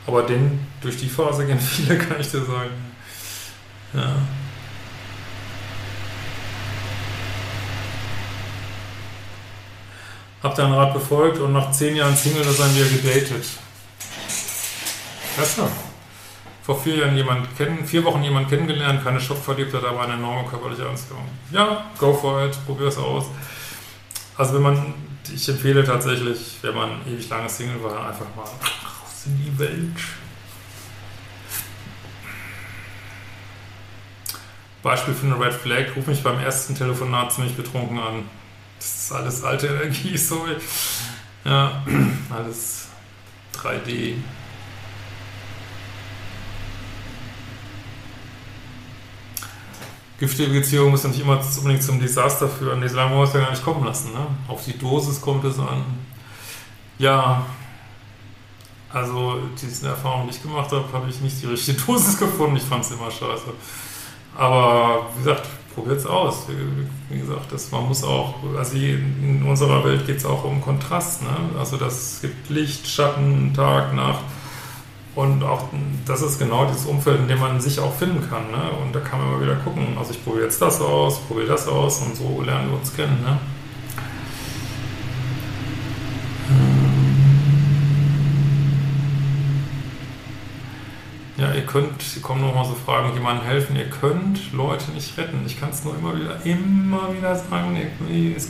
Aber 0.06 0.24
den, 0.24 0.60
durch 0.82 0.98
die 0.98 1.10
Phase 1.10 1.46
gehen 1.46 1.60
viele, 1.60 1.98
kann 1.98 2.20
ich 2.20 2.30
dir 2.30 2.44
sagen. 2.44 2.72
Ja. 3.94 4.16
Hab 10.42 10.56
deinen 10.56 10.74
Rat 10.74 10.94
befolgt 10.94 11.40
und 11.40 11.54
nach 11.54 11.72
zehn 11.72 11.96
Jahren 11.96 12.16
Single 12.16 12.44
da 12.44 12.52
sein 12.52 12.74
wir 12.76 12.86
gedatet. 12.86 13.46
Besser. 15.36 15.70
Vor 16.64 16.82
vier 16.82 16.98
Jahren 16.98 17.18
jemand 17.18 17.58
kennen, 17.58 17.86
vier 17.86 18.04
Wochen 18.06 18.24
jemand 18.24 18.48
kennengelernt, 18.48 19.04
keine 19.04 19.20
Schockverliebtheit, 19.20 19.84
aber 19.84 20.02
eine 20.02 20.14
enorme 20.14 20.48
körperliche 20.48 20.88
Anziehung. 20.88 21.28
Ja, 21.52 21.86
go 21.98 22.14
for 22.14 22.46
it, 22.46 22.58
probier 22.66 22.88
es 22.88 22.98
aus. 22.98 23.26
Also 24.38 24.54
wenn 24.54 24.62
man, 24.62 24.94
ich 25.34 25.50
empfehle 25.50 25.84
tatsächlich, 25.84 26.58
wenn 26.62 26.76
man 26.76 27.02
ewig 27.06 27.28
lange 27.28 27.50
Single 27.50 27.84
war, 27.84 28.08
einfach 28.08 28.28
mal 28.36 28.44
raus 28.44 29.26
in 29.26 29.38
die 29.38 29.60
Welt. 29.60 29.98
Beispiel 34.82 35.14
für 35.14 35.26
eine 35.26 35.40
Red 35.40 35.54
Flag, 35.54 35.96
ruf 35.96 36.08
mich 36.08 36.24
beim 36.24 36.40
ersten 36.40 36.76
Telefonat 36.76 37.34
ziemlich 37.34 37.56
betrunken 37.58 38.00
an. 38.00 38.24
Das 38.80 38.88
ist 38.88 39.12
alles 39.12 39.44
alte 39.44 39.68
Energie, 39.68 40.18
sorry. 40.18 40.56
Ja, 41.44 41.84
alles 42.30 42.88
3D. 43.54 44.16
Giftige 50.18 50.52
Beziehungen 50.52 50.92
müssen 50.92 51.12
nicht 51.12 51.20
immer 51.22 51.40
unbedingt 51.58 51.84
zum 51.84 52.00
Desaster 52.00 52.48
führen. 52.48 52.82
Die 52.82 52.88
lange 52.88 53.16
muss 53.16 53.34
ja 53.34 53.42
gar 53.42 53.52
nicht 53.52 53.64
kommen 53.64 53.86
lassen. 53.86 54.14
Ne? 54.14 54.26
Auf 54.48 54.64
die 54.64 54.78
Dosis 54.78 55.20
kommt 55.20 55.44
es 55.44 55.60
an. 55.60 55.84
Ja, 56.98 57.46
also 58.92 59.40
diese 59.62 59.88
Erfahrung, 59.88 60.28
die 60.28 60.36
ich 60.36 60.42
gemacht 60.42 60.72
habe, 60.72 60.86
habe 60.92 61.10
ich 61.10 61.20
nicht 61.20 61.42
die 61.42 61.48
richtige 61.48 61.82
Dosis 61.86 62.18
gefunden. 62.18 62.56
Ich 62.56 62.64
fand 62.64 62.84
es 62.84 62.92
immer 62.92 63.12
scheiße. 63.12 63.54
Aber 64.38 65.10
wie 65.16 65.24
gesagt, 65.24 65.48
probiert 65.76 65.98
es 65.98 66.06
aus. 66.06 66.48
Wie 67.10 67.20
gesagt, 67.20 67.52
das, 67.52 67.72
man 67.72 67.88
muss 67.88 68.04
auch, 68.04 68.36
also 68.58 68.76
in 68.76 69.44
unserer 69.48 69.84
Welt 69.84 70.06
geht 70.06 70.18
es 70.18 70.26
auch 70.26 70.44
um 70.44 70.62
Kontrast. 70.62 71.24
Ne? 71.24 71.30
Also 71.58 71.78
das 71.78 72.20
gibt 72.22 72.50
Licht, 72.50 72.88
Schatten, 72.88 73.54
Tag, 73.54 73.94
Nacht. 73.94 74.24
Und 75.16 75.44
auch 75.44 75.64
das 76.06 76.22
ist 76.22 76.40
genau 76.40 76.66
dieses 76.66 76.86
Umfeld, 76.86 77.20
in 77.20 77.28
dem 77.28 77.40
man 77.40 77.60
sich 77.60 77.80
auch 77.80 77.94
finden 77.94 78.28
kann. 78.30 78.52
Ne? 78.52 78.70
Und 78.84 78.94
da 78.94 79.00
kann 79.00 79.20
man 79.20 79.30
immer 79.30 79.42
wieder 79.42 79.56
gucken. 79.56 79.98
Also 79.98 80.12
ich 80.12 80.24
probiere 80.24 80.46
jetzt 80.46 80.62
das 80.62 80.80
aus, 80.82 81.20
probiere 81.22 81.48
das 81.48 81.68
aus 81.68 82.02
und 82.02 82.16
so 82.16 82.42
lernen 82.42 82.70
wir 82.70 82.78
uns 82.78 82.96
kennen. 82.96 83.22
Ne? 83.22 83.38
Könnt, 91.70 92.22
kommen 92.24 92.42
nochmal 92.42 92.66
so 92.66 92.74
Fragen, 92.74 93.14
jemandem 93.14 93.46
helfen, 93.46 93.76
ihr 93.76 93.90
könnt 93.90 94.52
Leute 94.54 94.90
nicht 94.92 95.16
retten. 95.18 95.44
Ich 95.46 95.60
kann 95.60 95.70
es 95.70 95.84
nur 95.84 95.96
immer 95.96 96.16
wieder, 96.20 96.44
immer 96.44 97.14
wieder 97.16 97.36
sagen, 97.36 97.78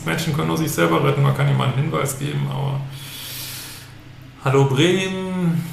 Menschen 0.06 0.34
können 0.34 0.48
nur 0.48 0.58
sich 0.58 0.72
selber 0.72 1.04
retten, 1.04 1.22
man 1.22 1.36
kann 1.36 1.48
jemanden 1.50 1.80
einen 1.80 1.92
Hinweis 1.92 2.18
geben, 2.18 2.48
aber 2.50 2.80
Hallo 4.42 4.66
Bremen, 4.66 5.66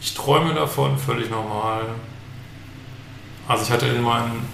ich 0.00 0.14
träume 0.14 0.54
davon, 0.54 0.96
völlig 0.96 1.28
normal. 1.30 1.82
Also 3.48 3.64
ich 3.64 3.70
hatte 3.72 3.86
in, 3.86 4.00
meinen, 4.00 4.46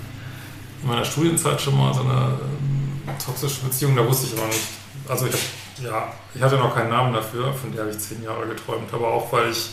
in 0.81 0.89
meiner 0.89 1.05
Studienzeit 1.05 1.61
schon 1.61 1.77
mal 1.77 1.93
so 1.93 2.01
eine 2.01 2.39
ähm, 2.41 3.03
toxische 3.23 3.61
Beziehung, 3.61 3.95
da 3.95 4.09
wusste 4.09 4.29
ich 4.29 4.39
aber 4.41 4.47
nicht. 4.47 4.69
Also 5.07 5.27
ich, 5.27 5.85
ja, 5.85 6.11
ich 6.35 6.41
hatte 6.41 6.57
noch 6.57 6.75
keinen 6.75 6.89
Namen 6.89 7.13
dafür, 7.13 7.53
von 7.53 7.71
der 7.71 7.83
habe 7.83 7.91
ich 7.91 7.99
zehn 7.99 8.23
Jahre 8.23 8.47
geträumt, 8.47 8.91
aber 8.95 9.09
auch 9.09 9.31
weil 9.31 9.51
ich 9.51 9.73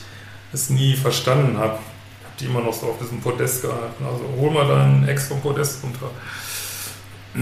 es 0.54 0.70
nie 0.70 0.96
verstanden 0.96 1.58
habe. 1.58 1.80
Ich 2.20 2.26
habe 2.26 2.36
die 2.40 2.46
immer 2.46 2.62
noch 2.62 2.74
so 2.74 2.88
auf 2.88 3.00
diesem 3.00 3.22
Podest 3.22 3.62
gehalten. 3.62 4.06
Also 4.06 4.26
hol 4.38 4.52
mal 4.52 4.68
deinen 4.68 5.08
Ex 5.08 5.28
vom 5.28 5.42
Podest 5.42 5.84
runter. 5.84 6.10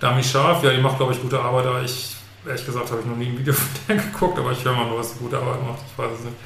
Dami 0.00 0.22
Scharf, 0.24 0.62
ja, 0.62 0.70
die 0.70 0.80
macht, 0.80 0.96
glaube 0.96 1.12
ich, 1.12 1.20
gute 1.20 1.38
Arbeit, 1.38 1.66
aber 1.66 1.82
ich, 1.82 2.16
ehrlich 2.46 2.64
gesagt, 2.64 2.90
habe 2.90 3.00
ich 3.00 3.06
noch 3.06 3.16
nie 3.16 3.26
ein 3.26 3.38
Video 3.38 3.52
von 3.54 3.68
der 3.86 3.96
geguckt, 3.96 4.38
aber 4.38 4.52
ich 4.52 4.64
höre 4.64 4.72
mal 4.72 4.86
nur, 4.86 4.98
was 4.98 5.12
sie 5.12 5.18
gute 5.18 5.36
Arbeit 5.36 5.62
macht. 5.66 5.80
Ich 5.90 5.98
weiß 5.98 6.12
es 6.18 6.24
nicht. 6.24 6.36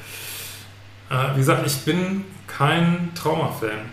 Äh, 1.09 1.35
wie 1.35 1.39
gesagt, 1.39 1.65
ich 1.65 1.77
bin 1.79 2.25
kein 2.47 3.11
Trauma-Fan. 3.15 3.91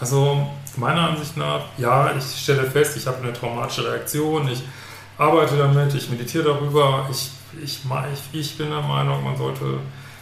Also, 0.00 0.48
meiner 0.76 1.08
Ansicht 1.08 1.36
nach, 1.36 1.62
ja, 1.76 2.14
ich 2.16 2.24
stelle 2.24 2.70
fest, 2.70 2.96
ich 2.96 3.06
habe 3.06 3.22
eine 3.22 3.32
traumatische 3.32 3.84
Reaktion, 3.84 4.48
ich 4.48 4.62
arbeite 5.16 5.56
damit, 5.56 5.94
ich 5.94 6.08
meditiere 6.10 6.44
darüber, 6.44 7.08
ich 7.10 7.30
ich, 7.62 7.80
ich, 8.12 8.40
ich 8.40 8.58
bin 8.58 8.70
der 8.70 8.82
Meinung, 8.82 9.22
man 9.24 9.36
sollte, 9.36 9.78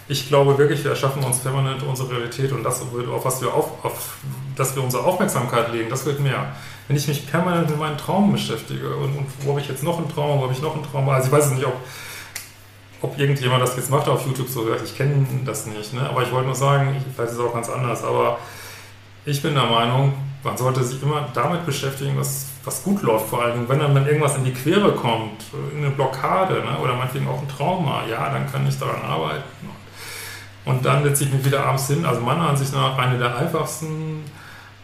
ich 0.08 0.28
glaube 0.28 0.56
wirklich, 0.58 0.82
wir 0.84 0.92
erschaffen 0.92 1.22
uns 1.22 1.38
permanent 1.38 1.82
unsere 1.82 2.10
Realität 2.10 2.52
und 2.52 2.62
das, 2.62 2.80
auf 2.82 3.24
was 3.24 3.40
wir 3.40 3.52
auf, 3.52 3.84
auf 3.84 4.16
dass 4.54 4.74
wir 4.74 4.82
unsere 4.82 5.04
Aufmerksamkeit 5.04 5.72
legen, 5.72 5.90
das 5.90 6.06
wird 6.06 6.20
mehr. 6.20 6.54
Wenn 6.88 6.96
ich 6.96 7.08
mich 7.08 7.30
permanent 7.30 7.68
mit 7.68 7.78
meinen 7.78 7.98
Traum 7.98 8.32
beschäftige 8.32 8.94
und, 8.96 9.16
und 9.16 9.26
wo 9.40 9.50
habe 9.50 9.60
ich 9.60 9.68
jetzt 9.68 9.82
noch 9.82 9.98
einen 9.98 10.08
Traum, 10.08 10.38
wo 10.38 10.44
habe 10.44 10.52
ich 10.52 10.62
noch 10.62 10.74
einen 10.74 10.84
Traum, 10.84 11.08
also 11.08 11.26
ich 11.26 11.32
weiß 11.32 11.50
nicht, 11.50 11.66
ob, 11.66 11.74
ob 13.02 13.18
irgendjemand 13.18 13.62
das 13.62 13.76
jetzt 13.76 13.90
macht 13.90 14.08
auf 14.08 14.24
YouTube 14.26 14.48
so, 14.48 14.66
ich 14.82 14.96
kenne 14.96 15.26
das 15.44 15.66
nicht, 15.66 15.92
ne? 15.92 16.08
aber 16.08 16.22
ich 16.22 16.32
wollte 16.32 16.46
nur 16.46 16.54
sagen, 16.54 16.94
vielleicht 17.14 17.32
ist 17.32 17.38
es 17.38 17.44
auch 17.44 17.52
ganz 17.52 17.68
anders, 17.68 18.04
aber 18.04 18.38
ich 19.24 19.42
bin 19.42 19.54
der 19.54 19.64
Meinung, 19.64 20.14
man 20.44 20.56
sollte 20.56 20.84
sich 20.84 21.02
immer 21.02 21.28
damit 21.34 21.66
beschäftigen, 21.66 22.16
was, 22.16 22.46
was 22.66 22.82
gut 22.82 23.02
läuft. 23.02 23.28
Vor 23.28 23.42
allem, 23.42 23.68
wenn 23.68 23.78
dann 23.78 24.06
irgendwas 24.06 24.36
in 24.36 24.44
die 24.44 24.52
Quere 24.52 24.92
kommt, 24.92 25.44
eine 25.74 25.90
Blockade 25.90 26.54
ne, 26.54 26.78
oder 26.82 26.94
meinetwegen 26.94 27.28
auch 27.28 27.40
ein 27.40 27.48
Trauma, 27.48 28.02
ja, 28.10 28.28
dann 28.30 28.50
kann 28.50 28.66
ich 28.66 28.78
daran 28.78 29.02
arbeiten. 29.02 29.44
Und 30.64 30.84
dann 30.84 31.04
setze 31.04 31.24
ich 31.24 31.32
mich 31.32 31.44
wieder 31.44 31.64
abends 31.64 31.86
hin. 31.86 32.04
Also 32.04 32.20
meiner 32.20 32.48
Ansicht 32.48 32.74
nach 32.74 32.98
eine 32.98 33.18
der 33.18 33.36
einfachsten, 33.36 34.24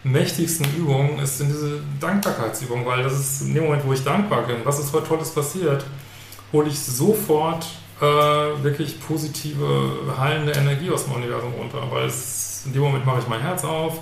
mächtigsten 0.04 0.66
Übungen 0.76 1.18
ist 1.18 1.40
diese 1.40 1.80
Dankbarkeitsübung, 2.00 2.86
weil 2.86 3.02
das 3.02 3.14
ist 3.14 3.42
in 3.42 3.54
dem 3.54 3.64
Moment, 3.64 3.84
wo 3.84 3.92
ich 3.92 4.02
dankbar 4.02 4.42
bin, 4.42 4.56
was 4.64 4.78
ist 4.78 4.92
heute 4.92 5.08
Tolles 5.08 5.30
passiert, 5.30 5.84
hole 6.52 6.68
ich 6.68 6.78
sofort 6.78 7.66
äh, 8.00 8.04
wirklich 8.04 9.00
positive, 9.00 10.14
heilende 10.18 10.52
Energie 10.52 10.90
aus 10.90 11.04
dem 11.04 11.14
Universum 11.14 11.52
runter, 11.54 11.82
weil 11.90 12.06
es, 12.06 12.62
in 12.66 12.72
dem 12.72 12.82
Moment 12.82 13.06
mache 13.06 13.20
ich 13.20 13.28
mein 13.28 13.40
Herz 13.40 13.64
auf, 13.64 14.00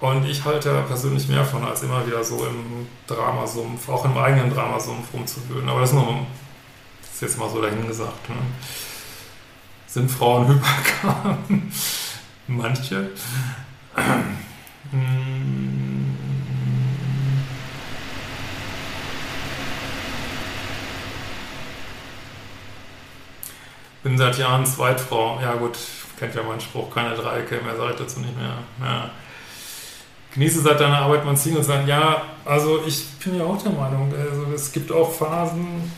und 0.00 0.26
ich 0.26 0.44
halte 0.44 0.82
persönlich 0.82 1.26
mehr 1.28 1.44
von, 1.44 1.64
als 1.64 1.82
immer 1.82 2.06
wieder 2.06 2.22
so 2.22 2.44
im 2.44 2.86
Dramasumpf, 3.06 3.88
auch 3.88 4.04
im 4.04 4.16
eigenen 4.16 4.52
Dramasumpf 4.52 5.12
rumzuwühlen. 5.14 5.68
Aber 5.68 5.80
das 5.80 5.90
ist, 5.90 5.96
nur, 5.96 6.26
das 7.00 7.14
ist 7.14 7.22
jetzt 7.22 7.38
mal 7.38 7.48
so 7.48 7.62
dahingesagt. 7.62 8.28
Ne? 8.28 8.36
Sind 9.86 10.10
Frauen 10.10 10.48
hyperkam? 10.48 11.38
Manche. 12.46 13.10
Bin 24.02 24.18
seit 24.18 24.38
Jahren 24.38 24.66
Zweitfrau. 24.66 25.40
Ja 25.40 25.54
gut, 25.54 25.78
kennt 26.18 26.34
ja 26.34 26.42
meinen 26.42 26.60
Spruch, 26.60 26.94
keine 26.94 27.14
Dreiecke, 27.14 27.62
mehr 27.62 27.76
sage 27.76 27.92
ich 27.92 27.98
dazu 27.98 28.20
nicht 28.20 28.36
mehr. 28.36 28.58
Ja 28.80 29.10
genieße 30.36 30.60
seit 30.60 30.78
deiner 30.78 30.98
Arbeit 30.98 31.24
mein 31.24 31.36
Single 31.36 31.64
sein. 31.64 31.88
Ja, 31.88 32.22
also 32.44 32.84
ich 32.86 33.06
bin 33.24 33.38
ja 33.38 33.44
auch 33.44 33.60
der 33.60 33.72
Meinung, 33.72 34.12
also 34.14 34.52
es 34.54 34.70
gibt 34.70 34.92
auch 34.92 35.10
Phasen, 35.10 35.90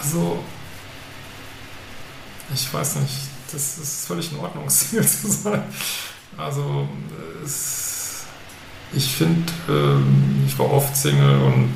also 0.00 0.42
ich 2.52 2.72
weiß 2.72 2.96
nicht, 2.96 3.14
das 3.52 3.78
ist 3.78 4.06
völlig 4.06 4.32
in 4.32 4.38
Ordnung, 4.38 4.68
Single 4.70 5.06
zu 5.06 5.30
sein. 5.30 5.62
Also 6.38 6.88
es, 7.44 8.24
ich 8.94 9.14
finde, 9.14 9.52
ähm, 9.68 10.44
ich 10.46 10.58
war 10.58 10.70
oft 10.72 10.96
Single 10.96 11.42
und 11.42 11.74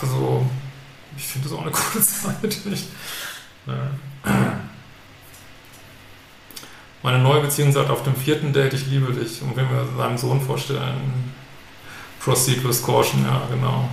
also 0.00 0.46
ich 1.16 1.26
finde 1.26 1.48
das 1.48 1.58
auch 1.58 1.62
eine 1.62 1.70
coole 1.72 2.04
Zeit. 2.04 2.66
Nicht? 2.66 2.88
Ja. 3.66 3.90
Meine 7.04 7.18
neue 7.18 7.42
Beziehung 7.42 7.70
sagt 7.70 7.90
auf 7.90 8.02
dem 8.02 8.16
vierten 8.16 8.54
Date, 8.54 8.72
ich 8.72 8.86
liebe 8.86 9.12
dich. 9.12 9.42
Und 9.42 9.54
wenn 9.56 9.68
wir 9.68 9.86
seinem 9.94 10.16
Sohn 10.16 10.40
vorstellen, 10.40 11.34
Proceed 12.18 12.66
with 12.66 12.82
Caution, 12.82 13.22
ja, 13.26 13.42
genau. 13.50 13.90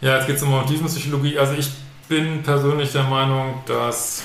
Ja, 0.00 0.16
jetzt 0.16 0.28
geht 0.28 0.36
es 0.36 0.44
um 0.44 0.64
Tiefenpsychologie. 0.64 1.36
Also 1.36 1.54
ich 1.54 1.72
bin 2.06 2.44
persönlich 2.44 2.92
der 2.92 3.02
Meinung, 3.02 3.64
dass 3.66 4.22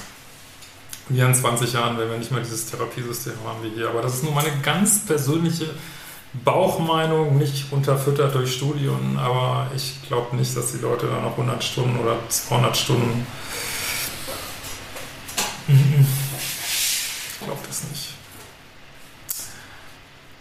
wir 1.09 1.25
in 1.25 1.33
20 1.33 1.73
Jahren, 1.73 1.97
wenn 1.97 2.11
wir 2.11 2.17
nicht 2.19 2.29
mehr 2.29 2.41
dieses 2.41 2.69
Therapiesystem 2.69 3.33
haben 3.43 3.63
wie 3.63 3.69
hier, 3.69 3.89
aber 3.89 4.03
das 4.03 4.17
ist 4.17 4.23
nur 4.23 4.33
meine 4.33 4.51
ganz 4.61 5.03
persönliche 5.03 5.73
Bauchmeinung, 6.33 7.37
nicht 7.37 7.71
unterfüttert 7.71 8.35
durch 8.35 8.53
Studien, 8.53 9.17
aber 9.17 9.67
ich 9.75 10.07
glaube 10.07 10.35
nicht, 10.35 10.55
dass 10.55 10.73
die 10.73 10.79
Leute 10.79 11.07
dann 11.07 11.23
noch 11.23 11.31
100 11.31 11.63
Stunden 11.63 11.97
oder 11.99 12.17
200 12.29 12.75
Stunden. 12.77 13.25
Ich 15.67 17.39
glaube 17.39 17.59
das 17.67 17.83
nicht. 17.89 18.13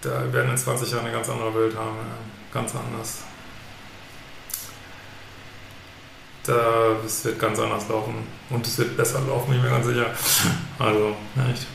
Da 0.03 0.33
werden 0.33 0.51
in 0.51 0.59
20 0.59 0.91
Jahren 0.91 1.05
eine 1.05 1.13
ganz 1.13 1.29
andere 1.29 1.55
Welt 1.55 1.77
haben, 1.77 1.97
ganz 2.53 2.73
anders. 2.75 3.23
Da, 6.45 6.97
es 7.05 7.25
wird 7.25 7.41
ganz 7.41 7.59
anders 7.59 7.89
laufen 7.89 8.15
und 8.51 8.65
es 8.65 8.79
wird 8.79 8.97
besser 8.97 9.21
laufen, 9.27 9.51
bin 9.51 9.57
ich 9.59 9.65
mir 9.65 9.71
ganz 9.71 9.87
sicher. 9.87 10.07
Also, 10.79 11.17
echt. 11.51 11.67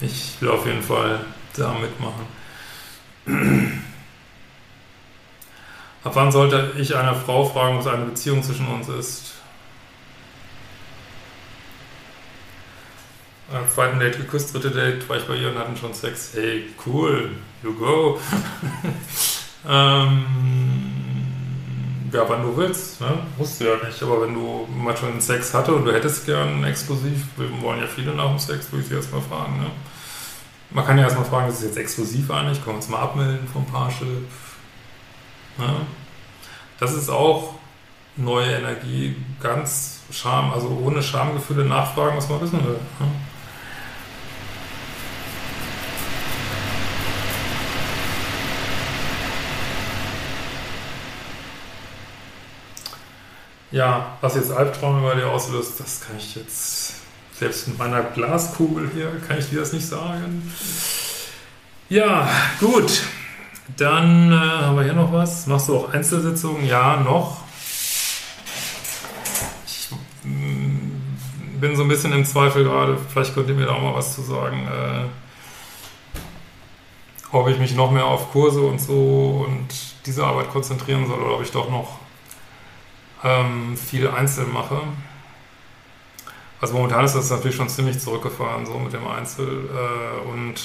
Ich 0.00 0.40
will 0.40 0.50
auf 0.50 0.66
jeden 0.66 0.82
Fall 0.82 1.20
da 1.56 1.72
mitmachen. 1.74 2.37
Ab 6.04 6.12
wann 6.14 6.32
sollte 6.32 6.72
ich 6.78 6.96
eine 6.96 7.14
Frau 7.14 7.44
fragen, 7.44 7.78
was 7.78 7.86
eine 7.86 8.06
Beziehung 8.06 8.42
zwischen 8.42 8.66
uns 8.68 8.88
ist? 8.88 9.34
Am 13.52 13.68
zweiten 13.68 13.98
Date 13.98 14.16
geküsst, 14.18 14.54
dritte 14.54 14.70
Date 14.70 15.08
war 15.08 15.16
ich 15.16 15.24
bei 15.24 15.34
ihr 15.34 15.50
und 15.50 15.58
hatten 15.58 15.76
schon 15.76 15.92
Sex. 15.94 16.30
Hey, 16.34 16.66
cool, 16.86 17.30
you 17.62 17.72
go. 17.72 18.20
ähm, 19.68 20.24
ja, 22.12 22.28
wann 22.28 22.42
du 22.42 22.56
willst, 22.56 23.00
ne? 23.00 23.18
Du 23.38 23.64
ja 23.64 23.76
nicht. 23.86 24.02
Aber 24.02 24.22
wenn 24.22 24.34
du 24.34 24.68
mal 24.74 24.96
schon 24.96 25.20
Sex 25.20 25.54
hatte 25.54 25.74
und 25.74 25.86
du 25.86 25.92
hättest 25.92 26.26
gern 26.26 26.62
exklusiv, 26.64 27.26
wir 27.36 27.62
wollen 27.62 27.80
ja 27.80 27.86
viele 27.86 28.14
nach 28.14 28.28
dem 28.28 28.38
Sex, 28.38 28.70
würde 28.70 28.82
ich 28.82 28.88
sie 28.88 28.96
erstmal 28.96 29.22
fragen, 29.22 29.60
ne? 29.60 29.70
Man 30.70 30.84
kann 30.84 30.98
ja 30.98 31.04
erstmal 31.04 31.24
fragen, 31.24 31.48
ist 31.48 31.58
es 31.58 31.64
jetzt 31.64 31.78
exklusiv 31.78 32.30
eigentlich? 32.30 32.58
Können 32.58 32.74
wir 32.74 32.76
uns 32.76 32.88
mal 32.88 33.00
abmelden 33.00 33.48
vom 33.48 33.64
Parship? 33.64 34.28
Ja. 35.58 35.76
Das 36.78 36.92
ist 36.92 37.08
auch 37.08 37.54
neue 38.16 38.52
Energie, 38.52 39.16
ganz 39.40 40.00
Scham, 40.10 40.52
also 40.52 40.68
ohne 40.84 41.02
Schamgefühle 41.02 41.64
nachfragen, 41.64 42.16
was 42.16 42.28
man 42.28 42.40
wissen 42.40 42.64
will. 42.64 42.78
Ja. 43.00 43.06
Ja, 53.70 54.16
was 54.22 54.34
jetzt 54.34 54.50
Albträume 54.50 55.02
bei 55.02 55.14
dir 55.14 55.28
auslöst, 55.28 55.78
das 55.78 56.00
kann 56.00 56.16
ich 56.16 56.34
jetzt 56.36 56.97
selbst 57.38 57.68
mit 57.68 57.78
meiner 57.78 58.02
Glaskugel 58.02 58.90
hier 58.92 59.20
kann 59.26 59.38
ich 59.38 59.48
dir 59.50 59.60
das 59.60 59.72
nicht 59.72 59.86
sagen. 59.86 60.52
Ja, 61.88 62.28
gut. 62.58 63.02
Dann 63.76 64.32
äh, 64.32 64.36
haben 64.36 64.76
wir 64.76 64.84
hier 64.84 64.94
noch 64.94 65.12
was. 65.12 65.46
Machst 65.46 65.68
du 65.68 65.76
auch 65.76 65.92
Einzelsitzungen? 65.92 66.66
Ja, 66.66 66.96
noch. 66.96 67.42
Ich 69.66 69.88
mm, 70.24 71.60
bin 71.60 71.76
so 71.76 71.82
ein 71.82 71.88
bisschen 71.88 72.12
im 72.12 72.24
Zweifel 72.24 72.64
gerade. 72.64 72.98
Vielleicht 73.08 73.34
könnt 73.34 73.48
ihr 73.48 73.54
mir 73.54 73.66
da 73.66 73.74
auch 73.74 73.82
mal 73.82 73.94
was 73.94 74.14
zu 74.14 74.22
sagen. 74.22 74.66
Äh, 74.66 75.04
ob 77.30 77.48
ich 77.48 77.58
mich 77.58 77.74
noch 77.74 77.90
mehr 77.90 78.06
auf 78.06 78.32
Kurse 78.32 78.62
und 78.62 78.80
so 78.80 79.46
und 79.46 79.68
diese 80.06 80.24
Arbeit 80.24 80.50
konzentrieren 80.50 81.06
soll 81.06 81.20
oder 81.20 81.34
ob 81.34 81.42
ich 81.42 81.50
doch 81.50 81.70
noch 81.70 81.98
ähm, 83.22 83.76
viel 83.76 84.08
einzeln 84.08 84.52
mache. 84.52 84.80
Also 86.60 86.74
momentan 86.74 87.04
ist 87.04 87.14
das 87.14 87.30
natürlich 87.30 87.56
schon 87.56 87.68
ziemlich 87.68 88.00
zurückgefahren, 88.00 88.66
so 88.66 88.78
mit 88.78 88.92
dem 88.92 89.06
Einzel. 89.06 89.68
Äh, 89.70 90.28
und 90.28 90.60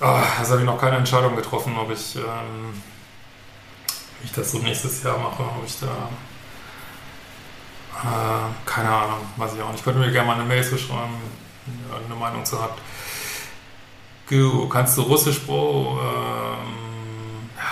oh, 0.00 0.04
also 0.38 0.52
habe 0.52 0.60
ich 0.60 0.66
noch 0.66 0.80
keine 0.80 0.96
Entscheidung 0.96 1.36
getroffen, 1.36 1.76
ob 1.76 1.90
ich, 1.92 2.16
ähm, 2.16 2.82
ich 4.24 4.32
das 4.32 4.50
so 4.50 4.58
nächstes 4.58 5.02
Jahr 5.04 5.18
mache, 5.18 5.42
ob 5.42 5.64
ich 5.64 5.78
da. 5.78 6.08
Äh, 8.02 8.66
keine 8.66 8.90
Ahnung, 8.90 9.20
weiß 9.36 9.54
ich 9.54 9.62
auch 9.62 9.68
nicht. 9.68 9.78
Ich 9.78 9.84
könnte 9.84 10.00
mir 10.00 10.10
gerne 10.10 10.26
mal 10.26 10.34
eine 10.34 10.44
Mail 10.44 10.64
zu 10.64 10.76
schreiben, 10.78 11.14
wenn 11.66 12.00
ihr 12.00 12.06
eine 12.06 12.14
Meinung 12.16 12.44
zu 12.44 12.60
habt. 12.60 12.80
Du, 14.28 14.68
kannst 14.68 14.98
du 14.98 15.02
Russisch, 15.02 15.40
Bro? 15.42 16.00
Ähm, 16.00 17.50
ja, 17.56 17.62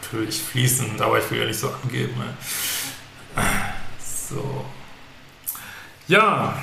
natürlich 0.00 0.42
fließend, 0.42 1.00
aber 1.00 1.18
ich 1.20 1.30
will 1.30 1.38
ja 1.38 1.44
nicht 1.44 1.60
so 1.60 1.70
angeben. 1.82 2.14
Ne? 2.18 2.34
So. 4.00 4.64
Ja, 6.08 6.54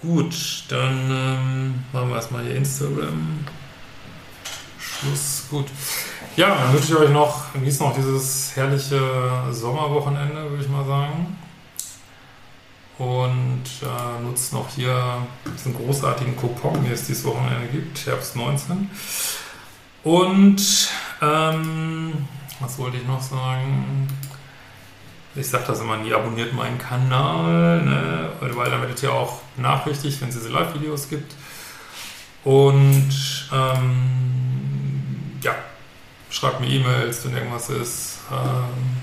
gut, 0.00 0.64
dann 0.68 1.10
ähm, 1.10 1.84
machen 1.92 2.08
wir 2.08 2.14
erstmal 2.14 2.44
hier 2.44 2.54
Instagram. 2.54 3.44
Schluss, 4.78 5.46
gut. 5.50 5.66
Ja, 6.36 6.54
dann 6.54 6.72
wünsche 6.72 6.92
ich 6.92 6.98
euch 7.00 7.10
noch, 7.10 7.52
genießt 7.52 7.80
noch 7.80 7.96
dieses 7.96 8.54
herrliche 8.54 9.00
Sommerwochenende, 9.50 10.48
würde 10.48 10.62
ich 10.62 10.68
mal 10.68 10.86
sagen. 10.86 11.36
Und 12.98 13.64
äh, 13.82 14.22
nutzt 14.22 14.52
noch 14.52 14.68
hier 14.68 15.26
diesen 15.52 15.74
großartigen 15.74 16.36
Coupon, 16.36 16.84
den 16.84 16.92
es 16.92 17.08
dieses 17.08 17.24
Wochenende 17.24 17.66
gibt, 17.66 18.06
Herbst 18.06 18.36
19. 18.36 18.88
Und 20.04 20.90
ähm, 21.20 22.12
was 22.60 22.78
wollte 22.78 22.98
ich 22.98 23.06
noch 23.06 23.20
sagen? 23.20 24.06
Ich 25.36 25.48
sage 25.48 25.64
das 25.66 25.80
immer 25.80 25.96
nie, 25.98 26.12
abonniert 26.12 26.52
meinen 26.54 26.78
Kanal, 26.78 27.82
ne? 27.82 28.30
weil 28.40 28.70
dann 28.70 28.80
werdet 28.80 29.02
ihr 29.02 29.12
auch 29.12 29.40
nachrichtig, 29.56 30.20
wenn 30.20 30.28
es 30.28 30.36
diese 30.36 30.48
Live-Videos 30.48 31.08
gibt. 31.08 31.34
Und 32.44 33.48
ähm, 33.52 35.38
ja, 35.42 35.54
schreibt 36.30 36.60
mir 36.60 36.68
E-Mails, 36.68 37.24
wenn 37.24 37.34
irgendwas 37.34 37.68
ist. 37.70 38.18
Ähm, 38.30 38.96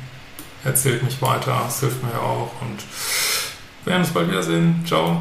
erzählt 0.63 1.03
mich 1.03 1.21
weiter, 1.21 1.65
es 1.67 1.81
hilft 1.81 2.01
mir 2.03 2.19
auch. 2.19 2.51
Und 2.61 2.83
wir 3.83 3.91
werden 3.91 4.03
uns 4.03 4.13
bald 4.13 4.29
wiedersehen. 4.29 4.83
Ciao. 4.87 5.19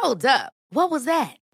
Hold 0.00 0.24
up. 0.24 0.52
What 0.70 0.90
was 0.90 1.04
that? 1.04 1.36